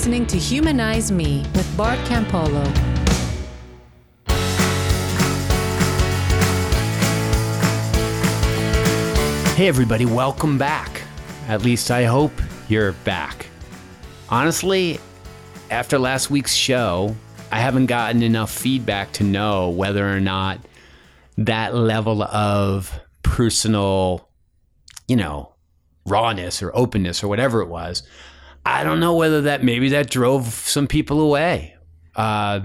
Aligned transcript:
listening 0.00 0.26
to 0.26 0.38
Humanize 0.38 1.12
Me 1.12 1.44
with 1.54 1.76
Bart 1.76 1.98
Campolo. 2.06 2.66
Hey, 9.54 9.68
everybody, 9.68 10.06
welcome 10.06 10.56
back. 10.56 11.02
At 11.48 11.60
least 11.60 11.90
I 11.90 12.04
hope 12.04 12.32
you're 12.70 12.92
back. 13.04 13.44
Honestly, 14.30 14.98
after 15.70 15.98
last 15.98 16.30
week's 16.30 16.54
show, 16.54 17.14
I 17.52 17.60
haven't 17.60 17.84
gotten 17.84 18.22
enough 18.22 18.50
feedback 18.50 19.12
to 19.12 19.22
know 19.22 19.68
whether 19.68 20.08
or 20.08 20.18
not 20.18 20.60
that 21.36 21.74
level 21.74 22.22
of 22.22 22.98
personal, 23.22 24.30
you 25.06 25.16
know, 25.16 25.52
rawness 26.06 26.62
or 26.62 26.74
openness 26.74 27.22
or 27.22 27.28
whatever 27.28 27.60
it 27.60 27.68
was. 27.68 28.02
I 28.64 28.84
don't 28.84 29.00
know 29.00 29.14
whether 29.14 29.42
that 29.42 29.64
maybe 29.64 29.88
that 29.90 30.10
drove 30.10 30.46
some 30.46 30.86
people 30.86 31.20
away. 31.20 31.76
Uh, 32.14 32.60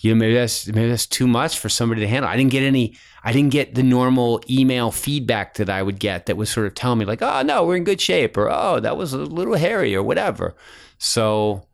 you 0.00 0.14
know, 0.14 0.18
maybe 0.18 0.34
that's 0.34 0.66
maybe 0.66 0.88
that's 0.88 1.06
too 1.06 1.26
much 1.26 1.58
for 1.58 1.68
somebody 1.68 2.02
to 2.02 2.08
handle. 2.08 2.30
I 2.30 2.36
didn't 2.36 2.50
get 2.50 2.62
any. 2.62 2.96
I 3.24 3.32
didn't 3.32 3.50
get 3.50 3.74
the 3.74 3.82
normal 3.82 4.40
email 4.48 4.90
feedback 4.90 5.54
that 5.54 5.70
I 5.70 5.82
would 5.82 5.98
get 5.98 6.26
that 6.26 6.36
was 6.36 6.50
sort 6.50 6.66
of 6.66 6.74
telling 6.74 6.98
me 6.98 7.04
like, 7.04 7.22
"Oh 7.22 7.42
no, 7.42 7.64
we're 7.64 7.76
in 7.76 7.84
good 7.84 8.00
shape," 8.00 8.36
or 8.36 8.50
"Oh, 8.50 8.78
that 8.80 8.96
was 8.96 9.12
a 9.12 9.18
little 9.18 9.54
hairy," 9.54 9.96
or 9.96 10.02
whatever. 10.02 10.54
So, 10.98 11.66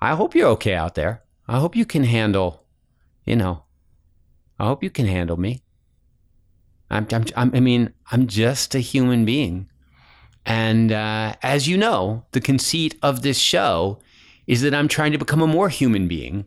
I 0.00 0.14
hope 0.14 0.34
you're 0.34 0.50
okay 0.50 0.74
out 0.74 0.94
there. 0.94 1.22
I 1.46 1.58
hope 1.58 1.76
you 1.76 1.86
can 1.86 2.04
handle. 2.04 2.64
You 3.24 3.36
know, 3.36 3.64
I 4.58 4.66
hope 4.66 4.82
you 4.82 4.90
can 4.90 5.06
handle 5.06 5.38
me. 5.38 5.62
I'm, 6.90 7.06
I'm, 7.12 7.24
I'm 7.36 7.50
I 7.54 7.60
mean, 7.60 7.92
I'm 8.10 8.26
just 8.26 8.74
a 8.74 8.80
human 8.80 9.24
being. 9.24 9.68
And 10.46 10.92
uh, 10.92 11.34
as 11.42 11.66
you 11.66 11.76
know, 11.76 12.24
the 12.32 12.40
conceit 12.40 12.96
of 13.02 13.22
this 13.22 13.38
show 13.38 13.98
is 14.46 14.62
that 14.62 14.74
I'm 14.74 14.88
trying 14.88 15.12
to 15.12 15.18
become 15.18 15.40
a 15.40 15.46
more 15.46 15.68
human 15.68 16.06
being. 16.08 16.44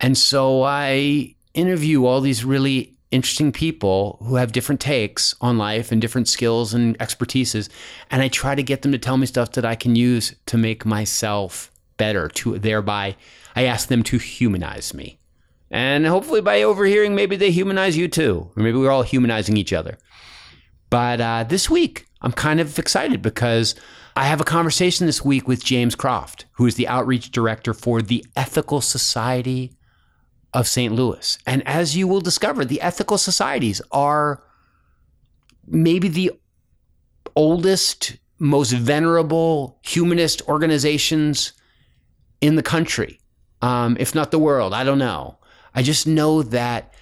And 0.00 0.16
so 0.18 0.62
I 0.62 1.36
interview 1.54 2.06
all 2.06 2.20
these 2.20 2.44
really 2.44 2.96
interesting 3.10 3.52
people 3.52 4.18
who 4.24 4.36
have 4.36 4.52
different 4.52 4.80
takes 4.80 5.34
on 5.40 5.58
life 5.58 5.90
and 5.90 6.00
different 6.00 6.28
skills 6.28 6.74
and 6.74 6.98
expertises. 6.98 7.68
And 8.10 8.22
I 8.22 8.28
try 8.28 8.54
to 8.54 8.62
get 8.62 8.82
them 8.82 8.92
to 8.92 8.98
tell 8.98 9.16
me 9.16 9.26
stuff 9.26 9.52
that 9.52 9.64
I 9.64 9.74
can 9.74 9.96
use 9.96 10.34
to 10.46 10.56
make 10.56 10.84
myself 10.84 11.70
better, 11.96 12.28
to 12.28 12.58
thereby, 12.58 13.16
I 13.54 13.64
ask 13.64 13.88
them 13.88 14.02
to 14.04 14.18
humanize 14.18 14.94
me. 14.94 15.18
And 15.70 16.06
hopefully, 16.06 16.40
by 16.40 16.62
overhearing, 16.62 17.14
maybe 17.14 17.36
they 17.36 17.50
humanize 17.50 17.96
you 17.96 18.08
too, 18.08 18.50
or 18.56 18.62
maybe 18.62 18.78
we're 18.78 18.90
all 18.90 19.02
humanizing 19.02 19.56
each 19.56 19.72
other. 19.72 19.98
But 20.88 21.20
uh, 21.20 21.44
this 21.44 21.70
week, 21.70 22.06
I'm 22.22 22.32
kind 22.32 22.60
of 22.60 22.78
excited 22.78 23.22
because 23.22 23.74
I 24.16 24.24
have 24.24 24.40
a 24.40 24.44
conversation 24.44 25.06
this 25.06 25.24
week 25.24 25.48
with 25.48 25.64
James 25.64 25.94
Croft, 25.94 26.46
who 26.52 26.66
is 26.66 26.74
the 26.74 26.88
outreach 26.88 27.30
director 27.30 27.72
for 27.72 28.02
the 28.02 28.24
Ethical 28.36 28.80
Society 28.80 29.72
of 30.52 30.66
St. 30.66 30.92
Louis. 30.92 31.38
And 31.46 31.66
as 31.66 31.96
you 31.96 32.08
will 32.08 32.20
discover, 32.20 32.64
the 32.64 32.80
ethical 32.80 33.18
societies 33.18 33.80
are 33.92 34.42
maybe 35.66 36.08
the 36.08 36.32
oldest, 37.36 38.16
most 38.38 38.72
venerable 38.72 39.78
humanist 39.82 40.42
organizations 40.48 41.52
in 42.40 42.56
the 42.56 42.62
country, 42.62 43.20
um, 43.62 43.96
if 44.00 44.14
not 44.14 44.30
the 44.30 44.38
world. 44.38 44.74
I 44.74 44.84
don't 44.84 44.98
know. 44.98 45.38
I 45.74 45.82
just 45.82 46.06
know 46.06 46.42
that 46.42 46.92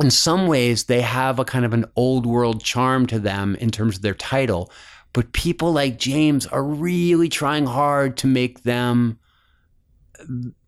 in 0.00 0.10
some 0.10 0.46
ways 0.46 0.84
they 0.84 1.00
have 1.00 1.38
a 1.38 1.44
kind 1.44 1.64
of 1.64 1.72
an 1.72 1.84
old 1.96 2.26
world 2.26 2.62
charm 2.62 3.06
to 3.06 3.18
them 3.18 3.56
in 3.56 3.70
terms 3.70 3.96
of 3.96 4.02
their 4.02 4.14
title. 4.14 4.70
But 5.12 5.32
people 5.32 5.72
like 5.72 5.98
James 5.98 6.46
are 6.46 6.62
really 6.62 7.28
trying 7.28 7.66
hard 7.66 8.16
to 8.18 8.26
make 8.26 8.62
them 8.62 9.18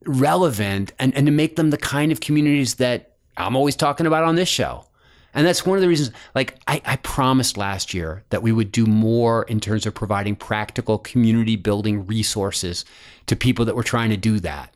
relevant 0.07 0.93
and, 0.99 1.15
and 1.15 1.27
to 1.27 1.33
make 1.33 1.57
them 1.57 1.71
the 1.71 1.77
kind 1.77 2.11
of 2.11 2.21
communities 2.21 2.77
that 2.77 3.17
I'm 3.37 3.57
always 3.57 3.77
talking 3.77 4.07
about 4.07 4.25
on 4.25 4.35
this 4.35 4.49
show. 4.49 4.87
And 5.33 5.47
that's 5.47 5.65
one 5.65 5.79
of 5.79 5.83
the 5.83 5.89
reasons, 5.89 6.11
like, 6.35 6.59
I, 6.67 6.83
I, 6.85 6.97
promised 6.97 7.57
last 7.57 7.95
year 7.95 8.25
that 8.31 8.43
we 8.43 8.51
would 8.51 8.73
do 8.73 8.85
more 8.85 9.45
in 9.45 9.61
terms 9.61 9.87
of 9.87 9.95
providing 9.95 10.35
practical 10.35 10.99
community 10.99 11.55
building 11.55 12.05
resources 12.05 12.85
to 13.27 13.37
people 13.37 13.65
that 13.67 13.77
were 13.77 13.85
trying 13.85 14.11
to 14.11 14.17
do 14.17 14.41
that. 14.41 14.75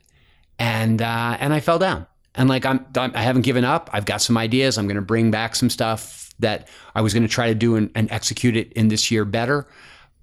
And, 0.61 1.03
uh, 1.03 1.37
and 1.41 1.53
I 1.53 1.59
fell 1.59 1.81
down. 1.81 2.07
And 2.35 2.49
like 2.49 2.67
I'm, 2.67 2.85
I 2.97 3.23
haven't 3.23 3.43
given 3.43 3.65
up. 3.65 3.91
I've 3.93 4.07
got 4.07 4.21
some 4.21 4.37
ideas. 4.37 4.77
I'm 4.77 4.87
going 4.87 4.97
to 4.97 5.03
bring 5.03 5.31
back 5.31 5.55
some 5.55 5.71
stuff 5.71 6.33
that 6.41 6.69
I 6.95 7.01
was 7.01 7.15
going 7.15 7.23
to 7.23 7.29
try 7.29 7.49
to 7.49 7.55
do 7.55 7.77
and, 7.77 7.91
and, 7.95 8.11
execute 8.11 8.57
it 8.57 8.73
in 8.73 8.89
this 8.89 9.11
year 9.11 9.25
better. 9.25 9.69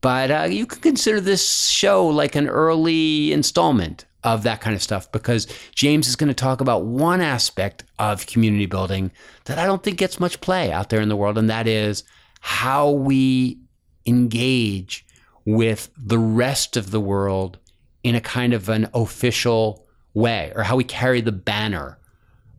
But 0.01 0.31
uh, 0.31 0.47
you 0.49 0.65
could 0.65 0.81
consider 0.81 1.21
this 1.21 1.67
show 1.69 2.05
like 2.07 2.35
an 2.35 2.49
early 2.49 3.31
installment 3.31 4.05
of 4.23 4.43
that 4.43 4.61
kind 4.61 4.75
of 4.75 4.81
stuff 4.81 5.11
because 5.11 5.47
James 5.73 6.07
is 6.07 6.15
going 6.15 6.27
to 6.27 6.33
talk 6.33 6.61
about 6.61 6.83
one 6.85 7.21
aspect 7.21 7.83
of 7.97 8.27
community 8.27 8.65
building 8.65 9.11
that 9.45 9.57
I 9.57 9.65
don't 9.65 9.81
think 9.81 9.97
gets 9.97 10.19
much 10.19 10.41
play 10.41 10.71
out 10.71 10.89
there 10.89 11.01
in 11.01 11.09
the 11.09 11.15
world, 11.15 11.37
and 11.37 11.49
that 11.49 11.67
is 11.67 12.03
how 12.39 12.91
we 12.91 13.59
engage 14.05 15.05
with 15.45 15.89
the 15.97 16.19
rest 16.19 16.77
of 16.77 16.91
the 16.91 16.99
world 16.99 17.57
in 18.03 18.15
a 18.15 18.21
kind 18.21 18.53
of 18.53 18.69
an 18.69 18.89
official 18.93 19.87
way, 20.13 20.51
or 20.55 20.63
how 20.63 20.75
we 20.75 20.83
carry 20.83 21.21
the 21.21 21.31
banner 21.31 21.97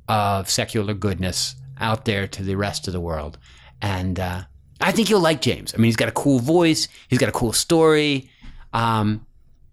of 0.08 0.50
secular 0.50 0.94
goodness 0.94 1.56
out 1.78 2.04
there 2.04 2.26
to 2.28 2.42
the 2.42 2.54
rest 2.54 2.86
of 2.86 2.92
the 2.92 3.00
world. 3.00 3.38
And 3.80 4.18
uh, 4.18 4.42
I 4.80 4.92
think 4.92 5.10
you'll 5.10 5.20
like 5.20 5.40
James. 5.40 5.74
I 5.74 5.76
mean, 5.78 5.86
he's 5.86 5.96
got 5.96 6.08
a 6.08 6.12
cool 6.12 6.38
voice, 6.38 6.88
he's 7.08 7.18
got 7.18 7.28
a 7.28 7.32
cool 7.32 7.52
story. 7.52 8.30
Um, 8.72 9.26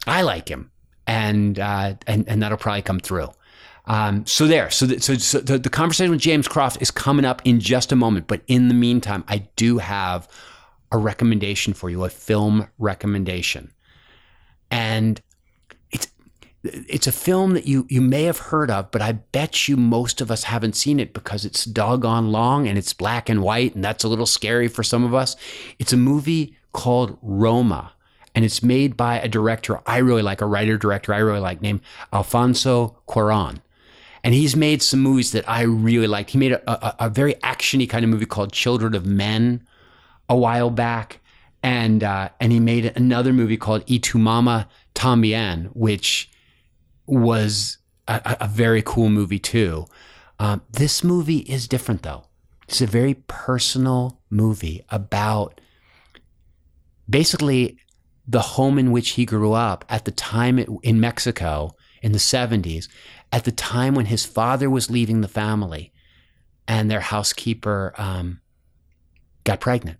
I 0.08 0.22
like 0.22 0.50
him, 0.50 0.72
and 1.08 1.60
uh, 1.60 1.96
and 2.08 2.28
and 2.28 2.42
that'll 2.42 2.58
probably 2.58 2.82
come 2.82 3.00
through. 3.00 3.30
Um, 3.86 4.26
so 4.28 4.46
there, 4.46 4.70
so, 4.70 4.86
the, 4.86 5.02
so, 5.02 5.16
so 5.16 5.40
the, 5.40 5.58
the 5.58 5.70
conversation 5.70 6.12
with 6.12 6.20
James 6.20 6.48
Croft 6.48 6.80
is 6.80 6.92
coming 6.92 7.26
up 7.26 7.42
in 7.44 7.60
just 7.60 7.92
a 7.92 7.96
moment. 7.96 8.28
But 8.28 8.42
in 8.48 8.68
the 8.68 8.76
meantime, 8.76 9.24
I 9.28 9.48
do 9.56 9.80
have 9.80 10.28
a 10.92 10.98
recommendation 10.98 11.74
for 11.74 11.90
you, 11.90 12.04
a 12.04 12.10
film 12.10 12.68
recommendation, 12.78 13.72
and 14.70 15.20
it's 16.64 17.08
a 17.08 17.12
film 17.12 17.54
that 17.54 17.68
you 17.68 17.86
you 17.90 18.02
may 18.02 18.24
have 18.24 18.38
heard 18.38 18.70
of, 18.70 18.92
but 18.92 19.02
I 19.02 19.14
bet 19.14 19.68
you 19.68 19.78
most 19.78 20.20
of 20.20 20.30
us 20.30 20.44
haven't 20.44 20.76
seen 20.76 21.00
it 21.00 21.14
because 21.14 21.46
it's 21.46 21.64
doggone 21.64 22.32
long 22.32 22.68
and 22.68 22.78
it's 22.78 22.94
black 22.94 23.30
and 23.30 23.42
white, 23.42 23.76
and 23.76 23.84
that's 23.84 24.04
a 24.04 24.10
little 24.10 24.26
scary 24.26 24.68
for 24.68 24.84
some 24.84 25.04
of 25.04 25.14
us. 25.14 25.36
It's 25.80 25.94
a 25.94 25.98
movie 25.98 26.58
called 26.74 27.18
Roma, 27.22 27.94
and 28.36 28.44
it's 28.44 28.62
made 28.62 28.98
by 28.98 29.20
a 29.20 29.28
director 29.28 29.80
I 29.86 30.00
really 30.00 30.22
like, 30.22 30.42
a 30.42 30.46
writer 30.46 30.78
director 30.78 31.14
I 31.14 31.20
really 31.20 31.40
like, 31.40 31.62
named 31.62 31.82
Alfonso 32.12 32.98
Cuarón. 33.08 33.62
And 34.22 34.34
he's 34.34 34.54
made 34.54 34.82
some 34.82 35.00
movies 35.00 35.32
that 35.32 35.50
I 35.50 35.62
really 35.62 36.08
liked. 36.08 36.32
He 36.32 36.38
made 36.38 36.52
a, 36.52 36.72
a, 36.72 37.06
a 37.06 37.10
very 37.10 37.36
actiony 37.36 37.90
kind 37.90 38.04
of 38.04 38.10
movie 38.10 38.26
called 38.26 38.52
Children 38.52 38.94
of 38.94 39.06
Men 39.06 39.66
a 40.28 40.36
while 40.36 40.70
back, 40.70 41.22
and 41.64 42.04
uh, 42.04 42.30
and 42.42 42.52
he 42.52 42.60
made 42.60 42.92
another 42.98 43.32
movie 43.32 43.56
called 43.56 43.90
Y 43.90 43.98
tu 44.02 44.18
mamá 44.18 44.68
también, 44.94 45.70
which 45.74 46.30
was 47.10 47.78
a, 48.08 48.38
a 48.42 48.48
very 48.48 48.82
cool 48.82 49.10
movie 49.10 49.40
too. 49.40 49.86
Um, 50.40 50.62
this 50.72 51.04
movie 51.04 51.40
is 51.40 51.68
different 51.68 52.04
though. 52.04 52.26
It's 52.68 52.82
a 52.82 52.88
very 52.88 53.16
personal 53.28 54.22
movie 54.30 54.84
about 54.90 55.60
basically 57.10 57.78
the 58.28 58.42
home 58.42 58.78
in 58.78 58.92
which 58.92 59.12
he 59.12 59.26
grew 59.26 59.54
up 59.54 59.84
at 59.90 60.06
the 60.06 60.12
time 60.12 60.60
in 60.84 61.00
Mexico 61.00 61.76
in 62.02 62.12
the 62.12 62.20
70s, 62.20 62.88
at 63.32 63.44
the 63.44 63.52
time 63.52 63.96
when 63.96 64.06
his 64.06 64.26
father 64.26 64.70
was 64.70 64.92
leaving 64.92 65.22
the 65.22 65.28
family 65.28 65.92
and 66.68 66.90
their 66.90 67.00
housekeeper 67.02 67.94
um, 67.98 68.40
got 69.44 69.60
pregnant. 69.60 69.98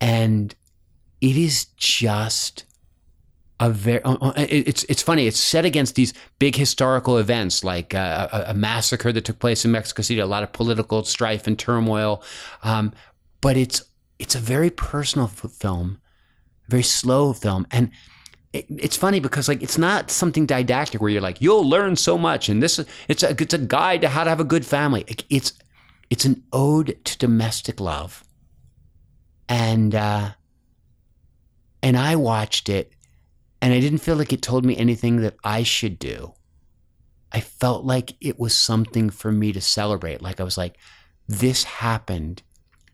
And 0.00 0.54
it 1.20 1.36
is 1.36 1.66
just 1.76 2.64
a 3.60 3.70
very 3.70 4.02
uh, 4.02 4.16
uh, 4.20 4.32
it's 4.36 4.84
it's 4.84 5.02
funny 5.02 5.26
it's 5.26 5.38
set 5.38 5.64
against 5.64 5.94
these 5.94 6.12
big 6.38 6.56
historical 6.56 7.18
events 7.18 7.62
like 7.62 7.94
uh, 7.94 8.28
a, 8.32 8.50
a, 8.50 8.54
massacre 8.54 9.12
that 9.12 9.24
took 9.24 9.38
place 9.38 9.64
in 9.64 9.70
Mexico 9.70 10.02
City 10.02 10.18
a 10.18 10.26
lot 10.26 10.42
of 10.42 10.52
political 10.52 11.04
strife 11.04 11.46
and 11.46 11.58
turmoil 11.58 12.22
um, 12.62 12.92
but 13.40 13.56
it's 13.56 13.84
it's 14.18 14.34
a 14.34 14.40
very 14.40 14.70
personal 14.70 15.28
film 15.28 16.00
very 16.68 16.82
slow 16.82 17.32
film 17.32 17.66
and 17.70 17.90
it, 18.52 18.66
it's 18.68 18.96
funny 18.96 19.20
because 19.20 19.46
like 19.46 19.62
it's 19.62 19.78
not 19.78 20.10
something 20.10 20.46
didactic 20.46 21.00
where 21.00 21.10
you're 21.10 21.20
like 21.20 21.40
you'll 21.40 21.68
learn 21.68 21.94
so 21.96 22.18
much 22.18 22.48
and 22.48 22.62
this 22.62 22.80
it's 23.08 23.22
a 23.22 23.30
it's 23.30 23.54
a 23.54 23.58
guide 23.58 24.00
to 24.00 24.08
how 24.08 24.24
to 24.24 24.30
have 24.30 24.40
a 24.40 24.44
good 24.44 24.66
family. 24.66 25.04
It's 25.28 25.52
it's 26.10 26.24
an 26.24 26.42
ode 26.52 26.98
to 27.04 27.18
domestic 27.18 27.80
love. 27.80 28.24
And 29.48 29.94
uh, 29.94 30.30
and 31.82 31.96
I 31.96 32.16
watched 32.16 32.68
it 32.68 32.92
and 33.62 33.72
I 33.72 33.80
didn't 33.80 33.98
feel 33.98 34.16
like 34.16 34.32
it 34.32 34.42
told 34.42 34.64
me 34.64 34.76
anything 34.76 35.16
that 35.18 35.36
I 35.44 35.62
should 35.62 35.98
do. 35.98 36.34
I 37.32 37.40
felt 37.40 37.84
like 37.84 38.16
it 38.20 38.38
was 38.38 38.54
something 38.54 39.10
for 39.10 39.30
me 39.30 39.52
to 39.52 39.60
celebrate. 39.60 40.22
Like 40.22 40.40
I 40.40 40.44
was 40.44 40.58
like, 40.58 40.76
this 41.28 41.64
happened 41.64 42.42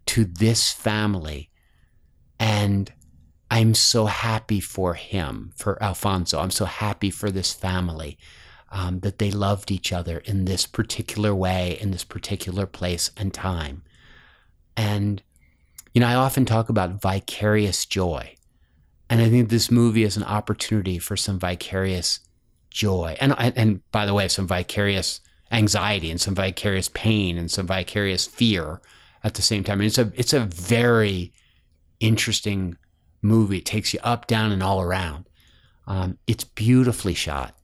to 0.07 0.25
this 0.25 0.73
family. 0.73 1.51
And 2.39 2.93
I'm 3.51 3.75
so 3.75 4.07
happy 4.07 4.61
for 4.61 4.95
him, 4.95 5.53
for 5.57 5.83
Alfonso. 5.83 6.41
I'm 6.41 6.51
so 6.51 6.65
happy 6.65 7.11
for 7.11 7.31
this 7.31 7.53
family 7.53 8.19
um, 8.71 9.01
that 9.01 9.19
they 9.19 9.31
loved 9.31 9.71
each 9.71 9.93
other 9.93 10.19
in 10.19 10.45
this 10.45 10.67
particular 10.67 11.35
way, 11.35 11.79
in 11.81 11.93
this 11.93 12.05
particular 12.05 12.67
place 12.67 13.11
and 13.17 13.33
time. 13.33 13.83
And, 14.77 15.23
you 15.95 16.01
know, 16.01 16.09
I 16.09 16.15
often 16.15 16.45
talk 16.45 16.69
about 16.69 17.01
vicarious 17.01 17.87
joy. 17.87 18.36
And 19.09 19.21
I 19.21 19.29
think 19.29 19.49
this 19.49 19.71
movie 19.71 20.03
is 20.03 20.17
an 20.17 20.25
opportunity 20.25 20.99
for 20.99 21.17
some 21.17 21.39
vicarious 21.39 22.21
joy. 22.71 23.17
And, 23.21 23.35
and 23.39 23.81
by 23.93 24.05
the 24.05 24.15
way, 24.15 24.29
some 24.29 24.47
vicarious 24.47 25.21
anxiety 25.53 26.11
and 26.11 26.21
some 26.21 26.35
vicarious 26.35 26.89
pain 26.89 27.39
and 27.39 27.51
some 27.51 27.67
vicarious 27.67 28.27
fear 28.27 28.81
at 29.23 29.35
the 29.35 29.43
same 29.43 29.63
time. 29.63 29.81
And 29.81 29.87
it's 29.87 29.99
a, 29.99 30.13
it's 30.15 30.33
a 30.33 30.41
very 30.41 31.33
interesting 32.01 32.77
movie. 33.23 33.59
It 33.59 33.65
takes 33.65 33.95
you 33.95 34.01
up, 34.03 34.27
down, 34.27 34.53
and 34.53 34.63
all 34.63 34.81
around. 34.81 35.29
Um, 35.87 36.19
it's 36.27 36.45
beautifully 36.45 37.15
shot. 37.15 37.55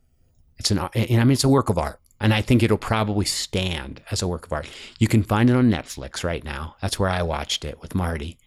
It's 0.59 0.71
an, 0.71 0.79
I 0.79 0.91
mean, 0.95 1.33
it's 1.33 1.43
a 1.43 1.49
work 1.49 1.71
of 1.71 1.79
art, 1.79 2.01
and 2.21 2.33
I 2.33 2.41
think 2.41 2.63
it'll 2.63 2.79
probably 2.79 3.25
stand 3.25 4.01
as 4.13 4.23
a 4.23 4.29
work 4.29 4.47
of 4.47 4.53
art. 4.53 4.69
You 5.01 5.09
can 5.09 5.25
find 5.25 5.51
it 5.51 5.57
on 5.57 5.71
Netflix 5.71 6.23
right 6.23 6.45
now. 6.45 6.77
That's 6.81 7.01
where 7.01 7.09
I 7.09 7.23
watched 7.23 7.65
it 7.65 7.81
with 7.81 7.97
Marty, 7.97 8.39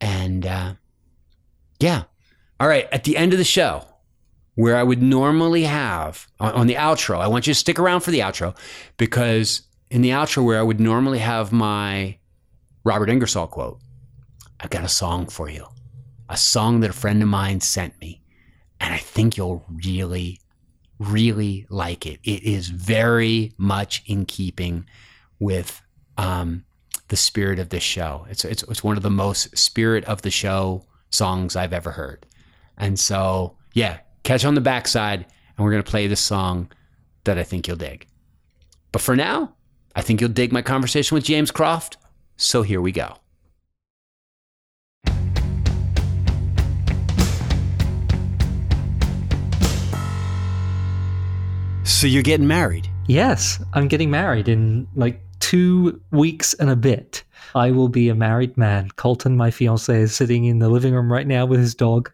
and 0.00 0.44
uh, 0.44 0.74
yeah. 1.78 2.04
All 2.60 2.68
right, 2.68 2.88
at 2.92 3.04
the 3.04 3.16
end 3.16 3.32
of 3.32 3.38
the 3.38 3.44
show, 3.44 3.84
where 4.54 4.76
I 4.76 4.82
would 4.82 5.02
normally 5.02 5.64
have 5.64 6.28
on, 6.38 6.66
the 6.66 6.74
outro, 6.74 7.18
I 7.18 7.26
want 7.26 7.46
you 7.46 7.54
to 7.54 7.58
stick 7.58 7.78
around 7.78 8.00
for 8.00 8.12
the 8.12 8.20
outro 8.20 8.56
because 8.96 9.62
in 9.90 10.02
the 10.02 10.10
outro 10.10 10.44
where 10.44 10.58
I 10.58 10.62
would 10.62 10.78
normally 10.78 11.18
have 11.18 11.50
my 11.50 12.18
Robert 12.84 13.10
Ingersoll 13.10 13.48
quote, 13.48 13.80
I've 14.60 14.70
got 14.70 14.84
a 14.84 14.88
song 14.88 15.26
for 15.26 15.50
you 15.50 15.66
a 16.28 16.36
song 16.36 16.80
that 16.80 16.90
a 16.90 16.94
friend 16.94 17.22
of 17.22 17.28
mine 17.28 17.60
sent 17.60 17.98
me. 18.00 18.20
And 18.80 18.92
I 18.92 18.98
think 18.98 19.36
you'll 19.36 19.64
really, 19.68 20.40
really 20.98 21.66
like 21.68 22.06
it. 22.06 22.20
It 22.24 22.42
is 22.42 22.68
very 22.68 23.52
much 23.56 24.02
in 24.06 24.24
keeping 24.26 24.86
with 25.38 25.80
um, 26.16 26.64
the 27.08 27.16
spirit 27.16 27.58
of 27.58 27.68
this 27.68 27.82
show. 27.82 28.26
It's, 28.28 28.44
it's, 28.44 28.62
it's 28.64 28.84
one 28.84 28.96
of 28.96 29.02
the 29.02 29.10
most 29.10 29.56
spirit 29.56 30.04
of 30.06 30.22
the 30.22 30.30
show 30.30 30.84
songs 31.10 31.56
I've 31.56 31.72
ever 31.72 31.92
heard. 31.92 32.26
And 32.76 32.98
so, 32.98 33.56
yeah, 33.72 33.98
catch 34.22 34.44
on 34.44 34.54
the 34.54 34.60
backside, 34.60 35.26
and 35.56 35.64
we're 35.64 35.70
going 35.70 35.82
to 35.82 35.90
play 35.90 36.06
this 36.06 36.20
song 36.20 36.70
that 37.24 37.38
I 37.38 37.42
think 37.42 37.68
you'll 37.68 37.76
dig. 37.76 38.06
But 38.92 39.02
for 39.02 39.16
now, 39.16 39.54
I 39.96 40.02
think 40.02 40.20
you'll 40.20 40.30
dig 40.30 40.52
my 40.52 40.62
conversation 40.62 41.14
with 41.14 41.24
James 41.24 41.50
Croft. 41.50 41.96
So 42.36 42.62
here 42.62 42.80
we 42.80 42.92
go. 42.92 43.16
So 51.84 52.06
you're 52.06 52.22
getting 52.22 52.46
married? 52.46 52.88
Yes, 53.06 53.62
I'm 53.72 53.88
getting 53.88 54.10
married 54.10 54.48
in 54.48 54.88
like 54.94 55.20
two 55.40 56.00
weeks 56.10 56.54
and 56.54 56.70
a 56.70 56.76
bit. 56.76 57.22
I 57.54 57.70
will 57.70 57.88
be 57.88 58.08
a 58.08 58.14
married 58.14 58.56
man. 58.56 58.90
Colton, 58.96 59.36
my 59.36 59.50
fiance, 59.50 59.94
is 59.94 60.14
sitting 60.14 60.44
in 60.44 60.58
the 60.58 60.68
living 60.68 60.94
room 60.94 61.12
right 61.12 61.26
now 61.26 61.46
with 61.46 61.60
his 61.60 61.74
dog, 61.74 62.10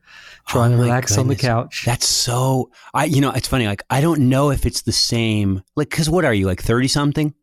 trying 0.47 0.73
oh 0.75 0.77
to 0.77 0.83
relax 0.83 1.13
goodness. 1.13 1.19
on 1.19 1.29
the 1.29 1.37
couch. 1.37 1.85
That's 1.87 2.07
so. 2.07 2.71
I, 2.95 3.05
you 3.05 3.21
know, 3.21 3.31
it's 3.31 3.49
funny. 3.49 3.67
Like, 3.67 3.83
I 3.91 4.01
don't 4.01 4.29
know 4.29 4.51
if 4.51 4.67
it's 4.67 4.83
the 4.83 4.93
same. 4.93 5.63
Like, 5.77 5.91
because 5.91 6.09
what 6.09 6.25
are 6.25 6.35
you 6.35 6.47
like, 6.47 6.63
thirty 6.63 6.89
something? 6.89 7.35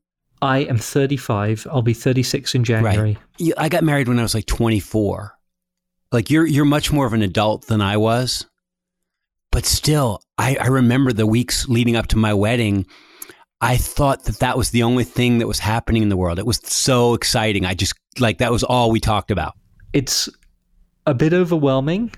I 0.41 0.59
am 0.59 0.77
thirty-five. 0.77 1.67
I'll 1.71 1.81
be 1.81 1.93
thirty-six 1.93 2.55
in 2.55 2.63
January. 2.63 3.17
Right. 3.39 3.53
I 3.57 3.69
got 3.69 3.83
married 3.83 4.07
when 4.07 4.19
I 4.19 4.23
was 4.23 4.35
like 4.35 4.45
twenty-four. 4.45 5.33
Like, 6.11 6.29
you're 6.29 6.45
you're 6.45 6.65
much 6.65 6.91
more 6.91 7.05
of 7.05 7.13
an 7.13 7.21
adult 7.21 7.67
than 7.67 7.81
I 7.81 7.97
was 7.97 8.45
but 9.57 9.65
still, 9.65 10.21
I, 10.37 10.55
I 10.61 10.67
remember 10.67 11.11
the 11.11 11.25
weeks 11.25 11.67
leading 11.67 11.95
up 11.95 12.05
to 12.07 12.17
my 12.17 12.31
wedding. 12.31 12.85
I 13.61 13.77
thought 13.77 14.25
that 14.25 14.39
that 14.39 14.57
was 14.57 14.69
the 14.69 14.83
only 14.83 15.03
thing 15.03 15.39
that 15.39 15.47
was 15.47 15.59
happening 15.59 16.03
in 16.03 16.09
the 16.09 16.17
world. 16.17 16.37
It 16.37 16.45
was 16.45 16.59
so 16.63 17.13
exciting. 17.13 17.65
I 17.65 17.73
just 17.73 17.95
like 18.19 18.37
that 18.37 18.51
was 18.51 18.63
all 18.63 18.91
we 18.91 18.99
talked 18.99 19.31
about. 19.31 19.53
It's 19.93 20.29
a 21.05 21.13
bit 21.13 21.33
overwhelming. 21.33 22.11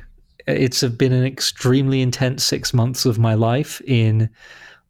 It's 0.48 0.84
been 0.84 1.14
an 1.14 1.26
extremely 1.26 2.02
intense 2.02 2.44
six 2.44 2.74
months 2.74 3.06
of 3.06 3.20
my 3.20 3.36
life. 3.36 3.82
In 3.82 4.30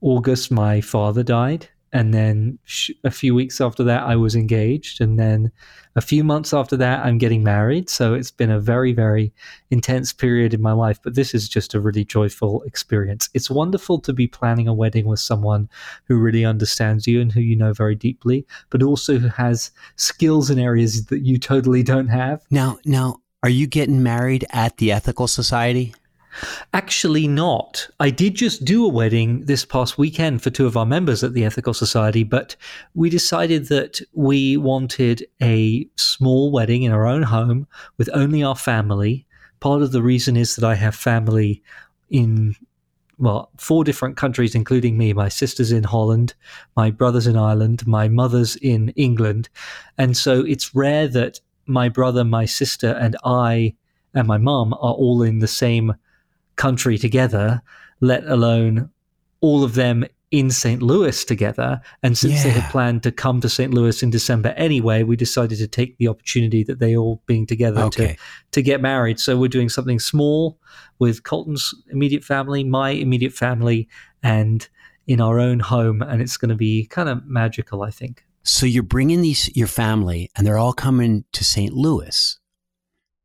August, 0.01 0.51
my 0.51 0.81
father 0.81 1.21
died. 1.21 1.67
And 1.91 2.13
then 2.13 2.59
a 3.03 3.11
few 3.11 3.33
weeks 3.33 3.59
after 3.59 3.83
that, 3.83 4.03
I 4.03 4.15
was 4.15 4.35
engaged. 4.35 5.01
And 5.01 5.19
then 5.19 5.51
a 5.95 6.01
few 6.01 6.23
months 6.23 6.53
after 6.53 6.77
that, 6.77 7.05
I'm 7.05 7.17
getting 7.17 7.43
married. 7.43 7.89
So 7.89 8.13
it's 8.13 8.31
been 8.31 8.51
a 8.51 8.59
very, 8.59 8.93
very 8.93 9.33
intense 9.71 10.13
period 10.13 10.53
in 10.53 10.61
my 10.61 10.71
life. 10.71 10.99
But 11.03 11.15
this 11.15 11.33
is 11.33 11.49
just 11.49 11.73
a 11.73 11.79
really 11.79 12.05
joyful 12.05 12.61
experience. 12.63 13.29
It's 13.33 13.49
wonderful 13.49 13.99
to 14.01 14.13
be 14.13 14.27
planning 14.27 14.67
a 14.67 14.73
wedding 14.73 15.05
with 15.05 15.19
someone 15.19 15.69
who 16.05 16.17
really 16.17 16.45
understands 16.45 17.07
you 17.07 17.21
and 17.21 17.31
who 17.31 17.41
you 17.41 17.55
know 17.55 17.73
very 17.73 17.95
deeply, 17.95 18.45
but 18.69 18.83
also 18.83 19.17
who 19.17 19.29
has 19.29 19.71
skills 19.95 20.49
in 20.49 20.59
areas 20.59 21.05
that 21.05 21.25
you 21.25 21.37
totally 21.37 21.83
don't 21.83 22.07
have. 22.07 22.43
Now, 22.51 22.77
now, 22.85 23.21
are 23.41 23.49
you 23.49 23.67
getting 23.67 24.03
married 24.03 24.45
at 24.51 24.77
the 24.77 24.91
Ethical 24.91 25.27
Society? 25.27 25.93
Actually, 26.73 27.27
not. 27.27 27.87
I 27.99 28.09
did 28.09 28.35
just 28.35 28.65
do 28.65 28.85
a 28.85 28.89
wedding 28.89 29.45
this 29.45 29.65
past 29.65 29.97
weekend 29.97 30.41
for 30.41 30.49
two 30.49 30.65
of 30.65 30.77
our 30.77 30.85
members 30.85 31.23
at 31.23 31.33
the 31.33 31.45
Ethical 31.45 31.73
Society, 31.73 32.23
but 32.23 32.55
we 32.93 33.09
decided 33.09 33.67
that 33.67 34.01
we 34.13 34.57
wanted 34.57 35.25
a 35.41 35.87
small 35.95 36.51
wedding 36.51 36.83
in 36.83 36.91
our 36.91 37.07
own 37.07 37.23
home 37.23 37.67
with 37.97 38.09
only 38.13 38.43
our 38.43 38.55
family. 38.55 39.25
Part 39.59 39.81
of 39.81 39.91
the 39.91 40.01
reason 40.01 40.37
is 40.37 40.55
that 40.55 40.65
I 40.65 40.75
have 40.75 40.95
family 40.95 41.61
in 42.09 42.55
well, 43.19 43.51
four 43.57 43.83
different 43.83 44.15
countries, 44.15 44.55
including 44.55 44.97
me. 44.97 45.11
My 45.11 45.27
sister's 45.27 45.73
in 45.73 45.83
Holland, 45.83 46.33
my 46.77 46.89
brother's 46.89 47.27
in 47.27 47.35
Ireland, 47.35 47.85
my 47.85 48.07
mother's 48.07 48.55
in 48.55 48.89
England. 48.95 49.49
And 49.97 50.15
so 50.15 50.45
it's 50.45 50.73
rare 50.73 51.07
that 51.09 51.41
my 51.65 51.89
brother, 51.89 52.23
my 52.23 52.45
sister, 52.45 52.93
and 52.93 53.17
I 53.25 53.75
and 54.13 54.27
my 54.27 54.37
mum 54.37 54.73
are 54.73 54.93
all 54.93 55.21
in 55.21 55.39
the 55.39 55.47
same 55.47 55.93
country 56.59 56.97
together, 56.97 57.61
let 58.01 58.23
alone 58.25 58.89
all 59.39 59.63
of 59.63 59.75
them 59.75 60.05
in 60.29 60.51
St. 60.51 60.81
Louis 60.81 61.23
together. 61.23 61.81
And 62.03 62.17
since 62.17 62.35
yeah. 62.35 62.43
they 62.43 62.49
had 62.49 62.69
planned 62.69 63.01
to 63.03 63.11
come 63.11 63.39
to 63.41 63.49
St. 63.49 63.73
Louis 63.73 64.03
in 64.03 64.09
December 64.09 64.49
anyway, 64.49 65.03
we 65.03 65.15
decided 65.15 65.57
to 65.57 65.67
take 65.67 65.97
the 65.97 66.09
opportunity 66.09 66.63
that 66.65 66.79
they 66.79 66.95
all 66.97 67.23
being 67.25 67.47
together 67.47 67.81
okay. 67.83 68.13
to, 68.13 68.17
to 68.51 68.61
get 68.61 68.81
married. 68.81 69.19
So 69.19 69.37
we're 69.37 69.47
doing 69.47 69.69
something 69.69 69.99
small 69.99 70.59
with 70.99 71.23
Colton's 71.23 71.73
immediate 71.91 72.25
family, 72.25 72.63
my 72.63 72.89
immediate 72.89 73.33
family, 73.33 73.87
and 74.21 74.67
in 75.07 75.21
our 75.21 75.39
own 75.39 75.61
home. 75.61 76.01
And 76.01 76.21
it's 76.21 76.37
going 76.37 76.49
to 76.49 76.55
be 76.55 76.85
kind 76.87 77.09
of 77.09 77.25
magical, 77.25 77.83
I 77.83 77.89
think. 77.89 78.25
So 78.43 78.65
you're 78.65 78.83
bringing 78.83 79.21
these 79.21 79.55
your 79.55 79.67
family, 79.67 80.29
and 80.35 80.45
they're 80.45 80.57
all 80.57 80.73
coming 80.73 81.23
to 81.31 81.43
St. 81.43 81.73
Louis, 81.73 82.37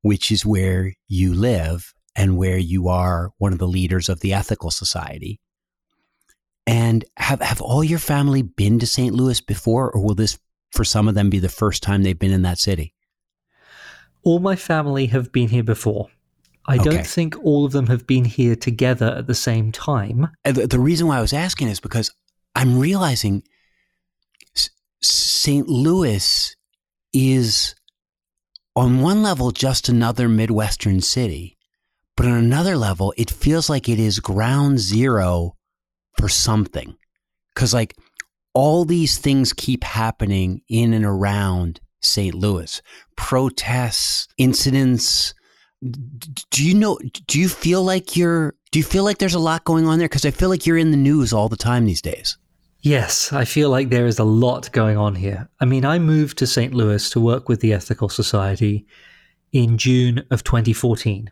which 0.02 0.30
is 0.30 0.46
where 0.46 0.94
you 1.08 1.34
live 1.34 1.93
and 2.16 2.36
where 2.36 2.58
you 2.58 2.88
are 2.88 3.32
one 3.38 3.52
of 3.52 3.58
the 3.58 3.68
leaders 3.68 4.08
of 4.08 4.20
the 4.20 4.32
Ethical 4.32 4.70
Society. 4.70 5.40
And 6.66 7.04
have, 7.16 7.40
have 7.40 7.60
all 7.60 7.84
your 7.84 7.98
family 7.98 8.42
been 8.42 8.78
to 8.78 8.86
St. 8.86 9.14
Louis 9.14 9.40
before, 9.40 9.90
or 9.90 10.02
will 10.02 10.14
this, 10.14 10.38
for 10.72 10.84
some 10.84 11.08
of 11.08 11.14
them, 11.14 11.28
be 11.28 11.38
the 11.38 11.48
first 11.48 11.82
time 11.82 12.02
they've 12.02 12.18
been 12.18 12.32
in 12.32 12.42
that 12.42 12.58
city? 12.58 12.94
All 14.22 14.38
my 14.38 14.56
family 14.56 15.06
have 15.06 15.32
been 15.32 15.48
here 15.48 15.62
before. 15.62 16.08
I 16.66 16.76
okay. 16.76 16.90
don't 16.90 17.06
think 17.06 17.36
all 17.44 17.66
of 17.66 17.72
them 17.72 17.88
have 17.88 18.06
been 18.06 18.24
here 18.24 18.56
together 18.56 19.06
at 19.06 19.26
the 19.26 19.34
same 19.34 19.70
time. 19.70 20.28
Uh, 20.44 20.52
the, 20.52 20.66
the 20.66 20.78
reason 20.78 21.06
why 21.06 21.18
I 21.18 21.20
was 21.20 21.34
asking 21.34 21.68
is 21.68 21.80
because 21.80 22.10
I'm 22.56 22.78
realizing 22.78 23.42
St. 25.02 25.68
Louis 25.68 26.56
is, 27.12 27.74
on 28.74 29.02
one 29.02 29.22
level, 29.22 29.50
just 29.50 29.90
another 29.90 30.26
Midwestern 30.28 31.02
city. 31.02 31.53
But 32.16 32.26
on 32.26 32.34
another 32.34 32.76
level, 32.76 33.12
it 33.16 33.30
feels 33.30 33.68
like 33.68 33.88
it 33.88 33.98
is 33.98 34.20
ground 34.20 34.78
zero 34.78 35.56
for 36.18 36.28
something. 36.28 36.96
Cause 37.54 37.74
like 37.74 37.96
all 38.52 38.84
these 38.84 39.18
things 39.18 39.52
keep 39.52 39.82
happening 39.84 40.62
in 40.68 40.92
and 40.92 41.04
around 41.04 41.80
St. 42.00 42.34
Louis 42.34 42.80
protests, 43.16 44.28
incidents. 44.38 45.34
Do 46.50 46.64
you 46.64 46.74
know, 46.74 46.98
do 47.26 47.40
you 47.40 47.48
feel 47.48 47.82
like 47.82 48.16
you're, 48.16 48.54
do 48.70 48.78
you 48.78 48.84
feel 48.84 49.04
like 49.04 49.18
there's 49.18 49.34
a 49.34 49.38
lot 49.38 49.64
going 49.64 49.86
on 49.86 49.98
there? 49.98 50.08
Cause 50.08 50.24
I 50.24 50.30
feel 50.30 50.48
like 50.48 50.66
you're 50.66 50.78
in 50.78 50.92
the 50.92 50.96
news 50.96 51.32
all 51.32 51.48
the 51.48 51.56
time 51.56 51.84
these 51.84 52.02
days. 52.02 52.38
Yes, 52.80 53.32
I 53.32 53.46
feel 53.46 53.70
like 53.70 53.88
there 53.88 54.06
is 54.06 54.18
a 54.18 54.24
lot 54.24 54.70
going 54.72 54.98
on 54.98 55.14
here. 55.14 55.48
I 55.58 55.64
mean, 55.64 55.86
I 55.86 55.98
moved 55.98 56.36
to 56.38 56.46
St. 56.46 56.74
Louis 56.74 57.08
to 57.10 57.20
work 57.20 57.48
with 57.48 57.60
the 57.60 57.72
Ethical 57.72 58.10
Society 58.10 58.86
in 59.52 59.78
June 59.78 60.22
of 60.30 60.44
2014. 60.44 61.30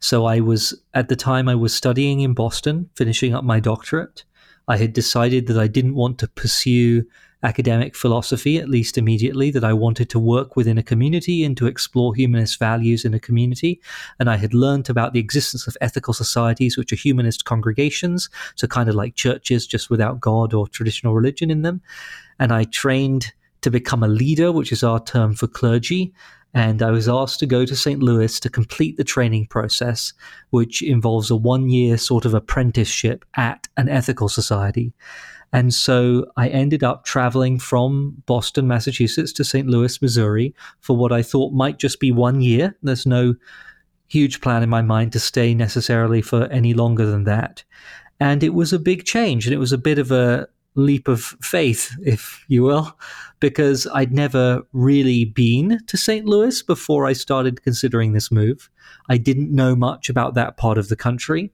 So 0.00 0.24
I 0.24 0.40
was, 0.40 0.74
at 0.94 1.08
the 1.08 1.16
time, 1.16 1.48
I 1.48 1.54
was 1.54 1.74
studying 1.74 2.20
in 2.20 2.34
Boston, 2.34 2.88
finishing 2.96 3.34
up 3.34 3.44
my 3.44 3.60
doctorate. 3.60 4.24
I 4.66 4.76
had 4.76 4.92
decided 4.92 5.46
that 5.46 5.58
I 5.58 5.66
didn't 5.66 5.94
want 5.94 6.18
to 6.18 6.28
pursue 6.28 7.04
academic 7.42 7.96
philosophy, 7.96 8.58
at 8.58 8.68
least 8.68 8.98
immediately, 8.98 9.50
that 9.50 9.64
I 9.64 9.72
wanted 9.72 10.10
to 10.10 10.18
work 10.18 10.56
within 10.56 10.78
a 10.78 10.82
community 10.82 11.42
and 11.44 11.56
to 11.56 11.66
explore 11.66 12.14
humanist 12.14 12.58
values 12.58 13.04
in 13.04 13.14
a 13.14 13.20
community. 13.20 13.80
And 14.18 14.28
I 14.28 14.36
had 14.36 14.54
learned 14.54 14.90
about 14.90 15.12
the 15.12 15.20
existence 15.20 15.66
of 15.66 15.76
ethical 15.80 16.14
societies, 16.14 16.76
which 16.76 16.92
are 16.92 16.96
humanist 16.96 17.44
congregations, 17.44 18.28
so 18.56 18.66
kind 18.66 18.88
of 18.88 18.94
like 18.94 19.14
churches, 19.14 19.66
just 19.66 19.90
without 19.90 20.20
God 20.20 20.52
or 20.52 20.68
traditional 20.68 21.14
religion 21.14 21.50
in 21.50 21.62
them. 21.62 21.80
And 22.38 22.52
I 22.52 22.64
trained 22.64 23.32
to 23.62 23.70
become 23.70 24.02
a 24.02 24.08
leader, 24.08 24.52
which 24.52 24.72
is 24.72 24.82
our 24.82 25.02
term 25.02 25.34
for 25.34 25.46
clergy. 25.46 26.12
And 26.52 26.82
I 26.82 26.90
was 26.90 27.08
asked 27.08 27.38
to 27.40 27.46
go 27.46 27.64
to 27.64 27.76
St. 27.76 28.02
Louis 28.02 28.40
to 28.40 28.50
complete 28.50 28.96
the 28.96 29.04
training 29.04 29.46
process, 29.46 30.12
which 30.50 30.82
involves 30.82 31.30
a 31.30 31.36
one 31.36 31.68
year 31.68 31.96
sort 31.96 32.24
of 32.24 32.34
apprenticeship 32.34 33.24
at 33.36 33.68
an 33.76 33.88
ethical 33.88 34.28
society. 34.28 34.92
And 35.52 35.74
so 35.74 36.26
I 36.36 36.48
ended 36.48 36.84
up 36.84 37.04
traveling 37.04 37.58
from 37.58 38.22
Boston, 38.26 38.68
Massachusetts 38.68 39.32
to 39.34 39.44
St. 39.44 39.66
Louis, 39.66 40.00
Missouri 40.00 40.54
for 40.80 40.96
what 40.96 41.12
I 41.12 41.22
thought 41.22 41.52
might 41.52 41.78
just 41.78 41.98
be 41.98 42.12
one 42.12 42.40
year. 42.40 42.76
There's 42.82 43.06
no 43.06 43.34
huge 44.08 44.40
plan 44.40 44.62
in 44.62 44.68
my 44.68 44.82
mind 44.82 45.12
to 45.12 45.20
stay 45.20 45.54
necessarily 45.54 46.22
for 46.22 46.44
any 46.46 46.74
longer 46.74 47.06
than 47.06 47.24
that. 47.24 47.64
And 48.18 48.42
it 48.42 48.54
was 48.54 48.72
a 48.72 48.78
big 48.78 49.04
change 49.04 49.46
and 49.46 49.54
it 49.54 49.58
was 49.58 49.72
a 49.72 49.78
bit 49.78 49.98
of 49.98 50.10
a 50.12 50.48
leap 50.74 51.08
of 51.08 51.22
faith, 51.42 51.96
if 52.02 52.44
you 52.48 52.62
will, 52.62 52.96
because 53.40 53.86
I'd 53.92 54.12
never 54.12 54.62
really 54.72 55.24
been 55.24 55.80
to 55.86 55.96
St. 55.96 56.26
Louis 56.26 56.62
before 56.62 57.06
I 57.06 57.12
started 57.12 57.62
considering 57.62 58.12
this 58.12 58.30
move. 58.30 58.70
I 59.08 59.16
didn't 59.16 59.54
know 59.54 59.74
much 59.74 60.08
about 60.08 60.34
that 60.34 60.56
part 60.56 60.78
of 60.78 60.88
the 60.88 60.96
country. 60.96 61.52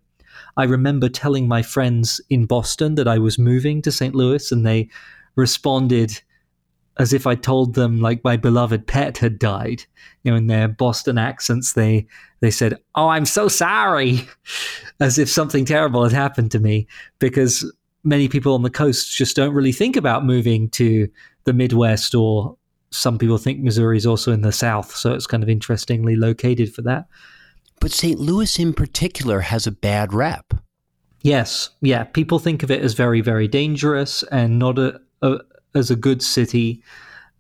I 0.57 0.65
remember 0.65 1.09
telling 1.09 1.49
my 1.49 1.63
friends 1.63 2.21
in 2.29 2.47
Boston 2.47 2.95
that 2.97 3.09
I 3.09 3.19
was 3.19 3.39
moving 3.39 3.83
to 3.83 3.93
St. 3.93 4.15
Louis, 4.15 4.53
and 4.53 4.67
they 4.67 4.89
responded 5.35 6.21
as 6.99 7.13
if 7.13 7.27
I 7.27 7.35
told 7.35 7.75
them 7.75 8.01
like 8.01 8.25
my 8.25 8.37
beloved 8.37 8.87
pet 8.87 9.19
had 9.19 9.39
died. 9.39 9.85
You 10.23 10.31
know, 10.31 10.37
in 10.37 10.47
their 10.47 10.69
Boston 10.69 11.19
accents, 11.19 11.75
they 11.75 12.07
they 12.41 12.51
said, 12.51 12.79
"Oh, 12.95 13.09
I'm 13.09 13.27
so 13.27 13.49
sorry," 13.49 14.27
as 15.01 15.19
if 15.19 15.29
something 15.29 15.65
terrible 15.65 16.03
had 16.03 16.13
happened 16.13 16.51
to 16.53 16.59
me. 16.59 16.87
Because 17.19 17.71
many 18.07 18.29
people 18.29 18.55
on 18.55 18.63
the 18.63 18.71
coast 18.71 19.15
just 19.15 19.37
don't 19.37 19.53
really 19.53 19.73
think 19.73 19.97
about 19.97 20.25
moving 20.25 20.71
to 20.71 21.09
the 21.45 21.53
Midwest, 21.53 22.15
or 22.15 22.57
some 22.91 23.19
people 23.19 23.37
think 23.37 23.61
Missouri 23.61 23.99
is 23.99 24.07
also 24.07 24.33
in 24.33 24.41
the 24.41 24.53
South, 24.53 24.95
so 24.95 25.13
it's 25.13 25.27
kind 25.27 25.43
of 25.43 25.49
interestingly 25.49 26.17
located 26.17 26.73
for 26.73 26.83
that. 26.83 27.07
But 27.81 27.93
St. 27.93 28.19
Louis 28.19 28.59
in 28.59 28.73
particular 28.73 29.41
has 29.41 29.67
a 29.67 29.73
bad 29.73 30.15
rep. 30.15 30.55
Yes, 31.23 31.71
yeah. 31.83 32.05
People 32.05 32.39
think 32.39 32.63
of 32.63 32.71
it 32.71 32.83
as 32.83 32.95
very, 32.95 33.21
very 33.21 33.49
dangerous 33.49 34.23
and 34.25 34.59
not 34.59 34.79
a, 34.79 34.99
a 35.23 35.39
as 35.75 35.91
a 35.91 35.97
good 35.97 36.23
city. 36.23 36.83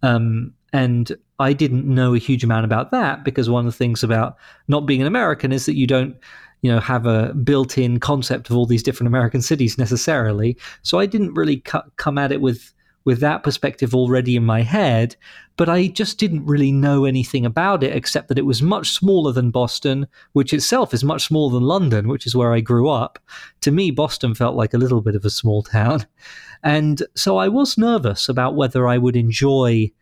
Um, 0.02 0.52
and 0.72 1.16
I 1.38 1.52
didn't 1.52 1.86
know 1.86 2.14
a 2.14 2.18
huge 2.18 2.44
amount 2.44 2.64
about 2.64 2.90
that 2.90 3.24
because 3.24 3.48
one 3.48 3.66
of 3.66 3.72
the 3.72 3.76
things 3.76 4.02
about 4.02 4.36
not 4.68 4.86
being 4.86 5.00
an 5.00 5.06
American 5.06 5.52
is 5.52 5.66
that 5.66 5.76
you 5.76 5.86
don't, 5.86 6.16
you 6.62 6.70
know, 6.70 6.80
have 6.80 7.06
a 7.06 7.34
built-in 7.34 8.00
concept 8.00 8.50
of 8.50 8.56
all 8.56 8.66
these 8.66 8.82
different 8.82 9.08
American 9.08 9.42
cities 9.42 9.78
necessarily. 9.78 10.56
So 10.82 10.98
I 10.98 11.06
didn't 11.06 11.34
really 11.34 11.58
cu- 11.58 11.90
come 11.96 12.18
at 12.18 12.32
it 12.32 12.40
with 12.40 12.72
with 13.06 13.20
that 13.20 13.44
perspective 13.44 13.94
already 13.94 14.34
in 14.34 14.44
my 14.44 14.62
head, 14.62 15.14
but 15.56 15.68
I 15.68 15.86
just 15.86 16.18
didn't 16.18 16.44
really 16.44 16.72
know 16.72 17.04
anything 17.04 17.46
about 17.46 17.84
it 17.84 17.94
except 17.94 18.26
that 18.28 18.38
it 18.38 18.44
was 18.44 18.62
much 18.62 18.90
smaller 18.90 19.32
than 19.32 19.52
Boston, 19.52 20.08
which 20.32 20.52
itself 20.52 20.92
is 20.92 21.04
much 21.04 21.24
smaller 21.24 21.54
than 21.54 21.62
London, 21.62 22.08
which 22.08 22.26
is 22.26 22.34
where 22.34 22.52
I 22.52 22.58
grew 22.58 22.88
up. 22.88 23.20
To 23.60 23.70
me, 23.70 23.92
Boston 23.92 24.34
felt 24.34 24.56
like 24.56 24.74
a 24.74 24.78
little 24.78 25.00
bit 25.00 25.14
of 25.14 25.24
a 25.24 25.30
small 25.30 25.62
town. 25.62 26.04
And 26.62 27.02
so 27.14 27.36
I 27.36 27.46
was 27.48 27.78
nervous 27.78 28.28
about 28.28 28.56
whether 28.56 28.88
I 28.88 28.98
would 28.98 29.14
enjoy 29.14 29.92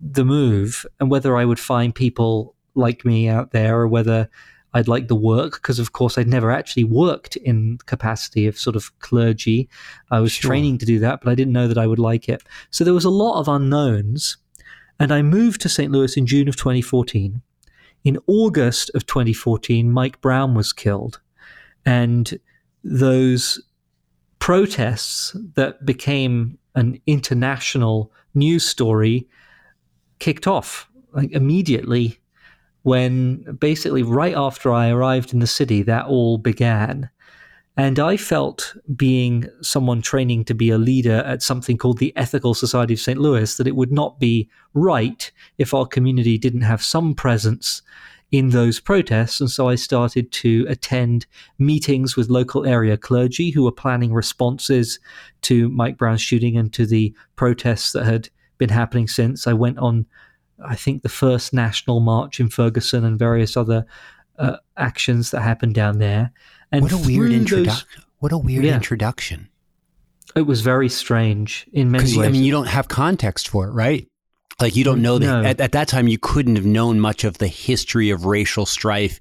the 0.00 0.24
move 0.24 0.84
and 1.00 1.08
whether 1.08 1.36
I 1.36 1.46
would 1.46 1.60
find 1.60 1.94
people 1.94 2.54
like 2.74 3.04
me 3.06 3.28
out 3.28 3.52
there 3.52 3.80
or 3.80 3.88
whether 3.88 4.28
I'd 4.74 4.88
like 4.88 5.08
the 5.08 5.14
work 5.14 5.54
because, 5.54 5.78
of 5.78 5.92
course, 5.92 6.18
I'd 6.18 6.28
never 6.28 6.50
actually 6.50 6.84
worked 6.84 7.36
in 7.36 7.78
capacity 7.86 8.46
of 8.46 8.58
sort 8.58 8.76
of 8.76 8.96
clergy. 8.98 9.68
I 10.10 10.20
was 10.20 10.32
sure. 10.32 10.48
training 10.48 10.78
to 10.78 10.86
do 10.86 10.98
that, 10.98 11.20
but 11.22 11.30
I 11.30 11.34
didn't 11.34 11.52
know 11.52 11.68
that 11.68 11.78
I 11.78 11.86
would 11.86 12.00
like 12.00 12.28
it. 12.28 12.42
So 12.70 12.82
there 12.84 12.92
was 12.92 13.04
a 13.04 13.10
lot 13.10 13.38
of 13.38 13.48
unknowns. 13.48 14.36
And 14.98 15.12
I 15.12 15.22
moved 15.22 15.60
to 15.62 15.68
St. 15.68 15.90
Louis 15.90 16.16
in 16.16 16.26
June 16.26 16.48
of 16.48 16.56
2014. 16.56 17.40
In 18.04 18.18
August 18.26 18.90
of 18.94 19.06
2014, 19.06 19.90
Mike 19.90 20.20
Brown 20.20 20.54
was 20.54 20.72
killed. 20.72 21.20
And 21.86 22.38
those 22.82 23.62
protests 24.38 25.36
that 25.54 25.86
became 25.86 26.58
an 26.74 27.00
international 27.06 28.12
news 28.34 28.66
story 28.66 29.28
kicked 30.18 30.46
off 30.46 30.88
like 31.12 31.30
immediately 31.32 32.18
when 32.84 33.56
basically 33.58 34.02
right 34.02 34.34
after 34.36 34.72
I 34.72 34.90
arrived 34.90 35.32
in 35.32 35.40
the 35.40 35.46
city, 35.46 35.82
that 35.82 36.06
all 36.06 36.38
began. 36.38 37.10
And 37.76 37.98
I 37.98 38.16
felt, 38.16 38.76
being 38.94 39.48
someone 39.62 40.00
training 40.00 40.44
to 40.44 40.54
be 40.54 40.70
a 40.70 40.78
leader 40.78 41.24
at 41.26 41.42
something 41.42 41.76
called 41.76 41.98
the 41.98 42.12
Ethical 42.14 42.54
Society 42.54 42.94
of 42.94 43.00
St. 43.00 43.18
Louis, 43.18 43.56
that 43.56 43.66
it 43.66 43.74
would 43.74 43.90
not 43.90 44.20
be 44.20 44.48
right 44.74 45.32
if 45.58 45.74
our 45.74 45.86
community 45.86 46.38
didn't 46.38 46.60
have 46.60 46.84
some 46.84 47.14
presence 47.14 47.82
in 48.30 48.50
those 48.50 48.80
protests. 48.80 49.40
And 49.40 49.50
so 49.50 49.68
I 49.68 49.76
started 49.76 50.30
to 50.32 50.66
attend 50.68 51.26
meetings 51.58 52.16
with 52.16 52.28
local 52.28 52.66
area 52.66 52.96
clergy 52.96 53.50
who 53.50 53.64
were 53.64 53.72
planning 53.72 54.12
responses 54.12 55.00
to 55.42 55.68
Mike 55.70 55.96
Brown's 55.96 56.20
shooting 56.20 56.56
and 56.56 56.72
to 56.74 56.84
the 56.84 57.14
protests 57.34 57.92
that 57.92 58.04
had 58.04 58.28
been 58.58 58.70
happening 58.70 59.08
since. 59.08 59.46
I 59.46 59.52
went 59.52 59.78
on 59.78 60.06
I 60.66 60.74
think 60.76 61.02
the 61.02 61.08
first 61.08 61.52
national 61.52 62.00
march 62.00 62.40
in 62.40 62.48
Ferguson 62.48 63.04
and 63.04 63.18
various 63.18 63.56
other 63.56 63.86
uh, 64.38 64.56
actions 64.76 65.30
that 65.30 65.42
happened 65.42 65.74
down 65.74 65.98
there. 65.98 66.32
And 66.72 66.82
what 66.82 66.92
a 66.92 66.98
weird 66.98 67.32
introduction! 67.32 68.02
What 68.18 68.32
a 68.32 68.38
weird 68.38 68.64
yeah, 68.64 68.74
introduction! 68.74 69.48
It 70.34 70.42
was 70.42 70.60
very 70.60 70.88
strange 70.88 71.66
in 71.72 71.90
many 71.90 72.04
ways. 72.04 72.18
I 72.18 72.28
mean, 72.30 72.42
you 72.42 72.50
don't 72.50 72.66
have 72.66 72.88
context 72.88 73.48
for 73.48 73.68
it, 73.68 73.72
right? 73.72 74.08
Like 74.60 74.76
you 74.76 74.84
don't 74.84 75.02
know 75.02 75.18
that 75.18 75.26
no. 75.26 75.42
at, 75.42 75.60
at, 75.60 75.72
that 75.72 75.88
time 75.88 76.08
you 76.08 76.18
couldn't 76.18 76.56
have 76.56 76.66
known 76.66 77.00
much 77.00 77.24
of 77.24 77.38
the 77.38 77.48
history 77.48 78.10
of 78.10 78.24
racial 78.24 78.66
strife 78.66 79.18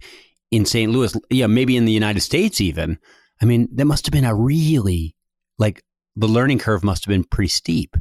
in 0.52 0.66
St. 0.66 0.92
Louis. 0.92 1.16
Yeah, 1.30 1.48
maybe 1.48 1.76
in 1.76 1.86
the 1.86 1.92
United 1.92 2.22
States 2.22 2.62
even. 2.62 3.00
I 3.42 3.46
mean, 3.46 3.68
that 3.74 3.86
must 3.86 4.06
have 4.06 4.14
been 4.14 4.26
a 4.26 4.36
really 4.36 5.16
like 5.58 5.84
the 6.16 6.28
learning 6.28 6.60
curve 6.60 6.84
must 6.84 7.06
have 7.06 7.12
been 7.12 7.24
pretty 7.24 7.50
steep. 7.50 7.98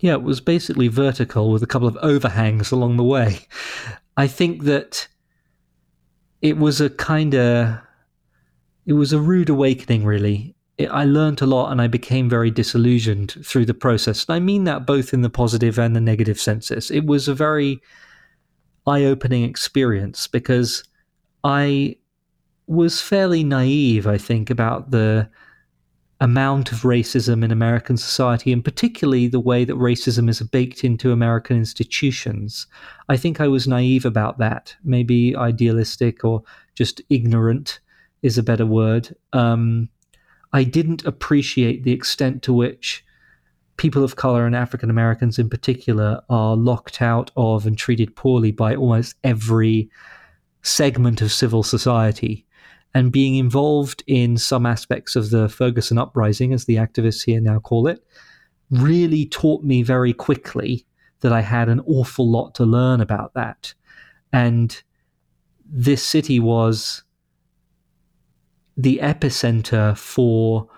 Yeah, 0.00 0.12
it 0.12 0.22
was 0.22 0.40
basically 0.40 0.88
vertical 0.88 1.50
with 1.50 1.62
a 1.62 1.66
couple 1.66 1.88
of 1.88 1.96
overhangs 1.98 2.70
along 2.70 2.96
the 2.96 3.04
way. 3.04 3.40
I 4.16 4.26
think 4.26 4.64
that 4.64 5.08
it 6.40 6.56
was 6.56 6.80
a 6.80 6.90
kind 6.90 7.34
of 7.34 7.78
it 8.86 8.92
was 8.92 9.12
a 9.12 9.20
rude 9.20 9.48
awakening 9.48 10.04
really. 10.04 10.54
It, 10.76 10.88
i 10.90 11.04
learned 11.04 11.42
a 11.42 11.46
lot 11.46 11.72
and 11.72 11.80
i 11.80 11.88
became 11.88 12.28
very 12.28 12.50
disillusioned 12.50 13.44
through 13.44 13.66
the 13.66 13.74
process. 13.74 14.24
And 14.28 14.36
i 14.36 14.40
mean 14.40 14.64
that 14.64 14.86
both 14.86 15.12
in 15.12 15.22
the 15.22 15.30
positive 15.30 15.78
and 15.78 15.94
the 15.96 16.00
negative 16.00 16.40
senses. 16.40 16.90
It 16.90 17.06
was 17.06 17.28
a 17.28 17.34
very 17.34 17.80
eye-opening 18.86 19.44
experience 19.44 20.26
because 20.26 20.82
i 21.44 21.96
was 22.66 23.02
fairly 23.02 23.44
naive 23.44 24.06
i 24.06 24.16
think 24.16 24.50
about 24.50 24.90
the 24.90 25.28
amount 26.20 26.72
of 26.72 26.78
racism 26.78 27.44
in 27.44 27.52
American 27.52 27.96
society, 27.96 28.52
and 28.52 28.64
particularly 28.64 29.28
the 29.28 29.40
way 29.40 29.64
that 29.64 29.76
racism 29.76 30.28
is 30.28 30.40
baked 30.42 30.82
into 30.82 31.12
American 31.12 31.56
institutions. 31.56 32.66
I 33.08 33.16
think 33.16 33.40
I 33.40 33.48
was 33.48 33.68
naive 33.68 34.04
about 34.04 34.38
that, 34.38 34.74
maybe 34.82 35.36
idealistic 35.36 36.24
or 36.24 36.42
just 36.74 37.00
ignorant 37.08 37.78
is 38.22 38.36
a 38.36 38.42
better 38.42 38.66
word. 38.66 39.14
Um, 39.32 39.88
I 40.52 40.64
didn't 40.64 41.04
appreciate 41.04 41.84
the 41.84 41.92
extent 41.92 42.42
to 42.44 42.52
which 42.52 43.04
people 43.76 44.02
of 44.02 44.16
color 44.16 44.44
and 44.44 44.56
African 44.56 44.90
Americans 44.90 45.38
in 45.38 45.48
particular 45.48 46.20
are 46.28 46.56
locked 46.56 47.00
out 47.00 47.30
of 47.36 47.64
and 47.64 47.78
treated 47.78 48.16
poorly 48.16 48.50
by 48.50 48.74
almost 48.74 49.14
every 49.22 49.88
segment 50.62 51.22
of 51.22 51.30
civil 51.30 51.62
society 51.62 52.44
and 52.94 53.12
being 53.12 53.36
involved 53.36 54.02
in 54.06 54.36
some 54.36 54.66
aspects 54.66 55.14
of 55.14 55.30
the 55.30 55.48
Ferguson 55.48 55.98
uprising, 55.98 56.52
as 56.52 56.64
the 56.64 56.76
activists 56.76 57.24
here 57.24 57.40
now 57.40 57.58
call 57.58 57.86
it, 57.86 58.04
really 58.70 59.26
taught 59.26 59.62
me 59.62 59.82
very 59.82 60.12
quickly 60.12 60.86
that 61.20 61.32
I 61.32 61.40
had 61.40 61.68
an 61.68 61.80
awful 61.80 62.30
lot 62.30 62.54
to 62.56 62.64
learn 62.64 63.00
about 63.00 63.34
that. 63.34 63.74
And 64.32 64.80
this 65.64 66.02
city 66.02 66.40
was 66.40 67.02
the 68.76 69.00
epicenter 69.02 69.96
for, 69.96 70.68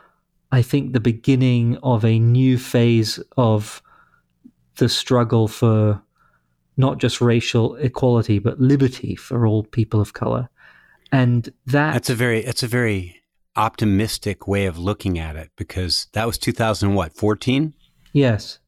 I 0.51 0.63
think, 0.63 0.93
the 0.93 1.01
beginning 1.01 1.77
of 1.83 2.05
a 2.05 2.19
new 2.19 2.59
phase 2.59 3.21
of 3.37 3.83
the 4.77 4.89
struggle 4.89 5.47
for 5.47 6.03
not 6.77 6.99
just 6.99 7.21
racial 7.21 7.77
equality, 7.77 8.39
but 8.39 8.59
liberty 8.59 9.15
for 9.15 9.47
all 9.47 9.65
people 9.65 10.01
of 10.01 10.15
color 10.15 10.49
and 11.13 11.53
that 11.67 11.93
that's 11.93 12.11
a 12.11 12.15
very 12.15 12.41
it's 12.45 12.63
a 12.63 12.69
very 12.69 13.23
optimistic 13.57 14.47
way 14.47 14.67
of 14.67 14.79
looking 14.79 15.19
at 15.19 15.37
it 15.37 15.51
because 15.57 16.07
that 16.13 16.27
was 16.27 16.39
2000 16.39 16.95
what 16.95 17.13
14 17.13 17.75
yes 18.13 18.59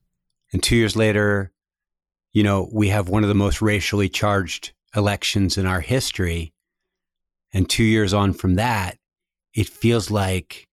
And 0.52 0.62
two 0.62 0.76
years 0.76 0.96
later, 0.96 1.52
you 2.32 2.42
know, 2.42 2.68
we 2.72 2.88
have 2.88 3.08
one 3.08 3.22
of 3.22 3.28
the 3.28 3.34
most 3.34 3.62
racially 3.62 4.08
charged 4.08 4.72
elections 4.94 5.56
in 5.56 5.66
our 5.66 5.80
history. 5.80 6.52
And 7.52 7.68
two 7.68 7.84
years 7.84 8.12
on 8.14 8.32
from 8.32 8.54
that, 8.56 8.98
it 9.54 9.68
feels 9.68 10.10
like 10.10 10.68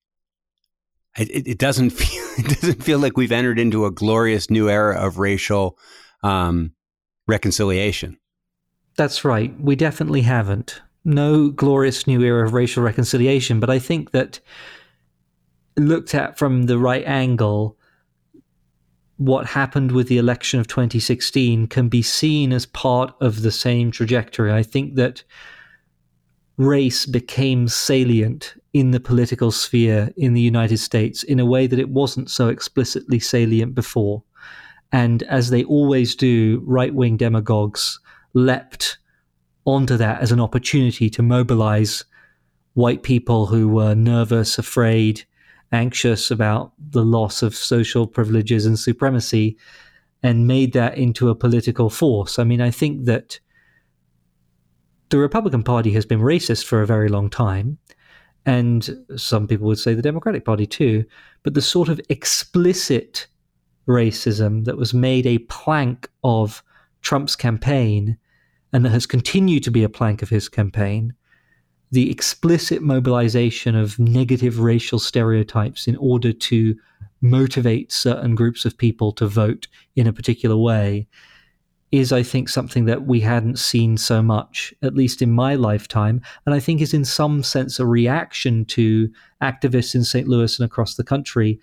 it, 1.17 1.47
it 1.47 1.57
doesn't 1.57 1.89
feel 2.01 2.23
it 2.37 2.59
doesn't 2.59 2.83
feel 2.83 2.99
like 2.99 3.17
we've 3.17 3.31
entered 3.31 3.59
into 3.59 3.85
a 3.85 3.91
glorious 3.91 4.49
new 4.49 4.69
era 4.69 4.97
of 4.97 5.17
racial 5.19 5.77
um, 6.23 6.73
reconciliation. 7.27 8.17
That's 8.97 9.23
right. 9.23 9.53
We 9.59 9.75
definitely 9.75 10.21
haven't. 10.21 10.81
No 11.09 11.49
glorious 11.49 12.05
new 12.05 12.21
era 12.21 12.45
of 12.45 12.53
racial 12.53 12.83
reconciliation, 12.83 13.59
but 13.59 13.71
I 13.71 13.79
think 13.79 14.11
that 14.11 14.39
looked 15.75 16.13
at 16.13 16.37
from 16.37 16.63
the 16.63 16.77
right 16.77 17.03
angle, 17.03 17.75
what 19.17 19.47
happened 19.47 19.91
with 19.91 20.07
the 20.07 20.19
election 20.19 20.59
of 20.59 20.67
2016 20.67 21.65
can 21.65 21.89
be 21.89 22.03
seen 22.03 22.53
as 22.53 22.67
part 22.67 23.15
of 23.19 23.41
the 23.41 23.51
same 23.51 23.89
trajectory. 23.89 24.53
I 24.53 24.61
think 24.61 24.95
that 24.95 25.23
race 26.57 27.07
became 27.07 27.67
salient 27.67 28.53
in 28.73 28.91
the 28.91 28.99
political 28.99 29.49
sphere 29.49 30.11
in 30.15 30.35
the 30.35 30.41
United 30.41 30.77
States 30.77 31.23
in 31.23 31.39
a 31.39 31.45
way 31.45 31.65
that 31.65 31.79
it 31.79 31.89
wasn't 31.89 32.29
so 32.29 32.49
explicitly 32.49 33.19
salient 33.19 33.73
before. 33.73 34.21
And 34.91 35.23
as 35.23 35.49
they 35.49 35.63
always 35.63 36.13
do, 36.15 36.61
right 36.67 36.93
wing 36.93 37.17
demagogues 37.17 37.99
leapt 38.35 38.99
onto 39.75 39.97
that 39.97 40.21
as 40.21 40.31
an 40.31 40.39
opportunity 40.39 41.09
to 41.09 41.21
mobilize 41.21 42.05
white 42.73 43.03
people 43.03 43.47
who 43.47 43.67
were 43.67 43.95
nervous, 43.95 44.57
afraid, 44.57 45.23
anxious 45.71 46.31
about 46.31 46.73
the 46.91 47.03
loss 47.03 47.41
of 47.41 47.55
social 47.55 48.07
privileges 48.07 48.65
and 48.65 48.77
supremacy 48.77 49.57
and 50.23 50.47
made 50.47 50.73
that 50.73 50.97
into 50.97 51.29
a 51.29 51.35
political 51.35 51.89
force. 51.89 52.39
I 52.39 52.43
mean, 52.43 52.61
I 52.61 52.71
think 52.71 53.05
that 53.05 53.39
the 55.09 55.17
Republican 55.17 55.63
Party 55.63 55.91
has 55.93 56.05
been 56.05 56.19
racist 56.19 56.65
for 56.65 56.81
a 56.81 56.87
very 56.87 57.09
long 57.09 57.29
time. 57.29 57.77
And 58.45 59.05
some 59.15 59.47
people 59.47 59.67
would 59.67 59.79
say 59.79 59.93
the 59.93 60.01
Democratic 60.01 60.45
Party 60.45 60.65
too. 60.65 61.05
But 61.43 61.53
the 61.53 61.61
sort 61.61 61.89
of 61.89 62.01
explicit 62.09 63.27
racism 63.87 64.65
that 64.65 64.77
was 64.77 64.93
made 64.93 65.25
a 65.25 65.39
plank 65.39 66.09
of 66.23 66.63
Trump's 67.01 67.35
campaign 67.35 68.17
and 68.71 68.85
that 68.85 68.89
has 68.89 69.05
continued 69.05 69.63
to 69.63 69.71
be 69.71 69.83
a 69.83 69.89
plank 69.89 70.21
of 70.21 70.29
his 70.29 70.49
campaign 70.49 71.13
the 71.91 72.11
explicit 72.11 72.81
mobilization 72.81 73.75
of 73.75 73.97
negative 73.97 74.59
racial 74.59 74.99
stereotypes 74.99 75.87
in 75.87 75.95
order 75.97 76.31
to 76.31 76.75
motivate 77.21 77.91
certain 77.91 78.35
groups 78.35 78.63
of 78.63 78.77
people 78.77 79.11
to 79.11 79.27
vote 79.27 79.67
in 79.95 80.07
a 80.07 80.13
particular 80.13 80.55
way 80.55 81.07
is, 81.91 82.13
I 82.13 82.21
think, 82.21 82.49
something 82.49 82.85
that 82.85 83.07
we 83.07 83.19
hadn't 83.19 83.57
seen 83.57 83.97
so 83.97 84.21
much, 84.21 84.73
at 84.83 84.93
least 84.93 85.23
in 85.23 85.31
my 85.31 85.55
lifetime. 85.55 86.21
And 86.45 86.53
I 86.53 86.59
think 86.59 86.81
is 86.81 86.93
in 86.93 87.03
some 87.03 87.41
sense 87.41 87.79
a 87.79 87.85
reaction 87.85 88.65
to 88.65 89.09
activists 89.41 89.95
in 89.95 90.03
St. 90.03 90.27
Louis 90.27 90.59
and 90.59 90.65
across 90.67 90.95
the 90.95 91.03
country 91.03 91.59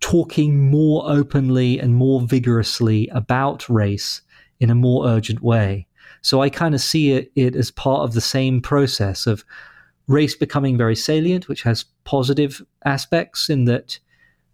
talking 0.00 0.70
more 0.70 1.10
openly 1.10 1.80
and 1.80 1.94
more 1.94 2.20
vigorously 2.20 3.08
about 3.08 3.68
race 3.70 4.20
in 4.60 4.68
a 4.68 4.74
more 4.74 5.06
urgent 5.06 5.40
way. 5.40 5.87
So 6.22 6.42
I 6.42 6.50
kind 6.50 6.74
of 6.74 6.80
see 6.80 7.12
it, 7.12 7.30
it 7.34 7.56
as 7.56 7.70
part 7.70 8.02
of 8.02 8.14
the 8.14 8.20
same 8.20 8.60
process 8.60 9.26
of 9.26 9.44
race 10.06 10.34
becoming 10.34 10.76
very 10.76 10.96
salient, 10.96 11.48
which 11.48 11.62
has 11.62 11.84
positive 12.04 12.62
aspects 12.84 13.48
in 13.50 13.64
that 13.66 13.98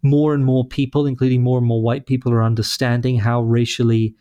more 0.03 0.33
and 0.33 0.45
more 0.45 0.65
people, 0.65 1.05
including 1.05 1.41
more 1.41 1.57
and 1.57 1.67
more 1.67 1.81
white 1.81 2.05
people, 2.05 2.31
are 2.31 2.43
understanding 2.43 3.17
how 3.17 3.41
racially 3.41 4.15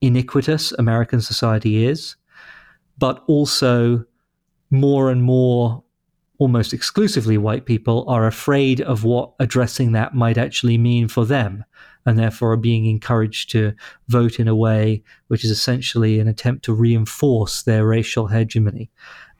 iniquitous 0.00 0.72
American 0.72 1.20
society 1.20 1.84
is, 1.84 2.16
but 2.98 3.22
also 3.26 4.04
more 4.70 5.10
and 5.10 5.22
more 5.22 5.82
almost 6.38 6.72
exclusively 6.72 7.38
white 7.38 7.64
people 7.64 8.04
are 8.08 8.26
afraid 8.26 8.80
of 8.82 9.04
what 9.04 9.32
addressing 9.40 9.92
that 9.92 10.14
might 10.14 10.36
actually 10.36 10.76
mean 10.76 11.08
for 11.08 11.24
them 11.24 11.64
and 12.06 12.18
therefore 12.18 12.52
are 12.52 12.56
being 12.56 12.86
encouraged 12.86 13.50
to 13.50 13.74
vote 14.08 14.38
in 14.38 14.48
a 14.48 14.54
way 14.54 15.02
which 15.28 15.44
is 15.44 15.50
essentially 15.50 16.20
an 16.20 16.28
attempt 16.28 16.64
to 16.64 16.72
reinforce 16.72 17.62
their 17.62 17.84
racial 17.84 18.28
hegemony. 18.28 18.90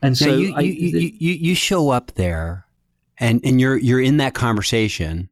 And 0.02 0.18
so 0.18 0.36
you, 0.36 0.54
I, 0.54 0.60
you, 0.60 0.98
you, 0.98 1.12
you, 1.18 1.32
you 1.32 1.54
show 1.54 1.90
up 1.90 2.12
there 2.16 2.66
and, 3.18 3.40
and 3.44 3.60
you're 3.60 3.78
you're 3.78 4.00
in 4.00 4.18
that 4.18 4.34
conversation, 4.34 5.30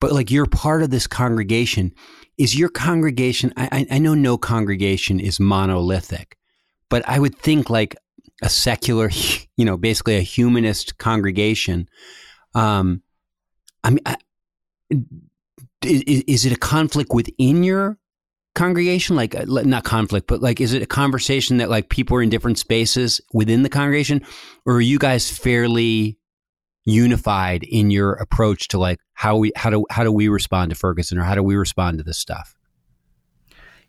but 0.00 0.12
like 0.12 0.30
you're 0.30 0.46
part 0.46 0.82
of 0.82 0.90
this 0.90 1.06
congregation. 1.06 1.92
Is 2.38 2.58
your 2.58 2.70
congregation 2.70 3.52
I, 3.58 3.86
I 3.90 3.98
know 3.98 4.14
no 4.14 4.38
congregation 4.38 5.20
is 5.20 5.38
monolithic, 5.38 6.38
but 6.88 7.06
I 7.06 7.18
would 7.18 7.38
think 7.38 7.68
like 7.68 7.94
a 8.42 8.48
secular, 8.48 9.10
you 9.56 9.64
know, 9.64 9.76
basically 9.76 10.16
a 10.16 10.22
humanist 10.22 10.98
congregation. 10.98 11.88
Um, 12.54 13.02
I 13.84 13.90
mean, 13.90 14.00
I, 14.06 14.16
is, 15.84 16.22
is 16.26 16.46
it 16.46 16.52
a 16.52 16.58
conflict 16.58 17.12
within 17.12 17.64
your 17.64 17.98
congregation? 18.54 19.16
Like 19.16 19.34
uh, 19.34 19.44
not 19.46 19.84
conflict 19.84 20.26
but 20.26 20.42
like 20.42 20.60
is 20.60 20.72
it 20.72 20.82
a 20.82 20.86
conversation 20.86 21.58
that 21.58 21.70
like 21.70 21.88
people 21.88 22.16
are 22.16 22.22
in 22.22 22.30
different 22.30 22.58
spaces 22.58 23.20
within 23.32 23.62
the 23.62 23.68
congregation? 23.68 24.22
Or 24.66 24.74
are 24.74 24.80
you 24.80 24.98
guys 24.98 25.30
fairly 25.30 26.18
unified 26.84 27.62
in 27.62 27.90
your 27.90 28.14
approach 28.14 28.68
to 28.68 28.78
like 28.78 28.98
how 29.14 29.36
we 29.36 29.52
how 29.56 29.70
do 29.70 29.86
how 29.90 30.02
do 30.02 30.12
we 30.12 30.28
respond 30.28 30.70
to 30.70 30.76
Ferguson 30.76 31.18
or 31.18 31.22
how 31.22 31.34
do 31.34 31.42
we 31.42 31.56
respond 31.56 31.98
to 31.98 32.04
this 32.04 32.18
stuff? 32.18 32.56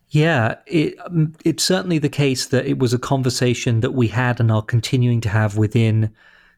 Yeah, 0.10 0.58
it, 0.68 0.96
um, 1.04 1.34
it's 1.44 1.64
certainly 1.64 1.98
the 1.98 2.08
case 2.08 2.46
that 2.48 2.68
it 2.68 2.78
was 2.78 2.94
a 2.94 3.00
conversation 3.00 3.80
that 3.80 3.92
we 3.92 4.10
had 4.10 4.40
and 4.40 4.52
are 4.52 4.62
continuing 4.62 5.22
to 5.22 5.30
have 5.30 5.58
within 5.58 6.14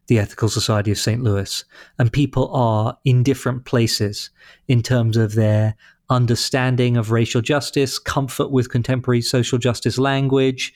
the 0.08 0.20
Ethical 0.20 0.50
Society 0.50 0.92
of 0.92 0.98
St. 0.98 1.24
Louis. 1.24 1.64
And 1.98 2.12
people 2.12 2.54
are 2.54 2.98
in 3.06 3.24
different 3.24 3.66
places 3.66 4.30
in 4.68 4.82
terms 4.82 5.18
of 5.18 5.36
their 5.36 5.76
understanding 6.10 6.98
of 6.98 7.12
racial 7.12 7.42
justice, 7.42 7.98
comfort 7.98 8.52
with 8.52 8.70
contemporary 8.70 9.22
social 9.22 9.58
justice 9.58 9.98
language, 9.98 10.74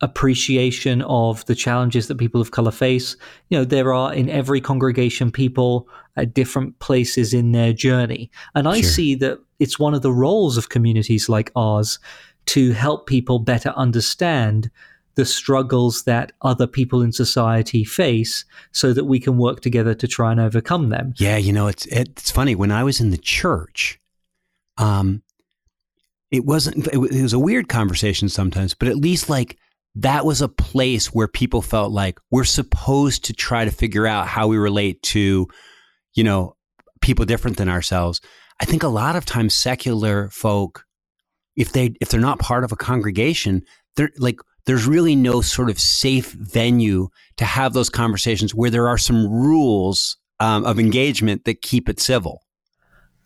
appreciation 0.00 1.02
of 1.02 1.44
the 1.46 1.54
challenges 1.54 2.08
that 2.08 2.18
people 2.18 2.40
of 2.40 2.50
color 2.50 2.70
face. 2.70 3.16
You 3.48 3.58
know, 3.58 3.64
there 3.64 3.92
are 3.92 4.12
in 4.12 4.28
every 4.28 4.60
congregation 4.60 5.30
people 5.30 5.88
at 6.16 6.34
different 6.34 6.78
places 6.78 7.32
in 7.32 7.52
their 7.52 7.72
journey. 7.72 8.30
And 8.54 8.68
I 8.68 8.80
sure. 8.80 8.90
see 8.90 9.14
that 9.16 9.38
it's 9.58 9.78
one 9.78 9.94
of 9.94 10.02
the 10.02 10.12
roles 10.12 10.56
of 10.56 10.68
communities 10.68 11.28
like 11.28 11.50
ours 11.56 11.98
to 12.46 12.72
help 12.72 13.06
people 13.06 13.38
better 13.38 13.70
understand 13.70 14.70
the 15.16 15.24
struggles 15.24 16.04
that 16.04 16.32
other 16.42 16.66
people 16.66 17.02
in 17.02 17.12
society 17.12 17.84
face 17.84 18.44
so 18.72 18.92
that 18.92 19.06
we 19.06 19.18
can 19.18 19.38
work 19.38 19.60
together 19.60 19.94
to 19.94 20.06
try 20.06 20.30
and 20.30 20.40
overcome 20.40 20.90
them. 20.90 21.14
Yeah, 21.16 21.36
you 21.36 21.52
know, 21.52 21.66
it's 21.66 21.86
it's 21.86 22.30
funny 22.30 22.54
when 22.54 22.70
I 22.70 22.84
was 22.84 23.00
in 23.00 23.10
the 23.10 23.18
church 23.18 23.98
um 24.78 25.22
it 26.30 26.44
wasn't 26.44 26.86
it 26.92 26.98
was 26.98 27.32
a 27.32 27.38
weird 27.38 27.68
conversation 27.68 28.28
sometimes, 28.28 28.74
but 28.74 28.88
at 28.88 28.96
least 28.96 29.28
like 29.30 29.56
that 29.94 30.26
was 30.26 30.42
a 30.42 30.48
place 30.48 31.06
where 31.14 31.28
people 31.28 31.62
felt 31.62 31.92
like 31.92 32.18
we're 32.30 32.44
supposed 32.44 33.24
to 33.24 33.32
try 33.32 33.64
to 33.64 33.70
figure 33.70 34.06
out 34.06 34.26
how 34.26 34.46
we 34.46 34.58
relate 34.58 35.02
to, 35.02 35.46
you 36.14 36.24
know, 36.24 36.54
people 37.00 37.24
different 37.24 37.56
than 37.56 37.68
ourselves. 37.68 38.20
I 38.60 38.66
think 38.66 38.82
a 38.82 38.88
lot 38.88 39.16
of 39.16 39.24
times 39.24 39.54
secular 39.54 40.28
folk, 40.30 40.84
if 41.56 41.72
they 41.72 41.94
if 42.00 42.10
they're 42.10 42.20
not 42.20 42.38
part 42.38 42.64
of 42.64 42.72
a 42.72 42.76
congregation, 42.76 43.62
they're 43.94 44.10
like 44.18 44.38
there's 44.66 44.86
really 44.86 45.16
no 45.16 45.40
sort 45.40 45.70
of 45.70 45.80
safe 45.80 46.32
venue 46.32 47.08
to 47.36 47.44
have 47.44 47.72
those 47.72 47.88
conversations 47.88 48.54
where 48.54 48.70
there 48.70 48.88
are 48.88 48.98
some 48.98 49.26
rules 49.26 50.16
um, 50.40 50.66
of 50.66 50.78
engagement 50.78 51.44
that 51.44 51.62
keep 51.62 51.88
it 51.88 52.00
civil. 52.00 52.42